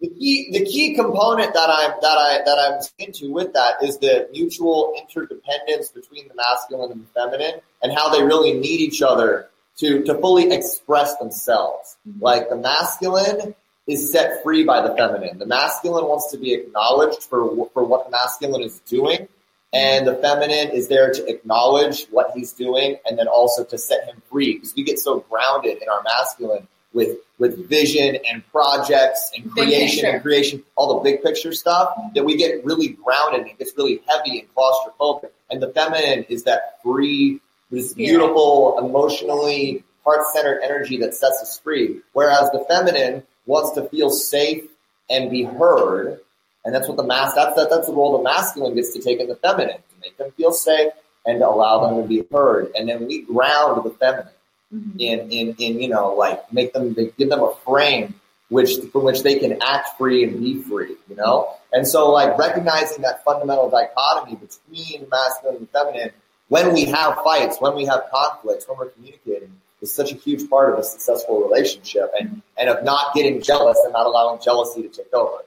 the 0.00 0.08
key 0.08 0.50
the 0.52 0.64
key 0.64 0.94
component 0.94 1.54
that 1.54 1.70
I'm 1.70 1.92
that 2.00 2.18
I 2.18 2.40
that 2.44 2.58
I'm 2.58 2.80
into 2.98 3.32
with 3.32 3.52
that 3.52 3.80
is 3.82 3.98
the 3.98 4.28
mutual 4.32 4.92
interdependence 4.98 5.90
between 5.90 6.26
the 6.28 6.34
masculine 6.34 6.90
and 6.90 7.02
the 7.02 7.06
feminine 7.08 7.60
and 7.82 7.92
how 7.92 8.08
they 8.08 8.24
really 8.24 8.54
need 8.54 8.80
each 8.80 9.02
other 9.02 9.50
to, 9.78 10.02
to 10.04 10.14
fully 10.18 10.52
express 10.52 11.16
themselves. 11.16 11.96
Mm-hmm. 12.08 12.22
Like 12.22 12.48
the 12.48 12.56
masculine 12.56 13.54
is 13.86 14.12
set 14.12 14.42
free 14.42 14.64
by 14.64 14.86
the 14.86 14.94
feminine. 14.94 15.38
The 15.38 15.46
masculine 15.46 16.04
wants 16.04 16.30
to 16.32 16.38
be 16.38 16.54
acknowledged 16.54 17.24
for, 17.24 17.68
for 17.72 17.84
what 17.84 18.06
the 18.06 18.10
masculine 18.10 18.62
is 18.62 18.78
doing. 18.80 19.28
And 19.72 20.06
the 20.06 20.14
feminine 20.16 20.70
is 20.70 20.88
there 20.88 21.12
to 21.12 21.26
acknowledge 21.26 22.06
what 22.10 22.32
he's 22.34 22.52
doing 22.52 22.96
and 23.06 23.18
then 23.18 23.26
also 23.26 23.64
to 23.64 23.78
set 23.78 24.04
him 24.04 24.22
free 24.30 24.54
because 24.54 24.74
we 24.76 24.82
get 24.82 24.98
so 24.98 25.20
grounded 25.30 25.80
in 25.80 25.88
our 25.88 26.02
masculine 26.02 26.68
with, 26.92 27.16
with 27.38 27.68
vision 27.70 28.18
and 28.30 28.46
projects 28.52 29.30
and 29.34 29.50
creation 29.50 30.04
and 30.04 30.20
creation, 30.20 30.62
all 30.76 30.98
the 30.98 31.00
big 31.10 31.22
picture 31.22 31.52
stuff 31.52 31.96
that 32.14 32.24
we 32.24 32.36
get 32.36 32.62
really 32.66 32.88
grounded 32.88 33.40
and 33.40 33.50
it 33.50 33.58
gets 33.58 33.72
really 33.78 34.02
heavy 34.06 34.40
and 34.40 34.54
claustrophobic. 34.54 35.30
And 35.50 35.62
the 35.62 35.68
feminine 35.68 36.24
is 36.28 36.44
that 36.44 36.78
free 36.82 37.40
this 37.70 37.94
beautiful, 37.94 38.78
emotionally 38.78 39.82
heart-centered 40.04 40.60
energy 40.62 40.98
that 40.98 41.14
sets 41.14 41.40
us 41.40 41.58
free. 41.60 42.00
Whereas 42.12 42.50
the 42.50 42.64
feminine 42.68 43.22
wants 43.46 43.72
to 43.72 43.88
feel 43.88 44.10
safe 44.10 44.64
and 45.08 45.30
be 45.30 45.44
heard. 45.44 46.20
And 46.64 46.74
that's 46.74 46.88
what 46.88 46.96
the 46.96 47.04
mass, 47.04 47.34
that's, 47.34 47.56
that, 47.56 47.70
that's 47.70 47.88
the 47.88 47.92
role 47.92 48.18
the 48.18 48.24
masculine 48.24 48.74
gets 48.74 48.92
to 48.94 49.00
take 49.00 49.20
in 49.20 49.28
the 49.28 49.36
feminine, 49.36 49.76
to 49.76 50.00
make 50.00 50.16
them 50.16 50.30
feel 50.32 50.52
safe 50.52 50.92
and 51.26 51.40
to 51.40 51.48
allow 51.48 51.86
them 51.86 52.02
to 52.02 52.08
be 52.08 52.24
heard. 52.30 52.72
And 52.76 52.88
then 52.88 53.06
we 53.06 53.22
ground 53.22 53.84
the 53.84 53.90
feminine 53.90 54.32
mm-hmm. 54.72 54.98
in, 54.98 55.30
in, 55.30 55.54
in, 55.58 55.80
you 55.80 55.88
know, 55.88 56.14
like 56.14 56.52
make 56.52 56.72
them, 56.72 56.94
give 56.94 57.28
them 57.28 57.42
a 57.42 57.54
frame 57.64 58.14
which, 58.48 58.78
from 58.92 59.04
which 59.04 59.22
they 59.22 59.38
can 59.38 59.60
act 59.62 59.96
free 59.98 60.24
and 60.24 60.40
be 60.40 60.60
free, 60.62 60.94
you 61.08 61.16
know? 61.16 61.54
And 61.72 61.88
so 61.88 62.10
like 62.10 62.36
recognizing 62.38 63.02
that 63.02 63.24
fundamental 63.24 63.70
dichotomy 63.70 64.36
between 64.36 65.08
masculine 65.10 65.56
and 65.56 65.70
feminine 65.70 66.10
when 66.48 66.74
we 66.74 66.84
have 66.84 67.18
fights, 67.24 67.56
when 67.60 67.74
we 67.74 67.86
have 67.86 68.02
conflicts, 68.12 68.68
when 68.68 68.76
we're 68.76 68.90
communicating, 68.90 69.58
is 69.80 69.92
such 69.92 70.12
a 70.12 70.14
huge 70.14 70.50
part 70.50 70.74
of 70.74 70.80
a 70.80 70.84
successful 70.84 71.40
relationship 71.40 72.12
and, 72.18 72.42
and 72.58 72.68
of 72.68 72.84
not 72.84 73.14
getting 73.14 73.40
jealous 73.40 73.78
and 73.84 73.92
not 73.94 74.04
allowing 74.04 74.38
jealousy 74.40 74.82
to 74.82 74.88
take 74.88 75.12
over. 75.14 75.38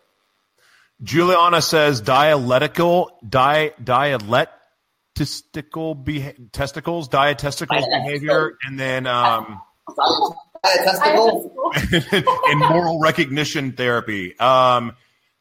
Juliana 1.04 1.62
says 1.62 2.02
dialectical, 2.02 3.18
di, 3.28 3.72
dialectistical 3.84 6.04
beha- 6.04 6.34
testicles, 6.52 7.10
diatesticles 7.10 7.86
behavior, 7.86 8.58
and 8.66 8.80
then 8.80 9.06
um, 9.08 9.62
and 12.48 12.60
moral 12.60 13.00
recognition 13.00 13.74
therapy. 13.74 14.38
Um, 14.40 14.94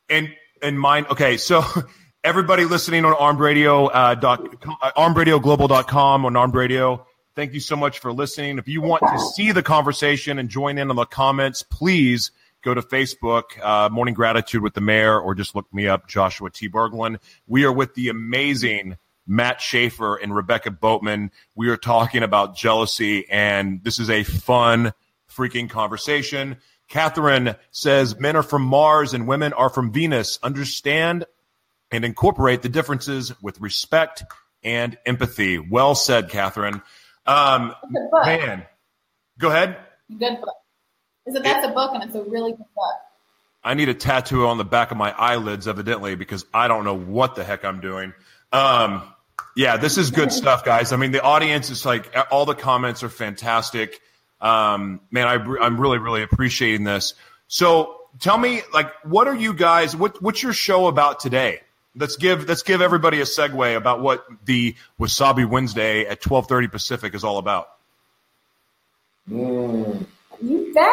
and 0.08 0.28
and 0.62 0.78
mind. 0.78 1.06
Okay, 1.10 1.36
so 1.36 1.62
everybody 2.24 2.64
listening 2.64 3.04
on 3.04 3.14
armed 3.14 3.38
radio, 3.38 3.86
uh, 3.86 4.14
dot, 4.14 4.40
uh, 4.82 4.90
armedradioglobal.com 4.96 6.26
on 6.26 6.36
armed 6.36 6.54
radio. 6.54 7.06
Thank 7.36 7.52
you 7.52 7.60
so 7.60 7.76
much 7.76 7.98
for 7.98 8.12
listening. 8.12 8.58
If 8.58 8.68
you 8.68 8.80
want 8.80 9.02
to 9.02 9.18
see 9.18 9.52
the 9.52 9.62
conversation 9.62 10.38
and 10.38 10.48
join 10.48 10.78
in 10.78 10.90
on 10.90 10.96
the 10.96 11.04
comments, 11.04 11.64
please 11.64 12.30
go 12.64 12.74
to 12.74 12.82
Facebook, 12.82 13.42
uh, 13.62 13.88
Morning 13.90 14.14
Gratitude 14.14 14.62
with 14.62 14.74
the 14.74 14.80
Mayor, 14.80 15.20
or 15.20 15.34
just 15.34 15.54
look 15.54 15.72
me 15.72 15.86
up, 15.86 16.08
Joshua 16.08 16.50
T. 16.50 16.68
Berglan. 16.68 17.18
We 17.46 17.64
are 17.64 17.72
with 17.72 17.94
the 17.94 18.08
amazing 18.08 18.96
Matt 19.26 19.60
Shaffer 19.60 20.16
and 20.16 20.34
Rebecca 20.34 20.70
Boatman. 20.70 21.30
We 21.54 21.68
are 21.68 21.76
talking 21.76 22.22
about 22.22 22.56
jealousy, 22.56 23.28
and 23.30 23.84
this 23.84 23.98
is 23.98 24.08
a 24.08 24.24
fun, 24.24 24.94
freaking 25.30 25.68
conversation. 25.68 26.56
Catherine 26.88 27.54
says 27.70 28.18
men 28.18 28.36
are 28.36 28.42
from 28.42 28.62
Mars 28.62 29.14
and 29.14 29.28
women 29.28 29.52
are 29.52 29.70
from 29.70 29.92
Venus. 29.92 30.38
Understand 30.42 31.26
and 31.90 32.04
incorporate 32.04 32.62
the 32.62 32.68
differences 32.68 33.32
with 33.42 33.60
respect 33.60 34.24
and 34.62 34.96
empathy. 35.04 35.58
Well 35.58 35.94
said, 35.94 36.30
Catherine. 36.30 36.82
Um, 37.26 37.74
man, 38.24 38.64
go 39.38 39.48
ahead. 39.48 39.78
Good 40.10 40.40
book. 40.40 40.63
Is 41.26 41.34
it 41.34 41.42
that's 41.42 41.66
a 41.66 41.70
book 41.70 41.92
and 41.94 42.02
it's 42.02 42.14
a 42.14 42.22
really 42.22 42.52
good 42.52 42.66
book. 42.74 42.94
I 43.62 43.74
need 43.74 43.88
a 43.88 43.94
tattoo 43.94 44.46
on 44.46 44.58
the 44.58 44.64
back 44.64 44.90
of 44.90 44.98
my 44.98 45.12
eyelids, 45.12 45.66
evidently, 45.66 46.16
because 46.16 46.44
I 46.52 46.68
don't 46.68 46.84
know 46.84 46.96
what 46.96 47.34
the 47.34 47.44
heck 47.44 47.64
I'm 47.64 47.80
doing. 47.80 48.12
Um, 48.52 49.02
yeah, 49.56 49.78
this 49.78 49.96
is 49.96 50.10
good 50.10 50.32
stuff, 50.40 50.64
guys. 50.64 50.92
I 50.92 50.96
mean, 50.96 51.12
the 51.12 51.22
audience 51.22 51.70
is 51.70 51.86
like 51.86 52.14
all 52.30 52.44
the 52.44 52.54
comments 52.54 53.02
are 53.02 53.08
fantastic. 53.08 54.00
Um, 54.40 55.00
man, 55.10 55.26
I, 55.26 55.34
I'm 55.64 55.80
really, 55.80 55.98
really 55.98 56.22
appreciating 56.22 56.84
this. 56.84 57.14
So, 57.48 58.02
tell 58.20 58.36
me, 58.36 58.60
like, 58.74 58.92
what 59.04 59.26
are 59.28 59.34
you 59.34 59.54
guys? 59.54 59.96
What, 59.96 60.20
what's 60.22 60.42
your 60.42 60.52
show 60.52 60.86
about 60.88 61.20
today? 61.20 61.60
let's 61.96 62.16
give 62.16 62.48
let's 62.48 62.62
give 62.62 62.80
everybody 62.80 63.20
a 63.20 63.24
segue 63.24 63.76
about 63.76 64.00
what 64.00 64.24
the 64.44 64.74
Wasabi 64.98 65.48
Wednesday 65.48 66.06
at 66.06 66.20
twelve 66.20 66.48
thirty 66.48 66.68
Pacific 66.68 67.14
is 67.14 67.24
all 67.24 67.38
about. 67.38 67.68
Mm. 69.30 70.06
You 70.42 70.72
bet. 70.74 70.86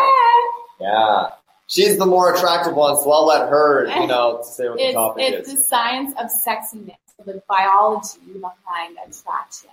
Yeah. 0.80 1.30
She's 1.68 1.98
the 1.98 2.06
more 2.06 2.34
attractive 2.34 2.76
one, 2.76 2.98
so 2.98 3.12
I'll 3.12 3.26
let 3.26 3.48
her, 3.50 3.88
you 3.88 4.08
know, 4.08 4.42
say 4.44 4.68
what 4.68 4.78
the 4.78 4.92
topic 4.92 5.24
it's 5.24 5.48
is. 5.48 5.54
It's 5.54 5.62
the 5.62 5.68
science 5.68 6.14
of 6.20 6.30
sexiness, 6.30 6.98
the 7.26 7.42
biology 7.48 8.20
behind 8.34 8.98
attraction. 8.98 9.70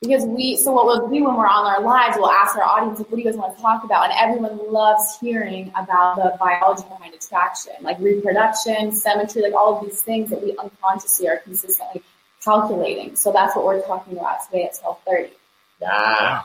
Because 0.00 0.24
we, 0.24 0.56
so 0.56 0.72
what 0.72 0.86
we'll 0.86 1.08
do 1.08 1.24
when 1.24 1.36
we're 1.36 1.46
on 1.46 1.66
our 1.66 1.82
lives, 1.82 2.16
we'll 2.18 2.30
ask 2.30 2.56
our 2.56 2.62
audience, 2.62 2.98
what 3.00 3.10
do 3.10 3.18
you 3.18 3.24
guys 3.24 3.36
want 3.36 3.56
to 3.56 3.62
talk 3.62 3.84
about? 3.84 4.10
And 4.10 4.14
everyone 4.18 4.72
loves 4.72 5.18
hearing 5.20 5.68
about 5.76 6.16
the 6.16 6.36
biology 6.38 6.84
behind 6.84 7.14
attraction, 7.14 7.72
like 7.82 7.98
reproduction, 7.98 8.92
symmetry, 8.92 9.42
like 9.42 9.54
all 9.54 9.78
of 9.78 9.84
these 9.84 10.00
things 10.00 10.30
that 10.30 10.42
we 10.42 10.56
unconsciously 10.56 11.28
are 11.28 11.38
consistently 11.38 12.02
calculating. 12.42 13.16
So 13.16 13.32
that's 13.32 13.56
what 13.56 13.64
we're 13.64 13.82
talking 13.82 14.16
about 14.16 14.44
today 14.46 14.64
at 14.64 14.76
1230. 14.76 15.34
Yeah. 15.80 16.42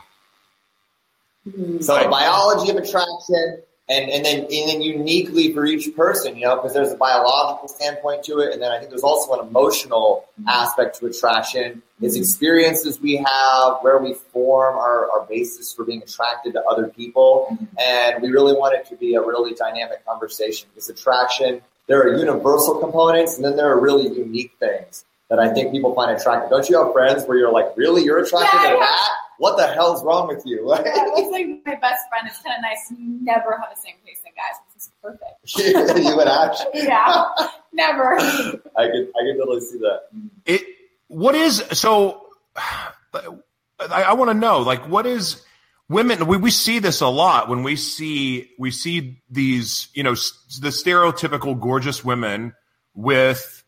Mm-hmm. 1.47 1.81
So 1.81 1.97
the 1.97 2.09
biology 2.09 2.69
of 2.69 2.77
attraction, 2.77 3.61
and 3.89 4.09
and 4.09 4.23
then 4.23 4.39
and 4.41 4.69
then 4.69 4.81
uniquely 4.81 5.53
for 5.53 5.65
each 5.65 5.95
person, 5.95 6.35
you 6.37 6.45
know, 6.45 6.55
because 6.55 6.73
there's 6.73 6.91
a 6.91 6.97
biological 6.97 7.67
standpoint 7.67 8.23
to 8.25 8.39
it, 8.39 8.53
and 8.53 8.61
then 8.61 8.71
I 8.71 8.77
think 8.77 8.89
there's 8.89 9.03
also 9.03 9.33
an 9.33 9.47
emotional 9.47 10.25
mm-hmm. 10.39 10.47
aspect 10.47 10.99
to 10.99 11.07
attraction. 11.07 11.81
It's 11.99 12.15
experiences 12.15 12.99
we 12.99 13.17
have 13.17 13.77
where 13.81 13.99
we 13.99 14.15
form 14.33 14.75
our, 14.75 15.11
our 15.11 15.25
basis 15.27 15.73
for 15.73 15.83
being 15.83 16.01
attracted 16.01 16.53
to 16.53 16.63
other 16.63 16.87
people, 16.87 17.47
mm-hmm. 17.51 17.65
and 17.79 18.21
we 18.21 18.29
really 18.29 18.53
want 18.53 18.75
it 18.75 18.85
to 18.89 18.95
be 18.95 19.15
a 19.15 19.21
really 19.21 19.53
dynamic 19.53 20.05
conversation. 20.05 20.69
Because 20.73 20.89
attraction, 20.89 21.61
there 21.87 22.01
are 22.01 22.15
universal 22.17 22.79
components, 22.79 23.35
and 23.35 23.45
then 23.45 23.55
there 23.55 23.69
are 23.71 23.79
really 23.79 24.07
unique 24.15 24.53
things 24.59 25.05
that 25.29 25.39
I 25.39 25.51
think 25.53 25.71
people 25.71 25.95
find 25.95 26.15
attractive. 26.15 26.49
Don't 26.49 26.69
you 26.69 26.83
have 26.83 26.93
friends 26.93 27.25
where 27.25 27.37
you're 27.37 27.51
like, 27.51 27.75
really, 27.75 28.03
you're 28.03 28.19
attracted 28.19 28.59
yeah, 28.63 28.73
to 28.73 28.77
that? 28.79 29.09
What 29.41 29.57
the 29.57 29.65
hell's 29.65 30.03
wrong 30.03 30.27
with 30.27 30.43
you? 30.45 30.67
yeah, 30.69 30.83
it 30.85 31.31
like 31.31 31.65
my 31.65 31.73
best 31.81 32.07
friend. 32.09 32.27
It's 32.27 32.39
kind 32.43 32.55
of 32.55 32.61
nice. 32.61 32.91
You 32.91 33.17
never 33.23 33.57
have 33.57 33.75
the 33.75 33.81
same 33.81 33.95
taste 34.05 34.21
in 34.23 34.33
guys. 34.35 34.59
This 34.75 34.83
is 34.83 34.91
perfect. 35.01 35.97
you 36.05 36.15
would 36.15 36.27
actually. 36.27 36.83
yeah, 36.87 37.25
never. 37.73 38.19
I 38.19 38.85
could, 38.85 39.09
I 39.09 39.23
could 39.23 39.37
totally 39.39 39.61
see 39.61 39.79
that. 39.79 40.01
It. 40.45 40.61
What 41.07 41.33
is 41.33 41.63
so? 41.71 42.23
I, 42.55 43.33
I 43.79 44.13
want 44.13 44.29
to 44.29 44.35
know, 44.35 44.59
like, 44.59 44.87
what 44.87 45.07
is 45.07 45.43
women? 45.89 46.27
We 46.27 46.37
we 46.37 46.51
see 46.51 46.77
this 46.77 47.01
a 47.01 47.07
lot 47.07 47.49
when 47.49 47.63
we 47.63 47.77
see 47.77 48.51
we 48.59 48.69
see 48.69 49.23
these, 49.31 49.87
you 49.95 50.03
know, 50.03 50.13
the 50.13 50.69
stereotypical 50.69 51.59
gorgeous 51.59 52.05
women 52.05 52.53
with, 52.93 53.63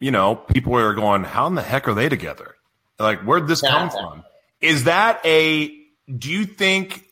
you 0.00 0.10
know, 0.10 0.34
people 0.34 0.74
are 0.74 0.94
going, 0.94 1.22
how 1.22 1.46
in 1.46 1.54
the 1.54 1.62
heck 1.62 1.86
are 1.86 1.94
they 1.94 2.08
together? 2.08 2.56
Like, 2.98 3.20
where'd 3.20 3.46
this 3.46 3.60
come 3.60 3.90
from? 3.90 4.24
Is 4.60 4.84
that 4.84 5.20
a? 5.24 5.68
Do 6.06 6.30
you 6.30 6.44
think? 6.44 7.04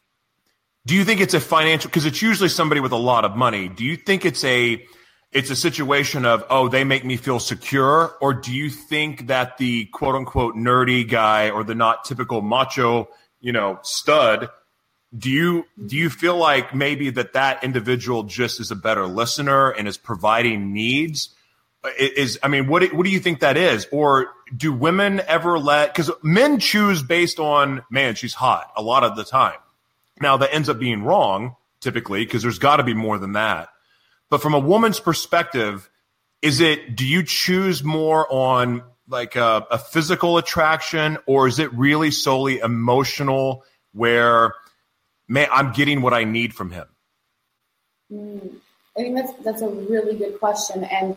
Do 0.87 0.95
you 0.95 1.05
think 1.05 1.21
it's 1.21 1.35
a 1.35 1.41
financial? 1.41 1.89
Because 1.89 2.07
it's 2.07 2.21
usually 2.21 2.49
somebody 2.49 2.81
with 2.81 2.93
a 2.93 2.97
lot 2.97 3.25
of 3.25 3.37
money. 3.37 3.69
Do 3.69 3.85
you 3.85 3.97
think 3.97 4.25
it's 4.25 4.45
a? 4.45 4.85
It's 5.33 5.51
a 5.51 5.57
situation 5.57 6.25
of 6.25 6.45
oh 6.49 6.69
they 6.69 6.85
make 6.85 7.05
me 7.05 7.17
feel 7.17 7.41
secure, 7.41 8.17
or 8.21 8.35
do 8.35 8.53
you 8.53 8.71
think 8.71 9.27
that 9.27 9.59
the 9.59 9.87
quote 9.87 10.15
unquote 10.15 10.55
nerdy 10.55 11.09
guy 11.09 11.51
or 11.51 11.65
the 11.65 11.75
not 11.75 12.05
typical 12.05 12.41
macho 12.41 13.09
you 13.41 13.53
know 13.53 13.79
stud 13.83 14.49
do 15.17 15.31
you 15.31 15.65
do 15.87 15.97
you 15.97 16.11
feel 16.11 16.37
like 16.37 16.75
maybe 16.75 17.11
that 17.11 17.35
that 17.35 17.63
individual 17.63 18.25
just 18.25 18.59
is 18.59 18.71
a 18.71 18.77
better 18.77 19.07
listener 19.07 19.71
and 19.71 19.87
is 19.87 19.97
providing 19.97 20.73
needs 20.73 21.35
is 21.99 22.39
I 22.43 22.49
mean, 22.49 22.67
what 22.67 22.93
what 22.95 23.05
do 23.05 23.11
you 23.11 23.21
think 23.21 23.41
that 23.41 23.57
is? 23.57 23.87
Or 23.93 24.29
do 24.55 24.73
women 24.73 25.21
ever 25.27 25.59
let 25.59 25.95
because 25.95 26.11
men 26.23 26.59
choose 26.59 27.03
based 27.03 27.39
on 27.39 27.83
man, 27.91 28.15
she's 28.15 28.35
hot 28.35 28.73
a 28.77 28.83
lot 28.83 29.05
of 29.05 29.17
the 29.17 29.25
time. 29.25 29.59
Now 30.21 30.37
that 30.39 30.55
ends 30.55 30.69
up 30.69 30.79
being 30.79 31.03
wrong 31.03 31.57
typically 31.81 32.25
because 32.25 32.43
there's 32.43 32.59
got 32.59 32.77
to 32.77 32.83
be 32.83 32.95
more 32.95 33.19
than 33.19 33.33
that. 33.33 33.69
But 34.31 34.41
from 34.41 34.55
a 34.55 34.59
woman's 34.59 35.01
perspective, 35.01 35.91
is 36.41 36.61
it 36.61 36.97
do 36.97 37.07
you 37.07 37.23
choose 37.23 37.85
more 37.85 38.27
on 38.33 38.83
like 39.09 39.37
a, 39.37 39.67
a 39.71 39.79
physical 39.79 40.39
attraction 40.39 41.19
or 41.27 41.47
is 41.47 41.59
it 41.59 41.73
really 41.75 42.11
solely 42.11 42.59
emotional 42.59 43.65
where 43.93 44.55
man, 45.29 45.49
I'm 45.53 45.73
getting 45.73 46.01
what 46.01 46.15
I 46.15 46.25
need 46.25 46.55
from 46.55 46.71
him? 46.71 46.87
Mm, 48.13 48.57
I 48.97 49.03
mean, 49.03 49.15
that's 49.15 49.33
that's 49.45 49.63
a 49.63 49.69
really 49.69 50.17
good 50.17 50.39
question 50.39 50.85
and 50.85 51.17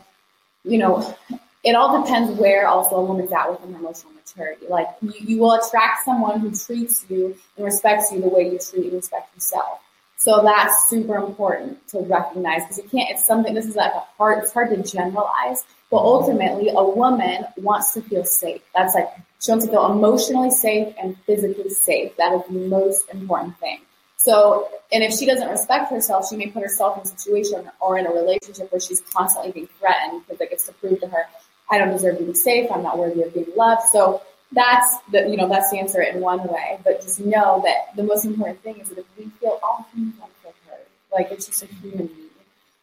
you 0.68 0.78
know, 0.78 1.16
it 1.64 1.76
all 1.76 2.04
depends 2.04 2.40
where 2.40 2.68
also 2.68 2.98
a 2.98 3.04
woman's 3.04 3.32
at 3.32 3.50
with 3.50 3.60
her 3.60 3.66
emotional 3.66 4.14
maturity. 4.14 4.68
Like 4.68 4.88
you, 5.02 5.14
you 5.20 5.38
will 5.40 5.54
attract 5.54 6.06
someone 6.06 6.40
who 6.40 6.52
treats 6.52 7.06
you 7.10 7.36
and 7.56 7.66
respects 7.66 8.12
you 8.12 8.22
the 8.22 8.28
way 8.28 8.52
you 8.52 8.60
treat 8.60 8.86
and 8.86 8.94
respect 8.94 9.34
yourself. 9.36 9.80
So 10.18 10.42
that's 10.44 10.90
super 10.90 11.16
important 11.16 11.88
to 11.90 12.00
recognize 12.00 12.64
because 12.64 12.78
you 12.80 12.90
can't, 12.90 13.12
it's 13.12 13.26
something, 13.26 13.54
this 13.54 13.68
is 13.68 13.76
like 13.76 13.94
a 13.94 14.04
hard, 14.18 14.44
it's 14.44 14.52
hard 14.52 14.70
to 14.70 14.82
generalize, 14.82 15.64
but 15.92 15.98
ultimately 15.98 16.70
a 16.70 16.84
woman 16.84 17.46
wants 17.58 17.94
to 17.94 18.02
feel 18.02 18.26
safe. 18.26 18.62
That's 18.74 18.96
like, 18.96 19.10
she 19.40 19.52
wants 19.52 19.66
to 19.66 19.72
feel 19.72 19.92
emotionally 19.92 20.50
safe 20.50 20.96
and 21.00 21.16
physically 21.28 21.70
safe. 21.70 22.18
That 22.18 22.34
is 22.34 22.42
the 22.48 22.68
most 22.68 23.10
important 23.14 23.60
thing. 23.60 23.82
So, 24.28 24.68
and 24.92 25.06
if 25.06 25.14
she 25.14 25.26
doesn't 25.26 25.48
respect 25.48 25.90
herself, 25.90 26.28
she 26.30 26.36
may 26.36 26.48
put 26.48 26.62
herself 26.62 26.98
in 26.98 27.04
a 27.04 27.06
situation 27.06 27.72
or 27.80 27.98
in 27.98 28.06
a 28.06 28.12
relationship 28.12 28.70
where 28.74 28.82
she's 28.82 29.00
constantly 29.00 29.54
being 29.54 29.70
threatened 29.80 30.24
because 30.28 30.42
it 30.42 30.50
gets 30.50 30.66
to 30.66 30.74
prove 30.74 31.00
to 31.00 31.08
her, 31.08 31.24
I 31.72 31.78
don't 31.78 31.94
deserve 31.94 32.18
to 32.18 32.26
be 32.26 32.34
safe. 32.34 32.70
I'm 32.70 32.84
not 32.84 32.98
worthy 32.98 33.22
of 33.22 33.34
being 33.34 33.48
loved. 33.56 33.84
So 33.90 34.22
that's 34.52 34.98
the, 35.14 35.30
you 35.30 35.38
know, 35.38 35.48
that's 35.48 35.72
the 35.72 35.80
answer 35.80 36.02
in 36.02 36.20
one 36.20 36.46
way. 36.46 36.78
But 36.84 37.04
just 37.04 37.22
know 37.22 37.62
that 37.64 37.96
the 37.96 38.04
most 38.04 38.26
important 38.26 38.62
thing 38.64 38.80
is 38.80 38.90
that 38.90 38.98
if 38.98 39.06
we 39.18 39.30
feel 39.40 39.60
all 39.64 39.88
humans 39.94 40.16
feel 40.44 40.54
heard, 40.68 40.86
like 41.14 41.32
it's 41.32 41.48
just 41.48 41.64
a 41.64 41.68
human 41.68 42.08
need. 42.08 42.30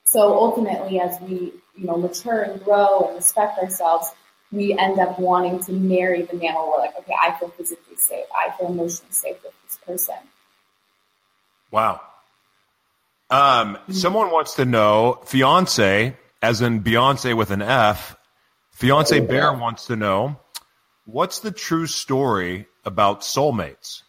So 0.05 0.33
ultimately, 0.33 0.99
as 0.99 1.21
we, 1.21 1.53
you 1.77 1.87
know, 1.87 1.99
mature 1.99 2.41
and 2.41 2.65
grow 2.65 3.01
and 3.09 3.17
respect 3.17 3.59
ourselves, 3.59 4.09
we 4.51 4.73
end 4.79 4.99
up 4.99 5.19
wanting 5.19 5.63
to 5.65 5.73
marry 5.73 6.23
the 6.23 6.37
man 6.39 6.55
where 6.55 6.71
we're 6.71 6.79
like, 6.79 6.99
okay, 7.01 7.15
I 7.23 7.39
feel 7.39 7.51
physically 7.51 7.97
safe. 7.97 8.25
I 8.35 8.51
feel 8.57 8.69
emotionally 8.69 9.13
safe 9.13 9.37
with 9.45 9.53
this 9.67 9.79
person. 9.85 10.17
Wow. 11.75 12.01
Um, 13.31 13.79
someone 13.91 14.31
wants 14.31 14.55
to 14.55 14.65
know 14.65 15.19
fiance, 15.25 16.17
as 16.41 16.63
in 16.63 16.85
Beyonce 16.85 17.37
with 17.37 17.51
an 17.51 17.63
F. 17.63 18.17
Fiance 18.71 19.19
Bear 19.19 19.53
wants 19.53 19.87
to 19.87 19.97
know 19.97 20.39
what's 21.05 21.41
the 21.41 21.51
true 21.51 21.89
story 21.89 22.67
about 22.85 23.23
soulmates? 23.23 24.03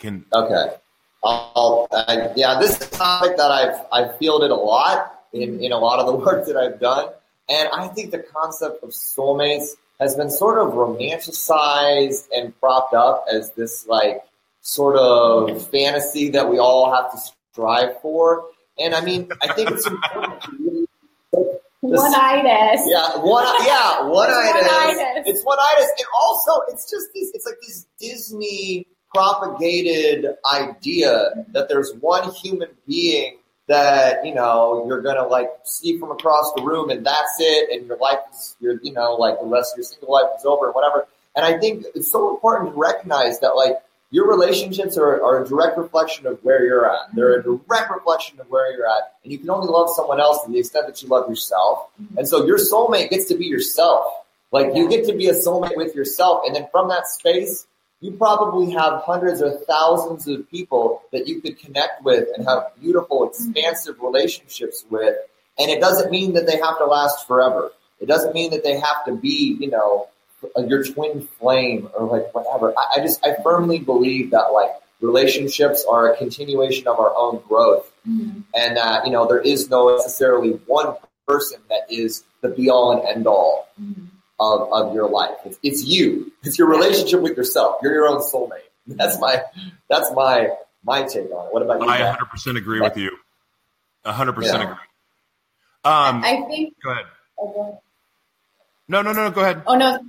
Can 0.00 0.24
okay. 0.32 0.74
I'll, 1.22 1.86
I, 1.92 2.32
yeah, 2.34 2.58
this 2.58 2.80
is 2.80 2.88
a 2.88 2.90
topic 2.90 3.36
that 3.36 3.52
I've 3.52 3.86
I've 3.92 4.18
fielded 4.18 4.50
a 4.50 4.56
lot 4.56 5.22
in 5.32 5.62
in 5.62 5.70
a 5.70 5.78
lot 5.78 6.00
of 6.00 6.06
the 6.06 6.16
work 6.24 6.46
that 6.46 6.56
I've 6.56 6.80
done, 6.80 7.10
and 7.48 7.68
I 7.68 7.86
think 7.86 8.10
the 8.10 8.18
concept 8.18 8.82
of 8.82 8.90
soulmates 8.90 9.76
has 10.00 10.16
been 10.16 10.30
sort 10.30 10.58
of 10.58 10.74
romanticized 10.74 12.26
and 12.34 12.58
propped 12.58 12.92
up 12.92 13.26
as 13.32 13.52
this 13.52 13.86
like 13.86 14.24
sort 14.66 14.96
of 14.96 15.68
fantasy 15.70 16.28
that 16.30 16.50
we 16.50 16.58
all 16.58 16.92
have 16.92 17.12
to 17.12 17.18
strive 17.52 18.00
for. 18.02 18.46
And 18.78 18.94
I 18.94 19.00
mean, 19.00 19.30
I 19.40 19.52
think 19.52 19.70
it's 19.70 19.86
important 19.86 20.42
to 20.42 20.50
really 20.60 20.86
one 21.80 22.14
itis. 22.14 22.82
Yeah, 22.86 23.16
one 23.18 23.46
yeah, 23.64 24.08
one 24.08 24.28
itis. 24.28 25.22
It's 25.26 25.44
one 25.44 25.58
itis. 25.72 25.88
And 25.98 26.06
also 26.20 26.62
it's 26.68 26.90
just 26.90 27.06
this 27.14 27.30
it's 27.32 27.46
like 27.46 27.60
this 27.62 27.86
Disney 28.00 28.88
propagated 29.14 30.34
idea 30.52 31.46
that 31.52 31.68
there's 31.68 31.94
one 32.00 32.28
human 32.32 32.68
being 32.88 33.38
that, 33.68 34.26
you 34.26 34.34
know, 34.34 34.84
you're 34.88 35.00
gonna 35.00 35.28
like 35.28 35.48
see 35.62 35.96
from 35.96 36.10
across 36.10 36.52
the 36.56 36.62
room 36.62 36.90
and 36.90 37.06
that's 37.06 37.36
it 37.38 37.70
and 37.70 37.86
your 37.86 37.98
life 37.98 38.18
is 38.32 38.56
your 38.58 38.80
you 38.82 38.92
know, 38.92 39.14
like 39.14 39.38
the 39.38 39.46
rest 39.46 39.74
of 39.74 39.78
your 39.78 39.84
single 39.84 40.12
life 40.12 40.26
is 40.36 40.44
over 40.44 40.66
and 40.66 40.74
whatever. 40.74 41.06
And 41.36 41.44
I 41.44 41.56
think 41.58 41.84
it's 41.94 42.10
so 42.10 42.34
important 42.34 42.72
to 42.72 42.76
recognize 42.76 43.38
that 43.40 43.50
like 43.50 43.76
your 44.16 44.26
relationships 44.26 44.96
are, 44.96 45.22
are 45.22 45.44
a 45.44 45.46
direct 45.46 45.76
reflection 45.76 46.26
of 46.26 46.42
where 46.42 46.64
you're 46.64 46.90
at. 46.90 47.08
Mm-hmm. 47.08 47.16
They're 47.16 47.38
a 47.38 47.42
direct 47.42 47.90
reflection 47.90 48.40
of 48.40 48.46
where 48.48 48.72
you're 48.72 48.88
at. 48.88 49.12
And 49.22 49.30
you 49.30 49.38
can 49.38 49.50
only 49.50 49.68
love 49.68 49.90
someone 49.94 50.20
else 50.20 50.42
to 50.42 50.50
the 50.50 50.58
extent 50.58 50.86
that 50.86 51.02
you 51.02 51.08
love 51.10 51.28
yourself. 51.28 51.88
Mm-hmm. 52.00 52.16
And 52.16 52.26
so 52.26 52.46
your 52.46 52.56
soulmate 52.56 53.10
gets 53.10 53.26
to 53.26 53.36
be 53.36 53.44
yourself. 53.44 54.06
Like 54.52 54.74
you 54.74 54.88
get 54.88 55.04
to 55.08 55.12
be 55.12 55.28
a 55.28 55.34
soulmate 55.34 55.76
with 55.76 55.94
yourself. 55.94 56.44
And 56.46 56.56
then 56.56 56.66
from 56.72 56.88
that 56.88 57.06
space, 57.08 57.66
you 58.00 58.12
probably 58.12 58.70
have 58.70 59.02
hundreds 59.02 59.42
or 59.42 59.50
thousands 59.68 60.26
of 60.28 60.50
people 60.50 61.02
that 61.12 61.28
you 61.28 61.42
could 61.42 61.58
connect 61.58 62.02
with 62.02 62.26
and 62.34 62.48
have 62.48 62.68
beautiful, 62.80 63.28
mm-hmm. 63.28 63.50
expansive 63.50 64.00
relationships 64.00 64.82
with. 64.88 65.14
And 65.58 65.70
it 65.70 65.78
doesn't 65.78 66.10
mean 66.10 66.32
that 66.32 66.46
they 66.46 66.56
have 66.56 66.78
to 66.78 66.86
last 66.86 67.26
forever. 67.26 67.70
It 68.00 68.06
doesn't 68.06 68.32
mean 68.32 68.50
that 68.52 68.64
they 68.64 68.80
have 68.80 69.04
to 69.04 69.14
be, 69.14 69.58
you 69.60 69.68
know, 69.68 70.08
your 70.66 70.84
twin 70.84 71.26
flame 71.38 71.88
or 71.94 72.06
like 72.06 72.34
whatever. 72.34 72.72
I, 72.76 72.96
I 72.96 73.00
just 73.00 73.24
I 73.24 73.36
firmly 73.42 73.78
believe 73.78 74.30
that 74.30 74.52
like 74.52 74.70
relationships 75.00 75.84
are 75.88 76.12
a 76.12 76.16
continuation 76.16 76.86
of 76.88 76.98
our 76.98 77.14
own 77.16 77.42
growth, 77.48 77.90
mm-hmm. 78.08 78.40
and 78.54 78.76
that 78.76 79.06
you 79.06 79.12
know 79.12 79.26
there 79.26 79.40
is 79.40 79.70
no 79.70 79.94
necessarily 79.96 80.52
one 80.66 80.94
person 81.26 81.60
that 81.68 81.82
is 81.90 82.24
the 82.40 82.48
be 82.48 82.70
all 82.70 82.92
and 82.92 83.08
end 83.08 83.26
all 83.26 83.68
mm-hmm. 83.80 84.04
of, 84.40 84.72
of 84.72 84.94
your 84.94 85.08
life. 85.08 85.36
It's, 85.44 85.58
it's 85.62 85.84
you. 85.84 86.32
It's 86.42 86.58
your 86.58 86.68
relationship 86.68 87.20
with 87.20 87.36
yourself. 87.36 87.76
You're 87.82 87.94
your 87.94 88.08
own 88.08 88.20
soulmate. 88.20 88.60
That's 88.86 89.18
my 89.20 89.42
that's 89.88 90.12
my 90.12 90.50
my 90.84 91.02
take 91.02 91.30
on 91.32 91.46
it. 91.46 91.52
What 91.52 91.62
about 91.62 91.80
you? 91.82 91.88
I 91.88 92.00
100 92.02 92.26
percent 92.26 92.58
agree 92.58 92.80
with 92.80 92.96
you. 92.96 93.16
100 94.02 94.30
yeah. 94.30 94.34
percent 94.34 94.62
agree. 94.62 94.74
Um, 95.84 96.24
I 96.24 96.44
think. 96.48 96.74
Go 96.82 96.90
ahead. 96.90 97.06
No, 98.88 99.02
no, 99.02 99.12
no. 99.12 99.30
Go 99.30 99.40
ahead. 99.40 99.62
Oh 99.66 99.74
no 99.74 100.00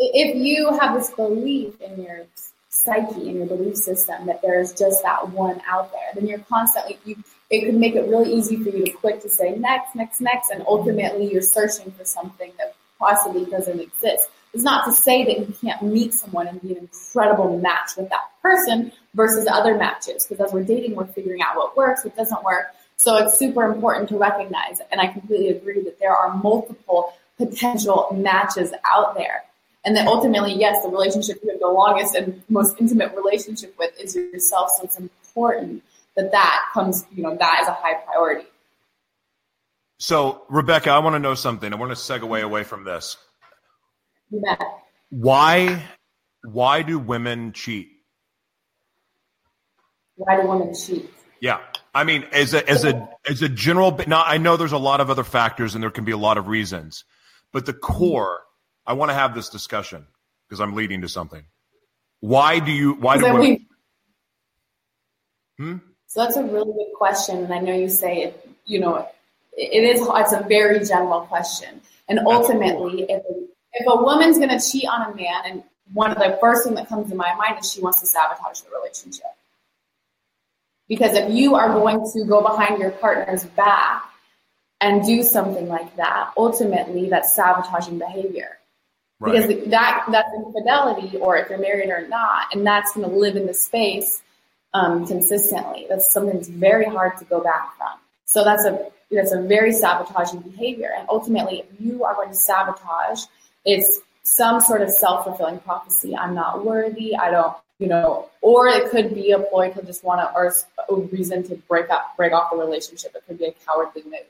if 0.00 0.36
you 0.36 0.76
have 0.78 0.98
this 0.98 1.10
belief 1.10 1.80
in 1.80 2.02
your 2.02 2.26
psyche 2.70 3.28
and 3.28 3.36
your 3.36 3.46
belief 3.46 3.76
system 3.76 4.26
that 4.26 4.40
there's 4.42 4.72
just 4.72 5.02
that 5.02 5.28
one 5.30 5.60
out 5.68 5.92
there, 5.92 6.10
then 6.14 6.26
you're 6.26 6.38
constantly 6.40 6.98
you 7.04 7.16
it 7.50 7.64
could 7.64 7.74
make 7.74 7.96
it 7.96 8.08
really 8.08 8.32
easy 8.32 8.56
for 8.56 8.70
you 8.70 8.84
to 8.84 8.92
quit 8.92 9.20
to 9.22 9.28
say 9.28 9.56
next, 9.56 9.96
next, 9.96 10.20
next, 10.20 10.50
and 10.50 10.64
ultimately 10.68 11.30
you're 11.30 11.42
searching 11.42 11.90
for 11.90 12.04
something 12.04 12.52
that 12.58 12.76
possibly 12.98 13.44
doesn't 13.44 13.80
exist. 13.80 14.28
It's 14.54 14.62
not 14.62 14.84
to 14.86 14.92
say 14.92 15.24
that 15.24 15.48
you 15.48 15.54
can't 15.60 15.82
meet 15.82 16.14
someone 16.14 16.46
and 16.46 16.62
be 16.62 16.72
an 16.72 16.78
incredible 16.78 17.58
match 17.58 17.96
with 17.96 18.08
that 18.10 18.30
person 18.40 18.92
versus 19.14 19.48
other 19.50 19.76
matches, 19.76 20.26
because 20.26 20.46
as 20.46 20.52
we're 20.52 20.62
dating, 20.62 20.94
we're 20.94 21.06
figuring 21.06 21.42
out 21.42 21.56
what 21.56 21.76
works, 21.76 22.04
what 22.04 22.16
doesn't 22.16 22.42
work. 22.44 22.66
So 22.96 23.16
it's 23.16 23.36
super 23.36 23.64
important 23.64 24.08
to 24.10 24.16
recognize, 24.16 24.80
and 24.92 25.00
I 25.00 25.08
completely 25.08 25.48
agree 25.48 25.82
that 25.82 25.98
there 25.98 26.14
are 26.14 26.36
multiple 26.36 27.12
potential 27.36 28.08
matches 28.12 28.72
out 28.84 29.16
there. 29.16 29.42
And 29.84 29.96
then 29.96 30.06
ultimately, 30.06 30.52
yes, 30.52 30.82
the 30.82 30.90
relationship 30.90 31.40
you 31.42 31.50
have 31.50 31.60
the 31.60 31.68
longest 31.68 32.14
and 32.14 32.42
most 32.48 32.76
intimate 32.78 33.14
relationship 33.14 33.74
with 33.78 33.98
is 33.98 34.14
yourself. 34.14 34.70
So 34.76 34.84
it's 34.84 34.98
important 34.98 35.82
that 36.16 36.32
that 36.32 36.66
comes, 36.74 37.06
you 37.14 37.22
know, 37.22 37.34
that 37.36 37.60
is 37.62 37.68
a 37.68 37.72
high 37.72 37.94
priority. 37.94 38.46
So, 39.98 40.42
Rebecca, 40.48 40.90
I 40.90 40.98
want 40.98 41.14
to 41.14 41.18
know 41.18 41.34
something. 41.34 41.72
I 41.72 41.76
want 41.76 41.92
to 41.92 41.96
segue 41.96 42.42
away 42.42 42.64
from 42.64 42.84
this. 42.84 43.16
Bet. 44.30 44.60
Why, 45.10 45.82
why 46.42 46.82
do 46.82 46.98
women 46.98 47.52
cheat? 47.52 47.88
Why 50.16 50.40
do 50.40 50.46
women 50.46 50.74
cheat? 50.74 51.10
Yeah. 51.40 51.60
I 51.94 52.04
mean, 52.04 52.24
as 52.32 52.54
a, 52.54 52.68
as 52.68 52.84
a, 52.84 53.08
as 53.28 53.42
a 53.42 53.48
general, 53.48 53.98
now 54.06 54.22
I 54.24 54.38
know 54.38 54.56
there's 54.56 54.72
a 54.72 54.78
lot 54.78 55.00
of 55.00 55.10
other 55.10 55.24
factors 55.24 55.74
and 55.74 55.82
there 55.82 55.90
can 55.90 56.04
be 56.04 56.12
a 56.12 56.18
lot 56.18 56.38
of 56.38 56.48
reasons, 56.48 57.04
but 57.52 57.66
the 57.66 57.72
core 57.72 58.40
I 58.90 58.92
want 58.94 59.12
to 59.12 59.14
have 59.14 59.36
this 59.36 59.48
discussion 59.48 60.04
because 60.48 60.60
I'm 60.60 60.74
leading 60.74 61.02
to 61.02 61.08
something. 61.08 61.44
Why 62.18 62.58
do 62.58 62.72
you? 62.72 62.94
Why 62.94 63.18
do 63.18 63.32
women? 63.32 63.66
Hmm? 65.58 65.76
So 66.08 66.24
that's 66.24 66.36
a 66.36 66.42
really 66.42 66.72
good 66.72 66.92
question, 66.98 67.44
and 67.44 67.54
I 67.54 67.60
know 67.60 67.72
you 67.72 67.88
say 67.88 68.24
it. 68.24 68.50
You 68.64 68.80
know, 68.80 69.08
it 69.56 69.84
is. 69.84 70.00
It's 70.04 70.32
a 70.32 70.44
very 70.48 70.84
general 70.84 71.20
question, 71.20 71.80
and 72.08 72.18
ultimately, 72.26 73.02
if 73.08 73.22
if 73.74 73.86
a 73.86 74.02
woman's 74.02 74.38
going 74.38 74.50
to 74.50 74.58
cheat 74.58 74.88
on 74.88 75.12
a 75.12 75.14
man, 75.14 75.42
and 75.44 75.62
one 75.92 76.10
of 76.10 76.18
the 76.18 76.36
first 76.40 76.64
thing 76.64 76.74
that 76.74 76.88
comes 76.88 77.10
to 77.10 77.14
my 77.14 77.32
mind 77.36 77.60
is 77.60 77.70
she 77.72 77.80
wants 77.80 78.00
to 78.00 78.08
sabotage 78.08 78.62
the 78.62 78.70
relationship. 78.76 79.30
Because 80.88 81.14
if 81.14 81.32
you 81.32 81.54
are 81.54 81.68
going 81.68 82.10
to 82.12 82.24
go 82.24 82.42
behind 82.42 82.80
your 82.80 82.90
partner's 82.90 83.44
back 83.44 84.02
and 84.80 85.06
do 85.06 85.22
something 85.22 85.68
like 85.68 85.94
that, 85.94 86.32
ultimately 86.36 87.08
that's 87.08 87.36
sabotaging 87.36 88.00
behavior. 88.00 88.56
Right. 89.20 89.46
Because 89.46 89.70
that 89.70 90.06
that's 90.10 90.30
infidelity, 90.34 91.18
or 91.18 91.36
if 91.36 91.50
you're 91.50 91.58
married 91.58 91.90
or 91.90 92.08
not, 92.08 92.54
and 92.54 92.66
that's 92.66 92.94
going 92.94 93.08
to 93.08 93.14
live 93.14 93.36
in 93.36 93.46
the 93.46 93.52
space 93.52 94.22
um, 94.72 95.06
consistently. 95.06 95.86
That's 95.88 96.10
something 96.10 96.34
that's 96.34 96.48
very 96.48 96.86
hard 96.86 97.18
to 97.18 97.24
go 97.26 97.42
back 97.42 97.76
from. 97.76 97.98
So 98.24 98.44
that's 98.44 98.64
a 98.64 98.88
that's 99.10 99.32
a 99.32 99.42
very 99.42 99.72
sabotaging 99.72 100.40
behavior. 100.40 100.92
And 100.96 101.06
ultimately, 101.08 101.60
if 101.60 101.66
you 101.80 102.04
are 102.04 102.14
going 102.14 102.30
to 102.30 102.34
sabotage, 102.34 103.24
it's 103.64 104.00
some 104.22 104.60
sort 104.60 104.82
of 104.82 104.90
self 104.90 105.24
fulfilling 105.24 105.58
prophecy. 105.58 106.16
I'm 106.16 106.34
not 106.34 106.64
worthy. 106.64 107.16
I 107.16 107.30
don't, 107.30 107.56
you 107.78 107.88
know, 107.88 108.30
or 108.40 108.68
it 108.68 108.90
could 108.90 109.14
be 109.14 109.32
a 109.32 109.38
ploy 109.38 109.70
to 109.72 109.82
just 109.82 110.04
want 110.04 110.20
to, 110.20 110.34
or 110.34 110.54
a 110.88 110.94
reason 110.94 111.42
to 111.44 111.56
break 111.68 111.90
up, 111.90 112.16
break 112.16 112.32
off 112.32 112.52
a 112.52 112.56
relationship. 112.56 113.14
It 113.14 113.24
could 113.26 113.38
be 113.38 113.46
a 113.46 113.54
cowardly 113.66 114.02
move. 114.04 114.20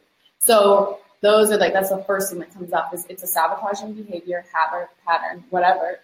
So 0.45 0.99
those 1.23 1.51
are 1.51 1.59
like, 1.59 1.73
that's 1.73 1.91
the 1.91 2.03
first 2.05 2.31
thing 2.31 2.41
that 2.41 2.53
comes 2.53 2.73
up 2.73 2.95
is 2.95 3.07
it's 3.09 3.23
a 3.23 3.27
sabotaging 3.27 3.95
behavior, 3.95 4.45
habit, 4.53 4.89
pattern, 5.07 5.45
whatever. 5.51 6.01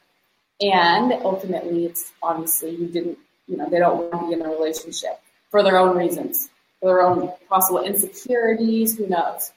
And 0.60 1.12
ultimately, 1.12 1.86
it's 1.86 2.12
obviously 2.22 2.70
you 2.70 2.88
didn't, 2.88 3.18
you 3.46 3.56
know, 3.56 3.68
they 3.68 3.78
don't 3.78 4.10
want 4.10 4.12
to 4.12 4.28
be 4.28 4.32
in 4.34 4.42
a 4.42 4.48
relationship 4.48 5.20
for 5.50 5.62
their 5.62 5.78
own 5.78 5.96
reasons, 5.96 6.50
for 6.80 6.90
their 6.90 7.02
own 7.02 7.32
possible 7.48 7.82
insecurities, 7.82 8.96
who 8.96 9.06
knows. 9.06 9.52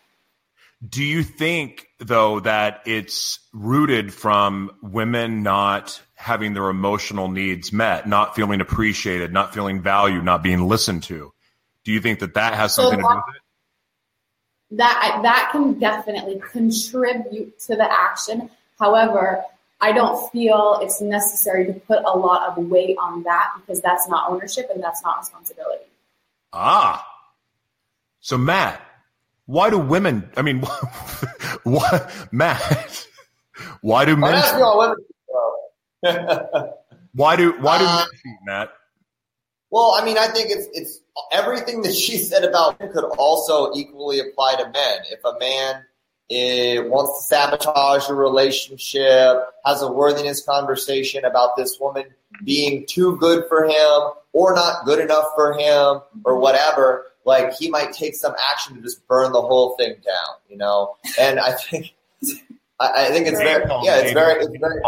Do 0.88 1.04
you 1.04 1.24
think, 1.24 1.88
though, 2.00 2.40
that 2.40 2.84
it's 2.86 3.40
rooted 3.52 4.14
from 4.14 4.72
women 4.82 5.44
not 5.44 6.02
having 6.16 6.54
their 6.54 6.70
emotional 6.70 7.28
needs 7.28 7.74
met, 7.74 8.08
not 8.08 8.34
feeling 8.36 8.62
appreciated, 8.62 9.34
not 9.34 9.54
feeling 9.54 9.82
valued, 9.82 10.24
not 10.24 10.42
being 10.42 10.68
listened 10.68 11.04
to? 11.04 11.34
Do 11.84 11.92
you 11.92 12.00
think 12.00 12.20
that 12.20 12.36
that 12.36 12.54
has 12.54 12.74
something 12.74 13.02
so 13.02 13.08
to 13.08 13.14
do 13.14 13.22
with 13.28 13.36
it? 13.36 13.42
That 14.72 15.20
that 15.24 15.50
can 15.52 15.80
definitely 15.80 16.42
contribute 16.52 17.60
to 17.62 17.76
the 17.76 17.92
action. 17.92 18.50
However, 18.80 19.44
I 19.82 19.92
don't 19.92 20.32
feel 20.32 20.80
it's 20.82 21.02
necessary 21.02 21.66
to 21.66 21.74
put 21.74 22.04
a 22.06 22.18
lot 22.18 22.50
of 22.50 22.58
weight 22.66 22.98
on 23.00 23.24
that 23.24 23.54
because 23.60 23.82
that's 23.82 24.08
not 24.08 24.30
ownership 24.30 24.70
and 24.74 24.84
that's 24.84 25.02
not 25.04 25.20
responsibility. 25.20 25.86
Ah. 26.54 27.06
So 28.20 28.38
Matt, 28.38 28.82
why 29.46 29.70
do 29.70 29.80
women 29.80 30.30
I 30.38 30.42
mean 30.42 30.62
why 31.64 32.12
Matt 32.32 33.08
why 33.82 34.06
do 34.06 34.16
men 34.16 34.44
why 37.14 37.36
do 37.36 37.54
why 37.60 37.78
do 37.78 37.86
uh, 37.86 37.98
men 37.98 38.08
cheat, 38.24 38.38
Matt? 38.46 38.70
Well, 39.72 39.96
I 40.00 40.06
mean, 40.06 40.18
I 40.18 40.28
think 40.28 40.50
it's 40.50 40.68
it's 40.74 41.02
everything 41.32 41.82
that 41.84 41.94
she 41.94 42.18
said 42.18 42.44
about 42.44 42.80
could 42.80 43.04
also 43.18 43.72
equally 43.74 44.20
apply 44.20 44.56
to 44.56 44.66
men. 44.70 45.00
If 45.10 45.24
a 45.26 45.38
man 45.40 45.86
it 46.30 46.90
wants 46.90 47.18
to 47.18 47.36
sabotage 47.36 48.08
a 48.08 48.14
relationship, 48.14 49.38
has 49.66 49.82
a 49.82 49.92
worthiness 49.92 50.44
conversation 50.44 51.26
about 51.26 51.58
this 51.58 51.80
woman 51.80 52.06
being 52.44 52.86
too 52.86 53.18
good 53.18 53.46
for 53.50 53.66
him 53.66 54.12
or 54.32 54.54
not 54.54 54.86
good 54.86 55.00
enough 55.00 55.26
for 55.36 55.54
him 55.54 56.02
or 56.24 56.38
whatever, 56.38 57.08
like 57.26 57.54
he 57.54 57.70
might 57.70 57.94
take 57.94 58.16
some 58.16 58.36
action 58.52 58.76
to 58.76 58.82
just 58.82 59.06
burn 59.08 59.32
the 59.32 59.42
whole 59.42 59.76
thing 59.78 59.96
down, 60.06 60.36
you 60.48 60.58
know? 60.58 60.96
And 61.20 61.40
I 61.40 61.54
think, 61.54 61.94
I, 62.80 63.08
I 63.08 63.10
think 63.10 63.28
it's 63.28 63.40
very, 63.40 63.66
yeah, 63.84 63.98
it's 63.98 64.14
very, 64.14 64.44
it's 64.44 64.56
very, 64.60 64.82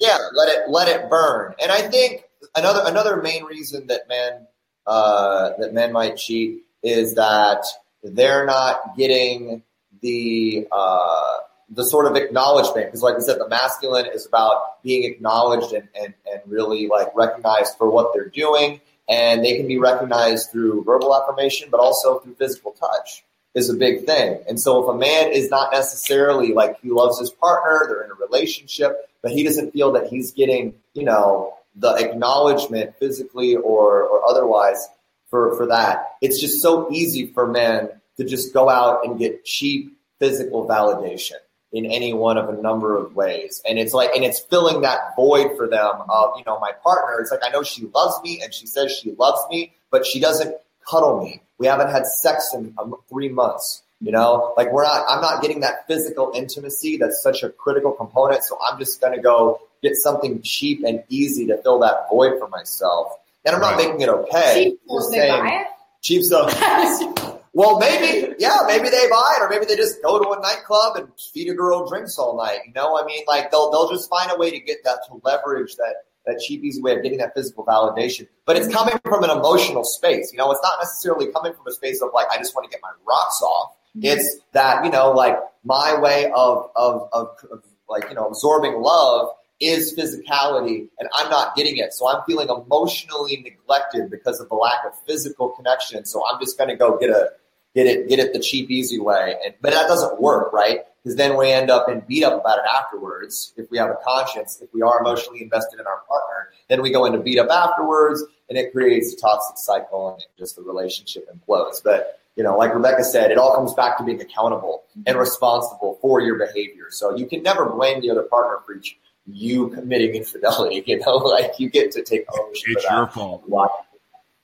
yeah, 0.00 0.18
let 0.34 0.48
it, 0.48 0.68
let 0.68 0.88
it 0.88 1.08
burn. 1.08 1.54
And 1.62 1.70
I 1.70 1.82
think 1.82 2.24
another, 2.56 2.82
another 2.86 3.22
main 3.22 3.44
reason 3.44 3.86
that 3.86 4.08
men, 4.08 4.48
uh, 4.86 5.50
that 5.58 5.72
men 5.72 5.92
might 5.92 6.16
cheat 6.16 6.64
is 6.82 7.14
that 7.14 7.64
they're 8.02 8.46
not 8.46 8.96
getting 8.96 9.62
the 10.00 10.66
uh, 10.72 11.36
the 11.70 11.84
sort 11.84 12.06
of 12.06 12.16
acknowledgement 12.16 12.86
because 12.86 13.02
like 13.02 13.16
I 13.16 13.20
said, 13.20 13.38
the 13.38 13.48
masculine 13.48 14.06
is 14.06 14.26
about 14.26 14.82
being 14.82 15.04
acknowledged 15.04 15.72
and, 15.72 15.88
and, 15.94 16.14
and 16.30 16.40
really 16.46 16.88
like 16.88 17.08
recognized 17.14 17.76
for 17.78 17.88
what 17.90 18.12
they're 18.12 18.28
doing. 18.28 18.80
And 19.08 19.44
they 19.44 19.56
can 19.56 19.66
be 19.66 19.78
recognized 19.78 20.50
through 20.52 20.84
verbal 20.84 21.14
affirmation, 21.16 21.68
but 21.70 21.80
also 21.80 22.20
through 22.20 22.34
physical 22.34 22.72
touch 22.72 23.24
is 23.54 23.68
a 23.68 23.74
big 23.74 24.06
thing. 24.06 24.40
And 24.48 24.60
so 24.60 24.84
if 24.84 24.94
a 24.94 24.96
man 24.96 25.32
is 25.32 25.50
not 25.50 25.72
necessarily 25.72 26.52
like 26.52 26.80
he 26.80 26.90
loves 26.90 27.18
his 27.18 27.30
partner, 27.30 27.86
they're 27.88 28.04
in 28.04 28.10
a 28.12 28.14
relationship, 28.14 29.10
but 29.22 29.32
he 29.32 29.42
doesn't 29.42 29.72
feel 29.72 29.92
that 29.92 30.06
he's 30.06 30.30
getting, 30.32 30.74
you 30.94 31.04
know, 31.04 31.54
the 31.76 31.94
acknowledgement 31.94 32.96
physically 32.96 33.56
or, 33.56 34.02
or 34.02 34.28
otherwise 34.28 34.88
for, 35.28 35.56
for 35.56 35.66
that, 35.66 36.16
it's 36.20 36.40
just 36.40 36.60
so 36.60 36.90
easy 36.90 37.26
for 37.26 37.46
men 37.46 37.88
to 38.16 38.24
just 38.24 38.52
go 38.52 38.68
out 38.68 39.04
and 39.04 39.18
get 39.18 39.44
cheap 39.44 39.96
physical 40.18 40.68
validation 40.68 41.36
in 41.72 41.86
any 41.86 42.12
one 42.12 42.36
of 42.36 42.48
a 42.48 42.60
number 42.60 42.96
of 42.96 43.14
ways. 43.14 43.62
And 43.68 43.78
it's 43.78 43.94
like, 43.94 44.10
and 44.14 44.24
it's 44.24 44.40
filling 44.40 44.82
that 44.82 45.14
void 45.14 45.56
for 45.56 45.68
them 45.68 46.02
of, 46.08 46.32
you 46.36 46.42
know, 46.44 46.58
my 46.58 46.72
partner. 46.82 47.20
It's 47.20 47.30
like, 47.30 47.40
I 47.44 47.50
know 47.50 47.62
she 47.62 47.86
loves 47.94 48.20
me 48.22 48.40
and 48.42 48.52
she 48.52 48.66
says 48.66 48.92
she 48.92 49.12
loves 49.12 49.40
me, 49.50 49.72
but 49.90 50.04
she 50.04 50.18
doesn't 50.18 50.54
cuddle 50.88 51.22
me. 51.22 51.42
We 51.58 51.68
haven't 51.68 51.90
had 51.90 52.06
sex 52.06 52.52
in 52.54 52.74
um, 52.78 52.96
three 53.08 53.28
months. 53.28 53.82
You 54.02 54.12
know, 54.12 54.54
like 54.56 54.72
we're 54.72 54.82
not, 54.82 55.04
I'm 55.10 55.20
not 55.20 55.42
getting 55.42 55.60
that 55.60 55.86
physical 55.86 56.32
intimacy 56.34 56.96
that's 56.96 57.22
such 57.22 57.42
a 57.42 57.50
critical 57.50 57.92
component. 57.92 58.42
So 58.44 58.58
I'm 58.60 58.78
just 58.78 58.98
going 58.98 59.14
to 59.14 59.20
go 59.20 59.60
get 59.82 59.96
something 59.96 60.42
cheap 60.42 60.84
and 60.86 61.02
easy 61.08 61.46
to 61.46 61.56
fill 61.62 61.78
that 61.80 62.06
void 62.10 62.38
for 62.38 62.48
myself. 62.48 63.12
And 63.44 63.54
I'm 63.54 63.60
not 63.60 63.76
making 63.76 64.00
it 64.00 64.08
okay. 64.08 64.64
Cheap, 64.64 64.80
just 64.88 65.10
saying, 65.10 65.64
cheap 66.02 66.22
stuff. 66.22 67.36
Well, 67.52 67.80
maybe, 67.80 68.34
yeah, 68.38 68.58
maybe 68.66 68.90
they 68.90 69.08
buy 69.08 69.38
it, 69.38 69.42
or 69.42 69.48
maybe 69.48 69.64
they 69.66 69.74
just 69.74 70.00
go 70.02 70.22
to 70.22 70.30
a 70.30 70.40
nightclub 70.40 70.96
and 70.96 71.08
feed 71.34 71.50
a 71.50 71.54
girl 71.54 71.88
drinks 71.88 72.16
all 72.16 72.36
night. 72.36 72.60
You 72.64 72.72
know, 72.74 72.96
I 72.96 73.04
mean, 73.04 73.24
like 73.26 73.50
they'll 73.50 73.72
they'll 73.72 73.90
just 73.90 74.08
find 74.08 74.30
a 74.30 74.36
way 74.36 74.50
to 74.50 74.60
get 74.60 74.84
that 74.84 75.00
to 75.08 75.20
leverage 75.24 75.74
that 75.76 75.94
that 76.26 76.38
cheap, 76.38 76.62
easy 76.62 76.80
way 76.80 76.94
of 76.94 77.02
getting 77.02 77.18
that 77.18 77.34
physical 77.34 77.64
validation. 77.64 78.28
But 78.46 78.56
it's 78.56 78.72
coming 78.72 78.94
from 79.04 79.24
an 79.24 79.30
emotional 79.30 79.82
space. 79.82 80.30
You 80.32 80.38
know, 80.38 80.50
it's 80.52 80.62
not 80.62 80.78
necessarily 80.80 81.32
coming 81.32 81.52
from 81.52 81.66
a 81.66 81.72
space 81.72 82.00
of 82.02 82.10
like 82.14 82.28
I 82.30 82.38
just 82.38 82.54
want 82.54 82.70
to 82.70 82.74
get 82.74 82.80
my 82.82 82.92
rocks 83.04 83.42
off. 83.42 83.72
Mm-hmm. 83.96 84.06
It's 84.06 84.38
that 84.52 84.84
you 84.84 84.90
know, 84.92 85.10
like 85.10 85.36
my 85.64 85.98
way 85.98 86.30
of 86.32 86.70
of, 86.76 87.08
of, 87.12 87.28
of 87.50 87.64
like 87.88 88.08
you 88.08 88.14
know 88.14 88.26
absorbing 88.28 88.80
love 88.80 89.30
is 89.60 89.94
physicality 89.94 90.88
and 90.98 91.08
I'm 91.14 91.30
not 91.30 91.54
getting 91.54 91.76
it. 91.76 91.92
So 91.92 92.08
I'm 92.08 92.22
feeling 92.26 92.48
emotionally 92.48 93.36
neglected 93.42 94.10
because 94.10 94.40
of 94.40 94.48
the 94.48 94.54
lack 94.54 94.84
of 94.86 94.92
physical 95.06 95.50
connection. 95.50 96.06
So 96.06 96.22
I'm 96.26 96.40
just 96.40 96.56
going 96.56 96.70
to 96.70 96.76
go 96.76 96.98
get 96.98 97.10
a 97.10 97.32
get 97.74 97.86
it 97.86 98.08
get 98.08 98.18
it 98.18 98.32
the 98.32 98.40
cheap 98.40 98.70
easy 98.70 98.98
way. 98.98 99.36
And 99.44 99.54
but 99.60 99.72
that 99.72 99.86
doesn't 99.86 100.20
work 100.20 100.52
right? 100.52 100.80
Because 101.02 101.16
then 101.16 101.36
we 101.36 101.50
end 101.50 101.70
up 101.70 101.88
in 101.88 102.00
beat 102.00 102.24
up 102.24 102.40
about 102.40 102.58
it 102.58 102.64
afterwards. 102.74 103.52
If 103.56 103.70
we 103.70 103.76
have 103.78 103.90
a 103.90 103.98
conscience 104.02 104.60
if 104.62 104.72
we 104.72 104.80
are 104.82 105.00
emotionally 105.00 105.42
invested 105.42 105.78
in 105.78 105.86
our 105.86 106.00
partner 106.08 106.52
then 106.68 106.80
we 106.80 106.90
go 106.90 107.04
into 107.04 107.18
beat 107.18 107.38
up 107.38 107.50
afterwards 107.50 108.24
and 108.48 108.56
it 108.56 108.72
creates 108.72 109.12
a 109.12 109.16
toxic 109.16 109.58
cycle 109.58 110.14
and 110.14 110.24
just 110.38 110.56
the 110.56 110.62
relationship 110.62 111.28
implodes. 111.30 111.82
But 111.84 112.18
you 112.34 112.44
know 112.44 112.56
like 112.56 112.74
rebecca 112.74 113.04
said 113.04 113.30
it 113.30 113.36
all 113.36 113.54
comes 113.54 113.74
back 113.74 113.98
to 113.98 114.04
being 114.04 114.22
accountable 114.22 114.84
and 115.06 115.18
responsible 115.18 115.98
for 116.00 116.22
your 116.22 116.38
behavior. 116.38 116.86
So 116.88 117.14
you 117.14 117.26
can 117.26 117.42
never 117.42 117.68
blame 117.68 118.00
the 118.00 118.10
other 118.10 118.22
partner 118.22 118.60
for 118.64 118.74
each 118.74 118.96
you 119.32 119.68
committing 119.70 120.14
infidelity 120.14 120.82
you 120.86 120.98
know 120.98 121.16
like 121.16 121.58
you 121.58 121.70
get 121.70 121.92
to 121.92 122.02
take 122.02 122.24
ownership 122.32 122.64
it's 122.68 122.84
your 122.90 123.06
fault 123.08 123.44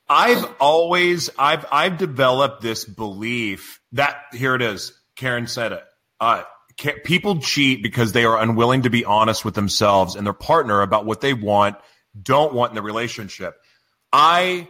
I've 0.08 0.44
always 0.60 1.30
I've 1.38 1.66
I've 1.72 1.98
developed 1.98 2.62
this 2.62 2.84
belief 2.84 3.80
that 3.92 4.16
here 4.32 4.54
it 4.54 4.62
is. 4.62 4.92
Karen 5.16 5.46
said 5.46 5.72
it. 5.72 5.84
Uh, 6.20 6.44
people 7.04 7.40
cheat 7.40 7.82
because 7.82 8.12
they 8.12 8.24
are 8.24 8.40
unwilling 8.40 8.82
to 8.82 8.90
be 8.90 9.04
honest 9.04 9.44
with 9.44 9.54
themselves 9.54 10.14
and 10.14 10.26
their 10.26 10.32
partner 10.32 10.82
about 10.82 11.06
what 11.06 11.20
they 11.20 11.34
want, 11.34 11.76
don't 12.20 12.54
want 12.54 12.70
in 12.70 12.76
the 12.76 12.82
relationship. 12.82 13.56
I, 14.12 14.68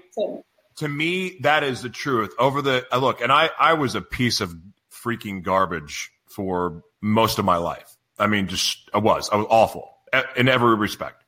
to 0.76 0.88
me, 0.88 1.38
that 1.42 1.64
is 1.64 1.82
the 1.82 1.90
truth. 1.90 2.34
Over 2.38 2.62
the 2.62 2.86
uh, 2.90 2.98
look, 2.98 3.20
and 3.20 3.30
I 3.30 3.50
I 3.58 3.74
was 3.74 3.94
a 3.94 4.00
piece 4.00 4.40
of 4.40 4.54
freaking 4.90 5.42
garbage 5.42 6.10
for 6.28 6.82
most 7.02 7.38
of 7.38 7.44
my 7.44 7.58
life. 7.58 7.94
I 8.18 8.26
mean, 8.26 8.48
just 8.48 8.88
I 8.94 8.98
was 8.98 9.28
I 9.28 9.36
was 9.36 9.46
awful 9.50 9.95
in 10.36 10.48
every 10.48 10.76
respect. 10.76 11.22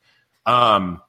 Um, 0.47 1.03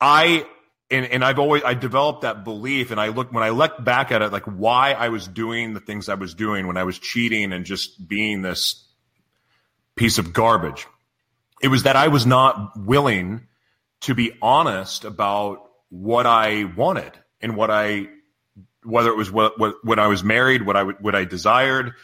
I 0.00 0.46
and 0.90 1.06
and 1.06 1.24
I've 1.24 1.38
always 1.38 1.62
I 1.64 1.74
developed 1.74 2.22
that 2.22 2.44
belief, 2.44 2.90
and 2.90 3.00
I 3.00 3.08
look 3.08 3.32
when 3.32 3.42
I 3.42 3.50
look 3.50 3.82
back 3.82 4.12
at 4.12 4.22
it, 4.22 4.32
like 4.32 4.44
why 4.44 4.92
I 4.92 5.08
was 5.08 5.26
doing 5.26 5.74
the 5.74 5.80
things 5.80 6.08
I 6.08 6.14
was 6.14 6.34
doing 6.34 6.66
when 6.66 6.76
I 6.76 6.84
was 6.84 6.98
cheating 6.98 7.52
and 7.52 7.64
just 7.64 8.06
being 8.06 8.42
this 8.42 8.86
piece 9.96 10.18
of 10.18 10.32
garbage. 10.32 10.86
It 11.62 11.68
was 11.68 11.84
that 11.84 11.96
I 11.96 12.08
was 12.08 12.26
not 12.26 12.78
willing 12.78 13.46
to 14.02 14.14
be 14.14 14.32
honest 14.42 15.04
about 15.04 15.70
what 15.88 16.26
I 16.26 16.64
wanted 16.64 17.12
and 17.40 17.56
what 17.56 17.70
I, 17.70 18.08
whether 18.84 19.10
it 19.10 19.16
was 19.16 19.30
what, 19.30 19.58
what 19.58 19.76
when 19.82 19.98
I 19.98 20.06
was 20.06 20.22
married, 20.22 20.64
what 20.64 20.76
I 20.76 20.82
what 20.84 21.14
I 21.14 21.24
desired. 21.24 21.94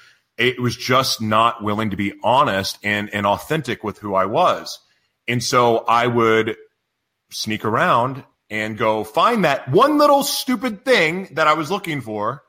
It 0.43 0.61
was 0.61 0.77
just 0.77 1.21
not 1.21 1.63
willing 1.63 1.91
to 1.91 1.97
be 1.97 2.15
honest 2.23 2.79
and 2.83 3.09
and 3.15 3.27
authentic 3.27 3.85
with 3.85 3.99
who 3.99 4.15
I 4.15 4.27
was, 4.27 4.79
and 5.29 5.43
so 5.43 5.79
I 5.79 6.07
would 6.07 6.57
sneak 7.31 7.65
around 7.65 8.25
and 8.51 8.77
go 8.77 9.05
find 9.05 9.45
that 9.45 9.71
one 9.71 9.99
little 9.99 10.23
stupid 10.23 10.85
thing 10.85 11.29
that 11.33 11.47
I 11.47 11.55
was 11.55 11.71
looking 11.71 12.01
for, 12.01 12.43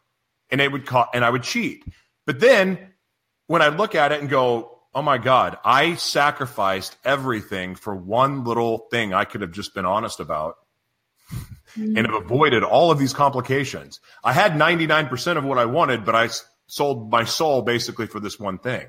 and 0.50 0.60
it 0.60 0.72
would 0.72 0.86
call, 0.86 1.08
and 1.14 1.24
I 1.24 1.30
would 1.30 1.44
cheat. 1.44 1.84
But 2.26 2.40
then 2.40 2.94
when 3.48 3.62
I 3.62 3.68
look 3.68 3.96
at 3.96 4.12
it 4.12 4.22
and 4.22 4.30
go, 4.30 4.80
oh 4.96 5.02
my 5.02 5.18
God, 5.18 5.58
I 5.64 5.96
sacrificed 5.96 6.98
everything 7.06 7.76
for 7.76 7.96
one 7.96 8.44
little 8.44 8.88
thing 8.92 9.14
I 9.14 9.26
could 9.26 9.42
have 9.42 9.52
just 9.52 9.74
been 9.74 9.86
honest 9.86 10.20
about. 10.20 10.56
mm-hmm. 11.78 11.98
and 11.98 12.08
have 12.08 12.16
avoided 12.16 12.64
all 12.64 12.92
of 12.92 13.00
these 13.00 13.14
complications. 13.14 14.00
I 14.24 14.34
had 14.34 14.54
99% 14.54 15.38
of 15.38 15.44
what 15.44 15.58
I 15.58 15.66
wanted, 15.66 16.06
but 16.06 16.16
I 16.16 16.30
sold 16.68 17.12
my 17.12 17.24
soul 17.24 17.62
basically 17.62 18.08
for 18.08 18.20
this 18.20 18.40
one 18.40 18.58
thing. 18.58 18.86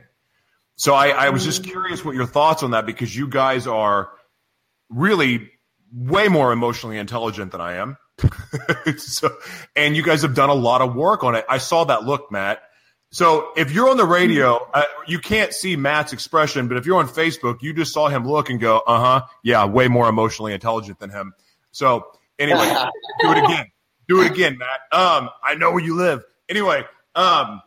So 0.77 0.95
I, 0.95 1.09
I 1.09 1.31
was 1.31 1.45
just 1.45 1.63
mm-hmm. 1.63 1.71
curious 1.71 2.05
what 2.05 2.15
your 2.15 2.27
thoughts 2.27 2.63
on 2.63 2.73
that 2.73 2.87
because 2.87 3.15
you 3.15 3.29
guys 3.29 3.67
are 3.67 4.11
really 4.89 5.51
way 5.93 6.29
more 6.29 6.53
emotionally 6.53 6.99
intelligent 6.99 7.53
than 7.53 7.61
I 7.61 7.75
am. 7.75 7.97
so, 8.97 9.37
and 9.77 9.97
you 9.97 10.03
guys 10.03 10.23
have 10.23 10.35
done 10.35 10.51
a 10.51 10.55
lot 10.55 10.81
of 10.81 10.95
work 10.95 11.25
on 11.25 11.35
it. 11.35 11.45
I 11.49 11.59
saw 11.59 11.85
that 11.85 12.05
look, 12.05 12.31
Matt. 12.33 12.63
So 13.11 13.53
if 13.57 13.71
you're 13.71 13.89
on 13.89 13.97
the 13.97 14.05
radio, 14.05 14.59
uh, 14.75 14.83
you 15.07 15.21
can't 15.21 15.53
see 15.53 15.77
Matt's 15.77 16.13
expression, 16.13 16.67
but 16.67 16.77
if 16.77 16.87
you're 16.87 16.99
on 16.99 17.07
Facebook, 17.07 17.63
you 17.63 17.73
just 17.73 17.93
saw 17.93 18.09
him 18.09 18.27
look 18.27 18.51
and 18.51 18.59
go, 18.59 18.79
uh 18.79 18.99
huh, 18.99 19.27
yeah, 19.45 19.65
way 19.67 19.87
more 19.87 20.09
emotionally 20.09 20.53
intelligent 20.53 20.99
than 20.99 21.11
him. 21.11 21.33
So 21.71 22.07
anyway, 22.41 22.67
do 23.21 23.31
it 23.31 23.39
again. 23.39 23.67
Do 24.09 24.21
it 24.23 24.33
again, 24.33 24.59
Matt. 24.59 24.81
Um, 25.01 25.31
I 25.43 25.55
know 25.55 25.71
where 25.71 25.83
you 25.83 25.95
live. 25.95 26.25
Anyway, 26.49 26.85
um, 27.15 27.63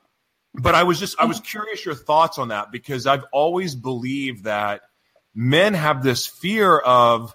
but 0.53 0.75
I 0.75 0.83
was 0.83 0.99
just, 0.99 1.19
I 1.19 1.25
was 1.25 1.39
curious 1.39 1.85
your 1.85 1.95
thoughts 1.95 2.37
on 2.37 2.49
that 2.49 2.71
because 2.71 3.05
I've 3.07 3.25
always 3.31 3.75
believed 3.75 4.45
that 4.45 4.81
men 5.35 5.73
have 5.73 6.03
this 6.03 6.25
fear 6.25 6.77
of, 6.77 7.33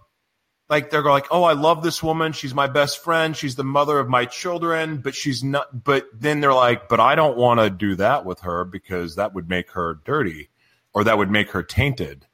like 0.68 0.88
they're 0.88 1.02
like, 1.02 1.26
oh, 1.30 1.42
I 1.42 1.52
love 1.52 1.82
this 1.82 2.02
woman. 2.02 2.32
She's 2.32 2.54
my 2.54 2.66
best 2.66 3.04
friend. 3.04 3.36
She's 3.36 3.56
the 3.56 3.64
mother 3.64 3.98
of 3.98 4.08
my 4.08 4.24
children, 4.24 4.98
but 4.98 5.14
she's 5.14 5.44
not. 5.44 5.84
But 5.84 6.06
then 6.18 6.40
they're 6.40 6.54
like, 6.54 6.88
but 6.88 6.98
I 6.98 7.14
don't 7.14 7.36
want 7.36 7.60
to 7.60 7.68
do 7.68 7.96
that 7.96 8.24
with 8.24 8.40
her 8.40 8.64
because 8.64 9.16
that 9.16 9.34
would 9.34 9.50
make 9.50 9.72
her 9.72 10.00
dirty, 10.06 10.48
or 10.94 11.04
that 11.04 11.18
would 11.18 11.30
make 11.30 11.50
her 11.50 11.62
tainted. 11.62 12.26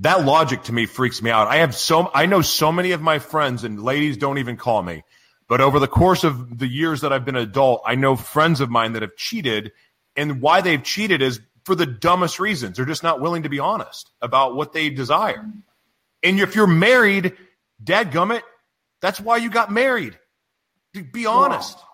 That 0.00 0.26
logic 0.26 0.64
to 0.64 0.72
me 0.74 0.84
freaks 0.84 1.22
me 1.22 1.30
out. 1.30 1.48
I 1.48 1.56
have 1.56 1.74
so 1.74 2.10
I 2.12 2.26
know 2.26 2.42
so 2.42 2.70
many 2.70 2.92
of 2.92 3.00
my 3.00 3.20
friends 3.20 3.64
and 3.64 3.82
ladies 3.82 4.18
don't 4.18 4.38
even 4.38 4.58
call 4.58 4.82
me, 4.82 5.02
but 5.48 5.60
over 5.60 5.78
the 5.78 5.88
course 5.88 6.24
of 6.24 6.58
the 6.58 6.66
years 6.66 7.00
that 7.00 7.12
I've 7.12 7.24
been 7.24 7.36
an 7.36 7.42
adult, 7.42 7.82
I 7.86 7.94
know 7.94 8.16
friends 8.16 8.60
of 8.60 8.68
mine 8.68 8.92
that 8.92 9.02
have 9.02 9.16
cheated, 9.16 9.72
and 10.14 10.42
why 10.42 10.60
they've 10.60 10.82
cheated 10.82 11.22
is 11.22 11.40
for 11.64 11.74
the 11.74 11.86
dumbest 11.86 12.38
reasons. 12.38 12.76
They're 12.76 12.86
just 12.86 13.02
not 13.02 13.20
willing 13.20 13.44
to 13.44 13.48
be 13.48 13.58
honest 13.58 14.10
about 14.20 14.54
what 14.54 14.72
they 14.72 14.90
desire. 14.90 15.44
And 16.22 16.40
if 16.40 16.54
you're 16.54 16.66
married 16.66 17.36
Dad 17.82 18.10
gummit, 18.10 18.42
that's 19.00 19.20
why 19.20 19.36
you 19.36 19.50
got 19.50 19.70
married. 19.72 20.18
Be 21.12 21.26
honest. 21.26 21.76
Wow. 21.76 21.84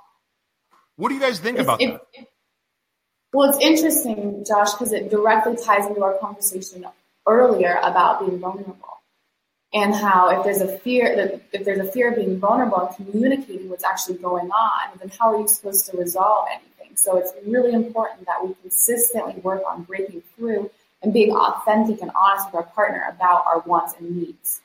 What 0.97 1.09
do 1.09 1.15
you 1.15 1.21
guys 1.21 1.39
think 1.39 1.59
it's, 1.59 1.65
about 1.65 1.83
it, 1.83 1.93
that? 1.93 2.01
It, 2.13 2.29
well, 3.33 3.51
it's 3.51 3.59
interesting, 3.59 4.45
Josh, 4.47 4.73
because 4.73 4.93
it 4.93 5.11
directly 5.11 5.57
ties 5.57 5.87
into 5.87 6.03
our 6.03 6.17
conversation 6.19 6.87
earlier 7.27 7.79
about 7.83 8.21
being 8.21 8.39
vulnerable 8.39 8.94
and 9.75 9.95
how 9.95 10.31
if 10.31 10.45
there's 10.45 10.61
a 10.61 10.79
fear 10.79 11.41
if 11.53 11.64
there's 11.64 11.87
a 11.87 11.91
fear 11.91 12.11
of 12.11 12.16
being 12.16 12.39
vulnerable 12.39 12.81
and 12.87 12.97
communicating 12.97 13.68
what's 13.68 13.85
actually 13.85 14.16
going 14.18 14.51
on, 14.51 14.99
then 14.99 15.11
how 15.18 15.35
are 15.35 15.41
you 15.41 15.49
supposed 15.49 15.85
to 15.91 15.97
resolve 15.97 16.47
anything? 16.51 16.97
So 16.97 17.18
it's 17.18 17.33
really 17.45 17.72
important 17.72 18.25
that 18.27 18.47
we 18.47 18.55
consistently 18.62 19.35
work 19.43 19.62
on 19.68 19.83
breaking 19.83 20.22
through 20.37 20.70
and 21.03 21.12
being 21.12 21.33
authentic 21.33 22.01
and 22.01 22.11
honest 22.14 22.47
with 22.47 22.55
our 22.55 22.62
partner 22.62 23.05
about 23.14 23.45
our 23.47 23.59
wants 23.61 23.95
and 23.99 24.16
needs 24.16 24.62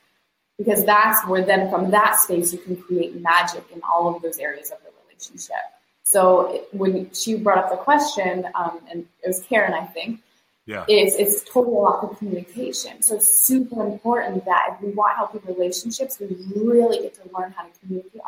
because 0.56 0.84
that's 0.84 1.26
where 1.26 1.44
then 1.44 1.70
from 1.70 1.90
that 1.90 2.18
space 2.18 2.52
you 2.52 2.58
can 2.58 2.76
create 2.76 3.20
magic 3.20 3.64
in 3.74 3.80
all 3.82 4.14
of 4.14 4.22
those 4.22 4.38
areas 4.38 4.70
of 4.70 4.78
the 4.84 4.90
relationship. 5.08 5.56
So 6.02 6.64
when 6.72 7.10
she 7.12 7.36
brought 7.36 7.58
up 7.58 7.70
the 7.70 7.76
question, 7.76 8.46
um, 8.54 8.80
and 8.90 9.06
it 9.22 9.28
was 9.28 9.40
Karen, 9.40 9.72
I 9.72 9.86
think, 9.86 10.20
yeah. 10.66 10.84
it's 10.88 11.16
it's 11.16 11.42
totally 11.50 11.76
a 11.76 11.80
lack 11.80 12.02
of 12.02 12.18
communication. 12.18 13.02
So 13.02 13.16
it's 13.16 13.46
super 13.46 13.84
important 13.84 14.44
that 14.44 14.74
if 14.74 14.82
we 14.82 14.92
want 14.92 15.16
healthy 15.16 15.40
relationships, 15.46 16.18
we 16.20 16.28
really 16.54 17.02
get 17.02 17.14
to 17.14 17.22
learn 17.36 17.52
how 17.52 17.64
to 17.64 17.70
communicate 17.80 18.20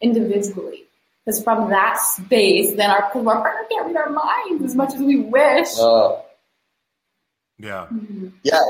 individually. 0.00 0.84
Because 1.24 1.42
from 1.42 1.68
that 1.70 1.98
space, 1.98 2.74
then 2.76 2.90
our, 2.90 3.02
our 3.02 3.10
partner 3.12 3.66
can't 3.70 3.86
read 3.88 3.96
our 3.96 4.10
minds 4.10 4.64
as 4.64 4.74
much 4.74 4.94
as 4.94 5.00
we 5.00 5.20
wish. 5.20 5.68
Uh, 5.78 6.16
yeah. 7.58 7.86
Mm-hmm. 7.92 8.28
Yes, 8.42 8.64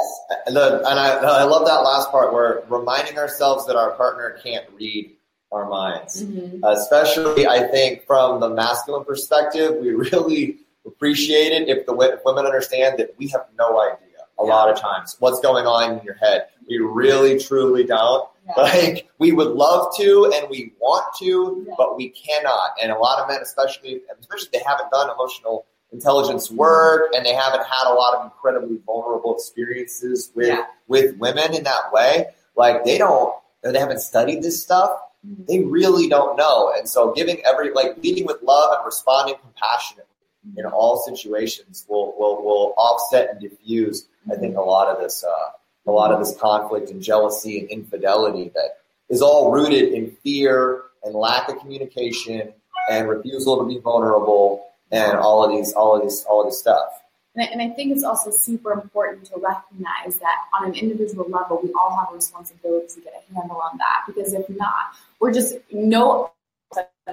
and, 0.47 0.57
the, 0.57 0.79
and 0.79 0.99
I, 0.99 1.11
I 1.15 1.45
love 1.45 1.65
that 1.67 1.79
last 1.83 2.11
part 2.11 2.33
where 2.33 2.65
reminding 2.69 3.19
ourselves 3.19 3.67
that 3.67 3.77
our 3.77 3.93
partner 3.93 4.41
can't 4.43 4.67
read 4.75 5.13
our 5.53 5.69
minds. 5.69 6.25
Mm-hmm. 6.25 6.65
Especially, 6.65 7.47
I 7.47 7.69
think 7.69 8.05
from 8.07 8.41
the 8.41 8.49
masculine 8.49 9.05
perspective, 9.05 9.77
we 9.81 9.91
really 9.95 10.59
appreciate 10.87 11.53
it 11.53 11.69
if 11.69 11.87
the 11.87 11.95
women 11.95 12.47
understand 12.47 12.99
that 12.99 13.15
we 13.19 13.29
have 13.29 13.47
no 13.59 13.81
idea 13.81 13.99
a 14.39 14.47
yeah. 14.47 14.55
lot 14.55 14.71
of 14.71 14.81
times 14.81 15.17
what's 15.19 15.41
going 15.41 15.67
on 15.67 15.99
in 15.99 16.05
your 16.05 16.15
head. 16.15 16.47
We 16.69 16.79
really, 16.79 17.39
truly 17.39 17.85
don't. 17.85 18.29
Yeah. 18.47 18.63
Like 18.63 19.09
we 19.19 19.33
would 19.33 19.49
love 19.49 19.95
to 19.99 20.33
and 20.35 20.49
we 20.49 20.73
want 20.81 21.05
to, 21.21 21.65
yeah. 21.67 21.75
but 21.77 21.97
we 21.97 22.09
cannot. 22.09 22.71
And 22.83 22.91
a 22.91 22.99
lot 22.99 23.21
of 23.21 23.29
men, 23.29 23.41
especially, 23.43 24.01
especially 24.19 24.47
if 24.47 24.53
they 24.53 24.63
haven't 24.67 24.91
done 24.91 25.11
emotional 25.11 25.67
intelligence 25.93 26.51
work 26.51 27.11
and 27.15 27.25
they 27.27 27.35
haven't 27.35 27.65
had 27.65 27.91
a 27.91 27.95
lot 27.95 28.15
of 28.15 28.25
incredibly 28.25 28.79
vulnerable 28.87 29.35
experiences 29.35 30.31
with 30.35 30.59
with 30.87 31.17
women 31.17 31.55
in 31.55 31.65
that 31.65 31.93
way 31.93 32.27
like 32.57 32.85
they 32.85 32.97
don't 32.97 33.35
they 33.63 33.79
haven't 33.79 33.99
studied 33.99 34.43
this 34.43 34.63
stuff 34.63 34.91
mm-hmm. 35.27 35.43
they 35.49 35.61
really 35.61 36.09
don't 36.09 36.37
know 36.37 36.73
and 36.77 36.89
so 36.89 37.13
giving 37.13 37.41
every 37.45 37.73
like 37.73 37.97
leading 38.03 38.25
with 38.25 38.41
love 38.43 38.73
and 38.77 38.87
responding 38.87 39.35
compassionately 39.43 40.10
in 40.57 40.65
all 40.67 41.03
situations 41.07 41.85
will 41.89 42.15
will 42.19 42.43
will 42.43 42.75
offset 42.77 43.31
and 43.31 43.41
diffuse 43.41 44.07
i 44.33 44.37
think 44.37 44.57
a 44.57 44.61
lot 44.61 44.89
of 44.89 45.01
this 45.01 45.25
uh, 45.25 45.51
a 45.87 45.93
lot 45.93 46.13
of 46.13 46.21
this 46.21 46.37
conflict 46.39 46.91
and 46.91 47.03
jealousy 47.03 47.61
and 47.61 47.69
infidelity 47.71 48.51
that 48.55 48.79
is 49.09 49.23
all 49.23 49.51
rooted 49.51 49.93
in 49.93 50.17
fear 50.23 50.83
and 51.03 51.15
lack 51.15 51.49
of 51.49 51.59
communication 51.59 52.53
and 52.91 53.09
refusal 53.09 53.59
to 53.59 53.67
be 53.67 53.79
vulnerable 53.79 54.67
and 54.91 55.19
all 55.19 55.45
of 55.45 55.51
these, 55.51 55.73
all 55.73 55.97
of 55.97 56.03
these, 56.03 56.25
all 56.25 56.43
of 56.43 56.49
this 56.49 56.59
stuff. 56.59 56.89
And 57.35 57.45
I, 57.45 57.53
and 57.53 57.63
I 57.63 57.75
think 57.75 57.93
it's 57.93 58.03
also 58.03 58.31
super 58.31 58.73
important 58.73 59.27
to 59.27 59.35
recognize 59.39 60.17
that 60.17 60.37
on 60.59 60.69
an 60.69 60.75
individual 60.75 61.29
level, 61.29 61.61
we 61.63 61.73
all 61.73 61.97
have 61.97 62.09
a 62.11 62.15
responsibility 62.15 62.89
to 62.95 63.01
get 63.01 63.25
a 63.29 63.35
handle 63.35 63.59
on 63.59 63.79
that. 63.79 64.03
Because 64.07 64.33
if 64.33 64.49
not, 64.49 64.97
we're 65.21 65.33
just 65.33 65.57
no 65.73 66.33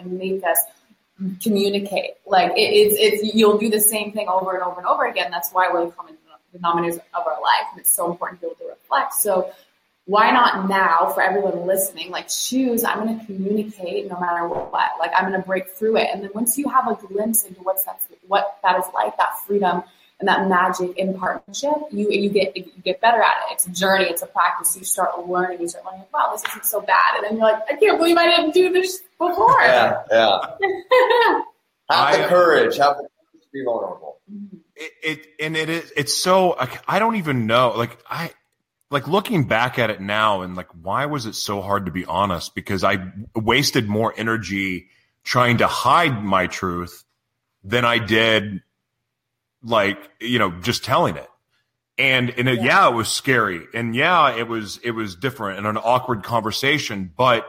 make 0.04 0.44
us 0.44 0.60
communicate. 1.42 2.12
Like 2.26 2.52
it, 2.52 2.62
it's, 2.62 2.96
it's 3.24 3.36
you'll 3.36 3.58
do 3.58 3.70
the 3.70 3.82
same 3.82 4.12
thing 4.12 4.28
over 4.28 4.54
and 4.54 4.64
over 4.64 4.80
and 4.80 4.88
over 4.88 5.06
again. 5.06 5.32
That's 5.32 5.52
why 5.52 5.70
we're 5.72 5.86
the 5.86 5.92
common 5.92 6.18
denominators 6.56 7.00
of 7.14 7.28
our 7.28 7.42
life, 7.42 7.68
and 7.72 7.80
it's 7.80 7.94
so 7.94 8.10
important 8.10 8.42
to 8.42 8.48
be 8.48 8.52
able 8.52 8.60
to 8.60 8.68
reflect. 8.70 9.14
So 9.14 9.52
why 10.06 10.32
not 10.32 10.70
now 10.70 11.12
for 11.14 11.22
everyone 11.22 11.66
listening, 11.66 12.12
like 12.12 12.30
choose, 12.30 12.86
I'm 12.86 13.06
going 13.06 13.20
to 13.20 13.26
communicate 13.26 14.10
no 14.10 14.18
matter 14.20 14.48
what, 14.48 14.92
like 15.00 15.12
I'm 15.16 15.30
going 15.30 15.40
to 15.40 15.46
break 15.46 15.70
through 15.72 15.98
it. 15.98 16.08
And 16.14 16.24
then 16.24 16.30
once 16.34 16.58
you 16.58 16.70
have 16.70 16.88
a 16.88 16.96
glimpse 16.96 17.44
into 17.44 17.60
what's 17.62 17.84
that, 17.84 18.02
what 18.26 18.58
that 18.64 18.80
is 18.80 18.86
like, 18.94 19.18
that 19.18 19.38
freedom 19.46 19.84
and 20.20 20.28
that 20.28 20.48
magic 20.48 20.98
in 20.98 21.18
partnership, 21.18 21.74
you, 21.92 22.10
you 22.10 22.30
get, 22.30 22.58
you 22.58 22.66
get 22.84 23.00
better 23.02 23.22
at 23.22 23.36
it. 23.50 23.54
It's 23.54 23.68
a 23.68 23.72
journey. 23.72 24.06
It's 24.06 24.24
a 24.24 24.26
practice. 24.26 24.76
You 24.76 24.84
start 24.84 25.28
learning, 25.28 25.62
you 25.62 25.68
start 25.68 25.86
learning, 25.86 26.06
wow, 26.12 26.30
this 26.32 26.44
isn't 26.50 26.66
so 26.66 26.82
bad. 26.82 27.18
And 27.18 27.26
then 27.26 27.38
you're 27.38 27.44
like, 27.46 27.62
I 27.70 27.76
can't 27.76 28.00
believe 28.00 28.18
I 28.18 28.26
didn't 28.36 28.54
do 28.54 28.74
this 28.74 29.00
before. 29.20 29.62
Yeah. 29.62 30.02
Yeah. 30.10 30.40
have 31.92 32.16
the 32.16 32.26
uh, 32.26 32.30
courage, 32.30 32.78
have 32.78 32.98
the 32.98 33.04
courage 33.04 33.44
to 33.44 33.50
be 33.54 33.64
vulnerable. 33.64 34.18
Mm-hmm. 34.32 34.58
It, 34.76 34.92
it, 35.04 35.28
and 35.40 35.56
it 35.56 35.70
is, 35.70 35.94
it's 35.96 36.18
so, 36.18 36.58
I 36.88 36.98
don't 36.98 37.18
even 37.18 37.46
know. 37.46 37.74
Like 37.76 37.98
I, 38.10 38.32
like 38.90 39.08
looking 39.08 39.48
back 39.48 39.78
at 39.78 39.90
it 39.90 40.02
now 40.02 40.42
and 40.42 40.56
like 40.56 40.70
why 40.82 41.06
was 41.06 41.26
it 41.26 41.36
so 41.36 41.62
hard 41.62 41.86
to 41.88 41.92
be 41.92 42.06
honest 42.06 42.56
because 42.56 42.86
i 42.86 43.12
wasted 43.36 43.86
more 43.86 44.14
energy 44.16 44.88
trying 45.26 45.58
to 45.58 45.68
hide 45.68 46.24
my 46.24 46.48
truth 46.48 47.04
than 47.66 47.84
i 47.84 47.98
did 47.98 48.62
like 49.68 49.98
you 50.20 50.40
know 50.40 50.52
just 50.62 50.84
telling 50.84 51.16
it 51.16 51.30
and 51.98 52.30
and 52.32 52.48
it, 52.48 52.58
yeah. 52.58 52.64
yeah 52.64 52.90
it 52.90 52.96
was 52.96 53.08
scary 53.08 53.66
and 53.74 53.96
yeah 53.96 54.36
it 54.36 54.48
was 54.48 54.80
it 54.84 54.92
was 54.92 55.16
different 55.16 55.58
and 55.58 55.68
an 55.68 55.78
awkward 55.78 56.24
conversation 56.24 57.12
but 57.16 57.46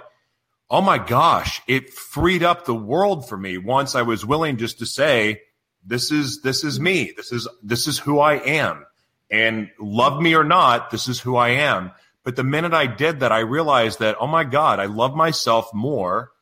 oh 0.71 0.81
my 0.81 0.99
gosh 0.99 1.63
it 1.67 1.93
freed 1.93 2.43
up 2.43 2.65
the 2.65 2.75
world 2.75 3.29
for 3.29 3.37
me 3.37 3.59
once 3.59 3.95
i 3.95 4.03
was 4.03 4.25
willing 4.25 4.57
just 4.57 4.79
to 4.79 4.87
say 4.87 5.41
this 5.85 6.11
is 6.11 6.43
this 6.43 6.65
is 6.65 6.79
me 6.79 7.13
this 7.17 7.33
is 7.33 7.49
this 7.63 7.87
is 7.87 7.99
who 7.99 8.19
i 8.19 8.35
am 8.35 8.85
and 9.31 9.71
love 9.79 10.21
me 10.21 10.35
or 10.35 10.45
not, 10.45 10.91
this 10.91 11.09
is 11.09 11.21
who 11.21 11.37
I 11.37 11.51
am. 11.51 11.93
But 12.25 12.37
the 12.37 12.45
minute 12.45 12.75
I 12.75 12.87
did 12.87 13.21
that, 13.21 13.33
I 13.33 13.41
realized 13.41 14.01
that, 14.01 14.17
oh 14.21 14.27
my 14.27 14.45
God, 14.45 14.81
I 14.81 14.87
love 14.87 15.15
myself 15.15 15.73
more. 15.73 16.33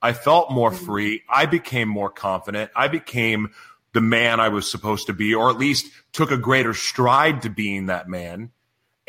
I 0.00 0.12
felt 0.12 0.50
more 0.52 0.70
mm-hmm. 0.70 0.84
free. 0.84 1.22
I 1.28 1.46
became 1.46 1.88
more 1.88 2.10
confident. 2.10 2.70
I 2.76 2.88
became 2.88 3.50
the 3.96 4.02
man 4.02 4.40
I 4.40 4.50
was 4.50 4.70
supposed 4.70 5.06
to 5.06 5.14
be, 5.14 5.34
or 5.34 5.48
at 5.48 5.56
least 5.56 5.90
took 6.12 6.30
a 6.30 6.36
greater 6.36 6.74
stride 6.74 7.40
to 7.42 7.48
being 7.48 7.86
that 7.86 8.10
man. 8.10 8.50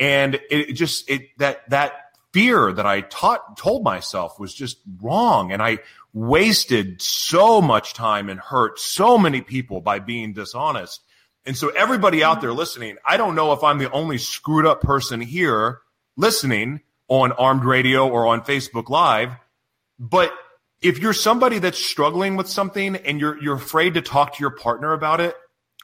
And 0.00 0.40
it 0.50 0.72
just, 0.72 1.10
it, 1.10 1.36
that, 1.36 1.68
that 1.68 1.92
fear 2.32 2.72
that 2.72 2.86
I 2.86 3.02
taught, 3.02 3.58
told 3.58 3.84
myself 3.84 4.40
was 4.40 4.54
just 4.54 4.78
wrong. 5.02 5.52
And 5.52 5.62
I 5.62 5.80
wasted 6.14 7.02
so 7.02 7.60
much 7.60 7.92
time 7.92 8.30
and 8.30 8.40
hurt 8.40 8.78
so 8.78 9.18
many 9.18 9.42
people 9.42 9.82
by 9.82 9.98
being 9.98 10.32
dishonest. 10.32 11.02
And 11.44 11.54
so 11.54 11.68
everybody 11.68 12.24
out 12.24 12.40
there 12.40 12.54
listening, 12.54 12.96
I 13.06 13.18
don't 13.18 13.34
know 13.34 13.52
if 13.52 13.62
I'm 13.62 13.76
the 13.76 13.90
only 13.90 14.16
screwed 14.16 14.64
up 14.64 14.80
person 14.80 15.20
here 15.20 15.80
listening 16.16 16.80
on 17.08 17.32
armed 17.32 17.66
radio 17.66 18.08
or 18.08 18.26
on 18.26 18.40
Facebook 18.40 18.88
live, 18.88 19.32
but 19.98 20.32
if 20.80 20.98
you're 20.98 21.12
somebody 21.12 21.58
that's 21.58 21.78
struggling 21.78 22.36
with 22.36 22.48
something 22.48 22.96
and 22.96 23.20
you're 23.20 23.40
you're 23.42 23.56
afraid 23.56 23.94
to 23.94 24.02
talk 24.02 24.36
to 24.36 24.40
your 24.40 24.50
partner 24.50 24.92
about 24.92 25.20
it, 25.20 25.34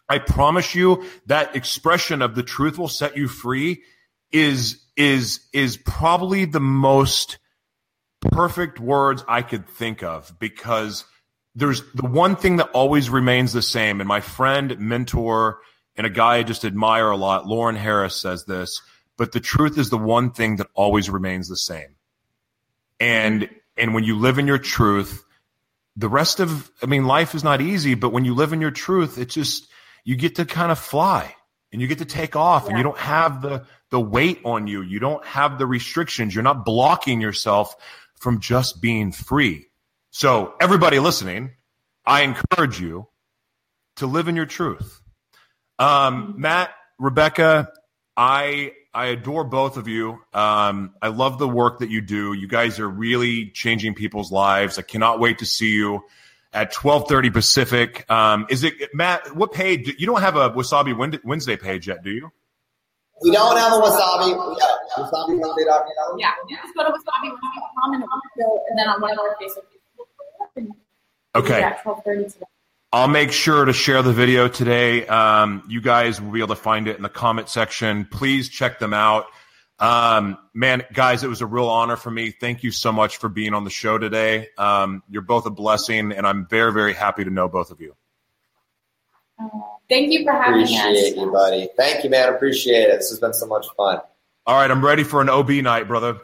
I 0.08 0.18
promise 0.18 0.74
you 0.74 1.04
that 1.26 1.56
expression 1.56 2.22
of 2.22 2.34
the 2.34 2.42
truth 2.42 2.78
will 2.78 2.88
set 2.88 3.16
you 3.16 3.28
free 3.28 3.82
is 4.30 4.82
is 4.96 5.40
is 5.52 5.76
probably 5.76 6.44
the 6.44 6.60
most 6.60 7.38
perfect 8.20 8.80
words 8.80 9.24
I 9.28 9.42
could 9.42 9.68
think 9.68 10.02
of 10.02 10.32
because 10.38 11.04
there's 11.54 11.82
the 11.92 12.06
one 12.06 12.36
thing 12.36 12.56
that 12.56 12.70
always 12.70 13.10
remains 13.10 13.52
the 13.52 13.62
same. 13.62 14.00
And 14.00 14.08
my 14.08 14.20
friend 14.20 14.78
mentor 14.78 15.58
and 15.96 16.06
a 16.06 16.10
guy 16.10 16.36
I 16.36 16.42
just 16.42 16.64
admire 16.64 17.10
a 17.10 17.16
lot 17.16 17.46
Lauren 17.46 17.76
Harris 17.76 18.16
says 18.16 18.44
this 18.44 18.80
but 19.16 19.32
the 19.32 19.40
truth 19.40 19.78
is 19.78 19.90
the 19.90 19.98
one 19.98 20.30
thing 20.30 20.56
that 20.56 20.66
always 20.74 21.08
remains 21.08 21.48
the 21.48 21.56
same. 21.56 21.96
And 22.98 23.48
and 23.76 23.94
when 23.94 24.04
you 24.04 24.18
live 24.18 24.38
in 24.38 24.46
your 24.46 24.58
truth, 24.58 25.24
the 25.96 26.08
rest 26.08 26.40
of, 26.40 26.70
I 26.82 26.86
mean, 26.86 27.06
life 27.06 27.34
is 27.34 27.44
not 27.44 27.60
easy, 27.60 27.94
but 27.94 28.10
when 28.10 28.24
you 28.24 28.34
live 28.34 28.52
in 28.52 28.60
your 28.60 28.70
truth, 28.70 29.18
it 29.18 29.26
just, 29.26 29.68
you 30.04 30.16
get 30.16 30.36
to 30.36 30.44
kind 30.44 30.72
of 30.72 30.78
fly 30.78 31.34
and 31.72 31.80
you 31.80 31.88
get 31.88 31.98
to 31.98 32.04
take 32.04 32.36
off 32.36 32.64
yeah. 32.64 32.70
and 32.70 32.78
you 32.78 32.84
don't 32.84 32.98
have 32.98 33.42
the, 33.42 33.66
the 33.90 34.00
weight 34.00 34.40
on 34.44 34.66
you. 34.66 34.82
You 34.82 34.98
don't 34.98 35.24
have 35.24 35.58
the 35.58 35.66
restrictions. 35.66 36.34
You're 36.34 36.44
not 36.44 36.64
blocking 36.64 37.20
yourself 37.20 37.74
from 38.16 38.40
just 38.40 38.80
being 38.80 39.12
free. 39.12 39.66
So 40.10 40.54
everybody 40.60 40.98
listening, 40.98 41.52
I 42.06 42.22
encourage 42.22 42.80
you 42.80 43.08
to 43.96 44.06
live 44.06 44.28
in 44.28 44.36
your 44.36 44.46
truth. 44.46 45.00
Um, 45.78 46.34
Matt, 46.38 46.70
Rebecca, 46.98 47.72
I 48.16 48.72
I 48.94 49.06
adore 49.06 49.44
both 49.44 49.76
of 49.76 49.88
you. 49.88 50.22
Um, 50.32 50.94
I 51.02 51.08
love 51.08 51.38
the 51.38 51.48
work 51.48 51.80
that 51.80 51.90
you 51.90 52.00
do. 52.00 52.32
You 52.32 52.46
guys 52.46 52.78
are 52.78 52.88
really 52.88 53.50
changing 53.50 53.94
people's 53.94 54.30
lives. 54.30 54.78
I 54.78 54.82
cannot 54.82 55.18
wait 55.18 55.38
to 55.40 55.46
see 55.46 55.72
you 55.72 56.04
at 56.52 56.72
12:30 56.72 57.32
Pacific. 57.32 58.08
Um, 58.08 58.46
is 58.48 58.62
it 58.62 58.74
Matt? 58.94 59.34
What 59.34 59.52
page? 59.52 59.92
You 59.98 60.06
don't 60.06 60.20
have 60.20 60.36
a 60.36 60.50
Wasabi 60.50 60.94
Wednesday 61.24 61.56
page 61.56 61.88
yet, 61.88 62.04
do 62.04 62.10
you? 62.10 62.30
We 63.22 63.32
don't 63.32 63.56
have 63.56 63.72
a 63.72 63.76
Wasabi. 63.76 64.58
Yeah, 64.58 65.04
Wasabi 65.04 65.40
Wednesday. 65.40 65.64
Yeah, 66.18 66.32
just 66.48 66.74
go 66.76 66.84
to 66.84 66.90
Wasabi 66.90 67.36
and 68.70 68.78
then 68.78 68.88
on 68.88 69.00
one 69.00 69.12
of 69.12 69.18
our 69.18 69.36
Facebook. 69.42 69.64
Okay. 71.36 71.58
Yeah, 71.58 71.76
12:30 71.82 72.32
today. 72.32 72.44
I'll 72.94 73.08
make 73.08 73.32
sure 73.32 73.64
to 73.64 73.72
share 73.72 74.02
the 74.02 74.12
video 74.12 74.46
today. 74.46 75.04
Um, 75.04 75.64
you 75.68 75.80
guys 75.80 76.20
will 76.20 76.30
be 76.30 76.38
able 76.38 76.54
to 76.54 76.62
find 76.62 76.86
it 76.86 76.96
in 76.96 77.02
the 77.02 77.08
comment 77.08 77.48
section. 77.48 78.04
Please 78.04 78.48
check 78.48 78.78
them 78.78 78.94
out. 78.94 79.26
Um, 79.80 80.38
man, 80.54 80.84
guys, 80.92 81.24
it 81.24 81.28
was 81.28 81.40
a 81.40 81.46
real 81.46 81.66
honor 81.66 81.96
for 81.96 82.12
me. 82.12 82.30
Thank 82.30 82.62
you 82.62 82.70
so 82.70 82.92
much 82.92 83.16
for 83.16 83.28
being 83.28 83.52
on 83.52 83.64
the 83.64 83.70
show 83.70 83.98
today. 83.98 84.50
Um, 84.56 85.02
you're 85.10 85.22
both 85.22 85.44
a 85.44 85.50
blessing, 85.50 86.12
and 86.12 86.24
I'm 86.24 86.46
very, 86.46 86.72
very 86.72 86.94
happy 86.94 87.24
to 87.24 87.30
know 87.30 87.48
both 87.48 87.72
of 87.72 87.80
you. 87.80 87.96
thank 89.88 90.12
you 90.12 90.22
for 90.22 90.30
having 90.32 90.62
Appreciate 90.62 90.78
us. 90.78 90.86
Appreciate 90.86 91.16
you, 91.16 91.32
buddy. 91.32 91.68
Thank 91.76 92.04
you, 92.04 92.10
man. 92.10 92.32
Appreciate 92.32 92.90
it. 92.90 92.98
This 92.98 93.10
has 93.10 93.18
been 93.18 93.34
so 93.34 93.46
much 93.46 93.66
fun. 93.76 94.02
All 94.46 94.56
right, 94.56 94.70
I'm 94.70 94.84
ready 94.84 95.02
for 95.02 95.20
an 95.20 95.28
OB 95.28 95.50
night, 95.50 95.88
brother. 95.88 96.18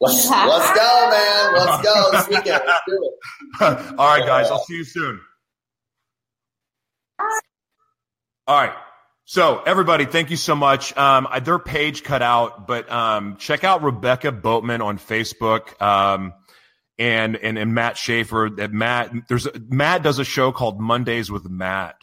Let's, 0.00 0.30
let's 0.30 0.78
go, 0.78 1.10
man. 1.10 1.54
Let's 1.56 1.82
go 1.82 2.10
this 2.12 2.28
weekend. 2.28 2.62
Let's 2.64 2.82
do 2.86 3.10
it. 3.10 3.60
All 3.98 4.16
right, 4.16 4.24
guys. 4.24 4.48
I'll 4.48 4.62
see 4.62 4.76
you 4.76 4.84
soon. 4.84 5.20
All 8.46 8.60
right. 8.60 8.74
So 9.24 9.62
everybody, 9.64 10.04
thank 10.04 10.30
you 10.30 10.36
so 10.36 10.54
much. 10.54 10.96
Um, 10.96 11.28
their 11.42 11.58
page 11.58 12.02
cut 12.02 12.22
out, 12.22 12.66
but 12.66 12.90
um, 12.90 13.36
check 13.36 13.64
out 13.64 13.82
Rebecca 13.82 14.32
Boatman 14.32 14.82
on 14.82 14.98
Facebook. 14.98 15.80
Um, 15.80 16.34
and, 16.98 17.36
and 17.36 17.58
and 17.58 17.74
Matt 17.74 17.96
Shaffer. 17.96 18.50
That 18.56 18.72
Matt 18.72 19.12
there's 19.28 19.48
Matt 19.68 20.02
does 20.02 20.18
a 20.18 20.24
show 20.24 20.52
called 20.52 20.80
Mondays 20.80 21.30
with 21.30 21.48
Matt, 21.48 21.96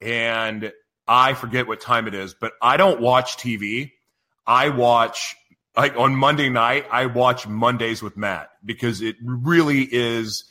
and 0.00 0.72
I 1.06 1.34
forget 1.34 1.66
what 1.66 1.80
time 1.80 2.08
it 2.08 2.14
is, 2.14 2.34
but 2.34 2.52
I 2.60 2.76
don't 2.76 3.00
watch 3.00 3.36
TV. 3.36 3.92
I 4.46 4.70
watch 4.70 5.36
like 5.76 5.96
on 5.96 6.16
Monday 6.16 6.48
night. 6.48 6.86
I 6.90 7.06
watch 7.06 7.46
Mondays 7.46 8.02
with 8.02 8.16
Matt 8.16 8.50
because 8.64 9.00
it 9.00 9.16
really 9.22 9.82
is 9.82 10.44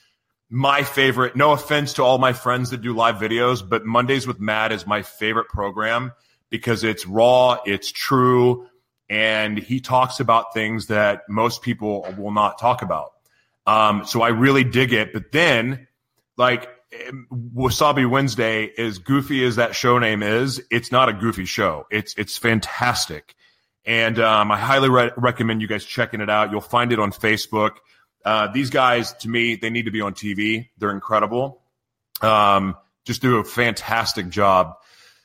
my 0.51 0.83
favorite. 0.83 1.35
No 1.35 1.53
offense 1.53 1.93
to 1.93 2.03
all 2.03 2.17
my 2.17 2.33
friends 2.33 2.71
that 2.71 2.81
do 2.81 2.93
live 2.93 3.15
videos, 3.15 3.67
but 3.67 3.85
Mondays 3.85 4.27
with 4.27 4.41
Matt 4.41 4.73
is 4.73 4.85
my 4.85 5.01
favorite 5.01 5.47
program 5.47 6.11
because 6.49 6.83
it's 6.83 7.07
raw, 7.07 7.57
it's 7.65 7.89
true, 7.89 8.67
and 9.09 9.57
he 9.57 9.79
talks 9.79 10.19
about 10.19 10.53
things 10.53 10.87
that 10.87 11.21
most 11.29 11.61
people 11.61 12.05
will 12.17 12.31
not 12.31 12.59
talk 12.59 12.81
about. 12.81 13.13
Um, 13.65 14.05
so 14.05 14.21
I 14.21 14.29
really 14.29 14.65
dig 14.65 14.91
it. 14.91 15.13
But 15.13 15.31
then, 15.31 15.87
like, 16.35 16.69
Wasabi 17.31 18.09
Wednesday, 18.09 18.73
as 18.77 18.97
goofy 18.97 19.45
as 19.45 19.55
that 19.55 19.73
show 19.73 19.99
name 19.99 20.21
is, 20.21 20.61
it's 20.69 20.91
not 20.91 21.07
a 21.07 21.13
goofy 21.13 21.45
show. 21.45 21.87
It's 21.89 22.13
it's 22.15 22.37
fantastic, 22.37 23.35
and 23.85 24.19
um, 24.19 24.51
I 24.51 24.57
highly 24.57 24.89
re- 24.89 25.11
recommend 25.15 25.61
you 25.61 25.69
guys 25.69 25.85
checking 25.85 26.19
it 26.19 26.29
out. 26.29 26.51
You'll 26.51 26.59
find 26.59 26.91
it 26.91 26.99
on 26.99 27.13
Facebook. 27.13 27.77
Uh, 28.23 28.47
these 28.51 28.69
guys, 28.69 29.13
to 29.13 29.29
me, 29.29 29.55
they 29.55 29.69
need 29.69 29.85
to 29.85 29.91
be 29.91 30.01
on 30.01 30.13
TV. 30.13 30.69
They're 30.77 30.91
incredible. 30.91 31.61
Um, 32.21 32.75
just 33.05 33.21
do 33.21 33.39
a 33.39 33.43
fantastic 33.43 34.29
job. 34.29 34.75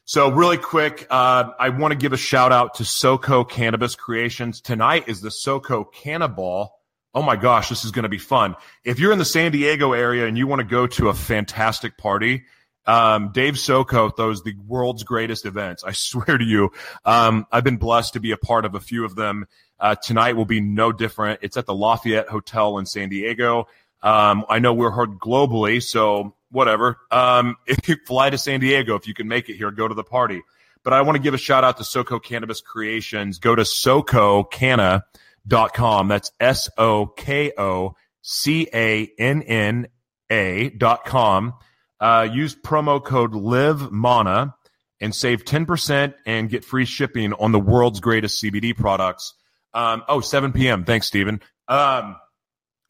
So, 0.04 0.30
really 0.30 0.56
quick, 0.56 1.06
uh, 1.10 1.50
I 1.58 1.70
want 1.70 1.92
to 1.92 1.98
give 1.98 2.12
a 2.12 2.16
shout 2.16 2.52
out 2.52 2.74
to 2.74 2.84
Soko 2.84 3.42
Cannabis 3.44 3.96
Creations. 3.96 4.60
Tonight 4.60 5.08
is 5.08 5.20
the 5.20 5.30
Soko 5.30 5.84
Cannaball. 5.84 6.70
Oh 7.12 7.22
my 7.22 7.34
gosh, 7.36 7.68
this 7.68 7.84
is 7.84 7.90
going 7.90 8.04
to 8.04 8.08
be 8.08 8.18
fun. 8.18 8.54
If 8.84 8.98
you're 9.00 9.10
in 9.10 9.18
the 9.18 9.24
San 9.24 9.50
Diego 9.50 9.94
area 9.94 10.26
and 10.26 10.38
you 10.38 10.46
want 10.46 10.60
to 10.60 10.66
go 10.66 10.86
to 10.86 11.08
a 11.08 11.14
fantastic 11.14 11.98
party, 11.98 12.44
um, 12.86 13.32
Dave 13.32 13.58
Soko 13.58 14.10
throws 14.10 14.42
the 14.42 14.54
world's 14.66 15.02
greatest 15.02 15.44
events. 15.44 15.82
I 15.82 15.92
swear 15.92 16.38
to 16.38 16.44
you, 16.44 16.70
um, 17.04 17.46
I've 17.50 17.64
been 17.64 17.78
blessed 17.78 18.12
to 18.12 18.20
be 18.20 18.30
a 18.30 18.36
part 18.36 18.64
of 18.64 18.74
a 18.74 18.80
few 18.80 19.04
of 19.04 19.16
them. 19.16 19.46
Uh, 19.78 19.94
tonight 19.94 20.36
will 20.36 20.46
be 20.46 20.60
no 20.60 20.92
different. 20.92 21.40
It's 21.42 21.56
at 21.56 21.66
the 21.66 21.74
Lafayette 21.74 22.28
Hotel 22.28 22.78
in 22.78 22.86
San 22.86 23.08
Diego. 23.08 23.68
Um, 24.02 24.44
I 24.48 24.58
know 24.58 24.72
we're 24.72 24.90
heard 24.90 25.18
globally, 25.18 25.82
so 25.82 26.34
whatever. 26.50 26.98
Um, 27.10 27.56
if 27.66 27.88
you 27.88 27.96
fly 28.06 28.30
to 28.30 28.38
San 28.38 28.60
Diego, 28.60 28.94
if 28.94 29.06
you 29.06 29.14
can 29.14 29.28
make 29.28 29.48
it 29.48 29.56
here, 29.56 29.70
go 29.70 29.88
to 29.88 29.94
the 29.94 30.04
party. 30.04 30.42
But 30.82 30.92
I 30.92 31.00
want 31.02 31.16
to 31.16 31.22
give 31.22 31.34
a 31.34 31.38
shout 31.38 31.64
out 31.64 31.78
to 31.78 31.84
Soko 31.84 32.20
Cannabis 32.20 32.60
Creations. 32.60 33.38
Go 33.38 33.56
to 33.56 33.62
sococanna.com. 33.62 36.08
That's 36.08 36.30
S 36.38 36.68
O 36.78 37.06
K 37.06 37.52
O 37.58 37.96
C 38.22 38.68
A 38.72 39.10
N 39.18 39.42
N 39.42 39.88
A 40.30 40.70
dot 40.70 41.04
com. 41.04 41.54
Uh, 41.98 42.28
use 42.30 42.54
promo 42.54 43.02
code 43.02 43.34
Live 43.34 43.90
Mana 43.90 44.54
and 45.00 45.14
save 45.14 45.44
10% 45.44 46.14
and 46.24 46.48
get 46.48 46.64
free 46.64 46.84
shipping 46.84 47.32
on 47.34 47.52
the 47.52 47.60
world's 47.60 48.00
greatest 48.00 48.42
CBD 48.42 48.76
products. 48.76 49.34
Um, 49.76 50.04
oh, 50.08 50.20
7 50.20 50.52
p.m. 50.52 50.84
Thanks, 50.84 51.06
Stephen. 51.06 51.42
Um, 51.68 52.16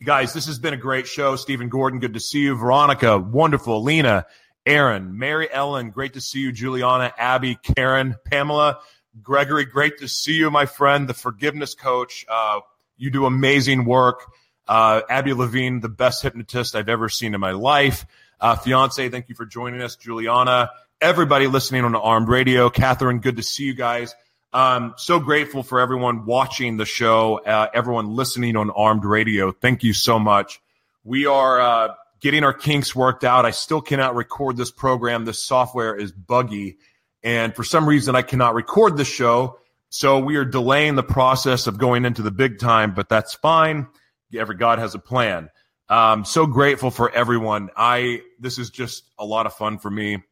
guys, 0.04 0.32
this 0.32 0.46
has 0.46 0.60
been 0.60 0.72
a 0.72 0.76
great 0.76 1.08
show. 1.08 1.34
Stephen 1.34 1.68
Gordon, 1.68 1.98
good 1.98 2.14
to 2.14 2.20
see 2.20 2.42
you. 2.42 2.54
Veronica, 2.54 3.18
wonderful. 3.18 3.82
Lena, 3.82 4.24
Aaron, 4.64 5.18
Mary 5.18 5.48
Ellen, 5.52 5.90
great 5.90 6.12
to 6.12 6.20
see 6.20 6.38
you. 6.38 6.52
Juliana, 6.52 7.12
Abby, 7.18 7.56
Karen, 7.56 8.14
Pamela, 8.24 8.78
Gregory, 9.20 9.64
great 9.64 9.98
to 9.98 10.06
see 10.06 10.34
you, 10.34 10.48
my 10.48 10.66
friend. 10.66 11.08
The 11.08 11.14
forgiveness 11.14 11.74
coach, 11.74 12.24
uh, 12.28 12.60
you 12.96 13.10
do 13.10 13.26
amazing 13.26 13.84
work. 13.84 14.20
Uh, 14.68 15.00
Abby 15.10 15.32
Levine, 15.32 15.80
the 15.80 15.88
best 15.88 16.22
hypnotist 16.22 16.76
I've 16.76 16.88
ever 16.88 17.08
seen 17.08 17.34
in 17.34 17.40
my 17.40 17.50
life. 17.50 18.06
Uh, 18.40 18.54
fiance, 18.54 19.08
thank 19.08 19.28
you 19.28 19.34
for 19.34 19.44
joining 19.44 19.82
us. 19.82 19.96
Juliana, 19.96 20.70
everybody 21.00 21.48
listening 21.48 21.84
on 21.84 21.90
the 21.90 22.00
Armed 22.00 22.28
Radio. 22.28 22.70
Catherine, 22.70 23.18
good 23.18 23.38
to 23.38 23.42
see 23.42 23.64
you 23.64 23.74
guys. 23.74 24.14
Um, 24.56 24.94
so 24.96 25.20
grateful 25.20 25.62
for 25.62 25.80
everyone 25.80 26.24
watching 26.24 26.78
the 26.78 26.86
show, 26.86 27.42
uh, 27.44 27.68
everyone 27.74 28.16
listening 28.16 28.56
on 28.56 28.70
Armed 28.70 29.04
Radio. 29.04 29.52
Thank 29.52 29.84
you 29.84 29.92
so 29.92 30.18
much. 30.18 30.62
We 31.04 31.26
are 31.26 31.60
uh, 31.60 31.94
getting 32.22 32.42
our 32.42 32.54
kinks 32.54 32.96
worked 32.96 33.22
out. 33.22 33.44
I 33.44 33.50
still 33.50 33.82
cannot 33.82 34.14
record 34.14 34.56
this 34.56 34.70
program. 34.70 35.26
This 35.26 35.40
software 35.40 35.94
is 35.94 36.10
buggy. 36.10 36.78
And 37.22 37.54
for 37.54 37.64
some 37.64 37.86
reason, 37.86 38.16
I 38.16 38.22
cannot 38.22 38.54
record 38.54 38.96
the 38.96 39.04
show. 39.04 39.58
So 39.90 40.20
we 40.20 40.36
are 40.36 40.44
delaying 40.46 40.94
the 40.94 41.02
process 41.02 41.66
of 41.66 41.76
going 41.76 42.06
into 42.06 42.22
the 42.22 42.30
big 42.30 42.58
time, 42.58 42.94
but 42.94 43.10
that's 43.10 43.34
fine. 43.34 43.88
Every 44.34 44.56
God 44.56 44.78
has 44.78 44.94
a 44.94 44.98
plan. 44.98 45.50
Um, 45.90 46.24
so 46.24 46.46
grateful 46.46 46.90
for 46.90 47.14
everyone. 47.14 47.68
I 47.76 48.22
this 48.40 48.56
is 48.56 48.70
just 48.70 49.04
a 49.18 49.26
lot 49.26 49.44
of 49.44 49.52
fun 49.52 49.76
for 49.76 49.90
me 49.90 50.22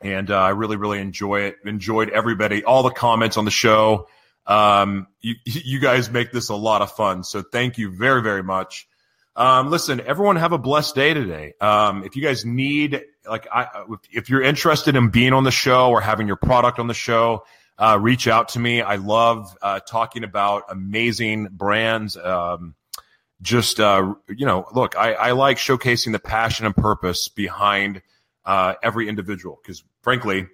and 0.00 0.30
uh, 0.30 0.38
I 0.38 0.50
really, 0.50 0.76
really 0.76 1.00
enjoy 1.00 1.42
it. 1.42 1.56
Enjoyed 1.64 2.10
everybody, 2.10 2.64
all 2.64 2.82
the 2.82 2.90
comments 2.90 3.36
on 3.36 3.44
the 3.44 3.50
show. 3.50 4.08
Um, 4.46 5.06
you, 5.20 5.34
you 5.44 5.80
guys 5.80 6.10
make 6.10 6.32
this 6.32 6.48
a 6.48 6.54
lot 6.54 6.82
of 6.82 6.92
fun, 6.92 7.24
so 7.24 7.42
thank 7.42 7.78
you 7.78 7.90
very, 7.90 8.22
very 8.22 8.42
much. 8.42 8.88
Um, 9.36 9.70
listen, 9.70 10.00
everyone 10.00 10.36
have 10.36 10.52
a 10.52 10.58
blessed 10.58 10.94
day 10.94 11.14
today. 11.14 11.54
Um, 11.60 12.04
if 12.04 12.16
you 12.16 12.22
guys 12.22 12.44
need, 12.44 13.02
like, 13.28 13.46
I, 13.52 13.84
if 14.12 14.28
you're 14.28 14.42
interested 14.42 14.96
in 14.96 15.10
being 15.10 15.32
on 15.32 15.44
the 15.44 15.50
show 15.50 15.90
or 15.90 16.00
having 16.00 16.26
your 16.26 16.36
product 16.36 16.78
on 16.78 16.88
the 16.88 16.94
show, 16.94 17.44
uh, 17.78 17.98
reach 18.00 18.28
out 18.28 18.50
to 18.50 18.58
me. 18.58 18.82
I 18.82 18.96
love 18.96 19.56
uh, 19.62 19.80
talking 19.80 20.24
about 20.24 20.64
amazing 20.68 21.48
brands. 21.50 22.16
Um, 22.16 22.74
just 23.40 23.80
uh, 23.80 24.14
you 24.28 24.44
know, 24.44 24.66
look, 24.74 24.96
I, 24.96 25.14
I 25.14 25.32
like 25.32 25.56
showcasing 25.56 26.12
the 26.12 26.18
passion 26.18 26.66
and 26.66 26.76
purpose 26.76 27.28
behind 27.28 28.02
uh, 28.44 28.74
every 28.82 29.08
individual 29.08 29.58
because, 29.62 29.82
frankly, 30.02 30.48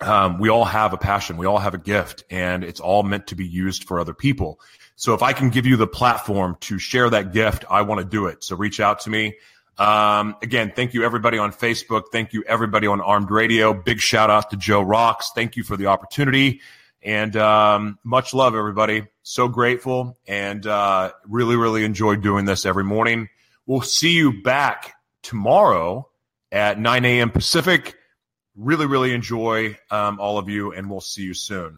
um, 0.00 0.38
we 0.38 0.48
all 0.48 0.64
have 0.64 0.92
a 0.92 0.98
passion, 0.98 1.36
we 1.36 1.46
all 1.46 1.58
have 1.58 1.74
a 1.74 1.78
gift, 1.78 2.24
and 2.30 2.62
it's 2.62 2.80
all 2.80 3.02
meant 3.02 3.28
to 3.28 3.34
be 3.34 3.46
used 3.46 3.84
for 3.84 3.98
other 3.98 4.14
people. 4.14 4.60
So 4.96 5.14
if 5.14 5.22
I 5.22 5.32
can 5.32 5.50
give 5.50 5.66
you 5.66 5.76
the 5.76 5.86
platform 5.86 6.56
to 6.60 6.78
share 6.78 7.08
that 7.10 7.32
gift, 7.32 7.64
I 7.70 7.82
want 7.82 8.00
to 8.00 8.06
do 8.06 8.26
it. 8.26 8.42
So 8.44 8.56
reach 8.56 8.80
out 8.80 9.00
to 9.00 9.10
me. 9.10 9.36
Um, 9.78 10.36
again, 10.42 10.72
thank 10.74 10.94
you 10.94 11.04
everybody 11.04 11.36
on 11.38 11.52
Facebook. 11.52 12.04
Thank 12.10 12.32
you 12.32 12.42
everybody 12.46 12.86
on 12.86 13.00
Armed 13.00 13.30
Radio. 13.30 13.74
Big 13.74 14.00
shout 14.00 14.30
out 14.30 14.50
to 14.50 14.56
Joe 14.56 14.80
Rocks. 14.80 15.32
Thank 15.34 15.56
you 15.56 15.62
for 15.62 15.76
the 15.76 15.86
opportunity. 15.86 16.62
And 17.02 17.36
um, 17.36 17.98
much 18.02 18.32
love, 18.32 18.54
everybody. 18.54 19.06
So 19.22 19.48
grateful 19.48 20.18
and 20.26 20.66
uh, 20.66 21.12
really, 21.28 21.56
really 21.56 21.84
enjoy 21.84 22.16
doing 22.16 22.46
this 22.46 22.64
every 22.64 22.84
morning. 22.84 23.28
We'll 23.66 23.82
see 23.82 24.12
you 24.12 24.42
back 24.42 24.94
tomorrow 25.22 26.08
at 26.50 26.80
9 26.80 27.04
a.m. 27.04 27.30
Pacific. 27.30 27.95
Really, 28.56 28.86
really 28.86 29.12
enjoy 29.12 29.78
um, 29.90 30.18
all 30.18 30.38
of 30.38 30.48
you, 30.48 30.72
and 30.72 30.90
we'll 30.90 31.00
see 31.00 31.22
you 31.22 31.34
soon. 31.34 31.76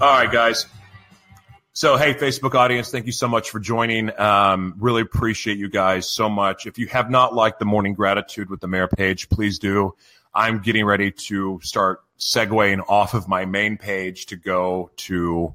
All 0.00 0.08
right, 0.08 0.30
guys. 0.32 0.66
So, 1.72 1.96
hey, 1.96 2.14
Facebook 2.14 2.54
audience, 2.54 2.90
thank 2.90 3.06
you 3.06 3.12
so 3.12 3.28
much 3.28 3.50
for 3.50 3.58
joining. 3.58 4.18
Um, 4.18 4.74
really 4.78 5.02
appreciate 5.02 5.58
you 5.58 5.68
guys 5.68 6.08
so 6.08 6.28
much. 6.28 6.66
If 6.66 6.78
you 6.78 6.86
have 6.86 7.10
not 7.10 7.34
liked 7.34 7.58
the 7.58 7.64
morning 7.64 7.94
gratitude 7.94 8.48
with 8.48 8.60
the 8.60 8.68
mayor 8.68 8.88
page, 8.88 9.28
please 9.28 9.58
do. 9.58 9.94
I'm 10.34 10.60
getting 10.60 10.84
ready 10.84 11.10
to 11.10 11.58
start 11.62 12.00
segueing 12.18 12.80
off 12.88 13.14
of 13.14 13.28
my 13.28 13.44
main 13.44 13.76
page 13.76 14.26
to 14.26 14.36
go 14.36 14.90
to 14.98 15.54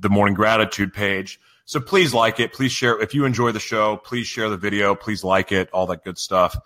the 0.00 0.10
morning 0.10 0.34
gratitude 0.34 0.92
page. 0.92 1.40
So 1.64 1.80
please 1.80 2.12
like 2.12 2.40
it. 2.40 2.52
Please 2.52 2.72
share. 2.72 3.00
If 3.00 3.14
you 3.14 3.24
enjoy 3.24 3.52
the 3.52 3.60
show, 3.60 3.96
please 3.96 4.26
share 4.26 4.48
the 4.48 4.56
video. 4.56 4.94
Please 4.94 5.24
like 5.24 5.52
it. 5.52 5.70
All 5.72 5.86
that 5.86 6.04
good 6.04 6.18
stuff. 6.18 6.56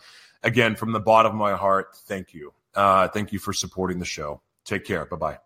Again, 0.43 0.77
from 0.77 0.93
the 0.93 1.01
bottom 1.01 1.33
of 1.33 1.39
my 1.39 1.55
heart, 1.55 1.97
thank 2.07 2.35
you. 2.35 2.53
Uh, 2.75 3.09
thank 3.09 3.33
you 3.33 3.39
for 3.39 3.53
supporting 3.53 3.99
the 3.99 4.05
show. 4.05 4.41
Take 4.65 4.85
care. 4.85 5.05
Bye 5.07 5.17
bye. 5.17 5.46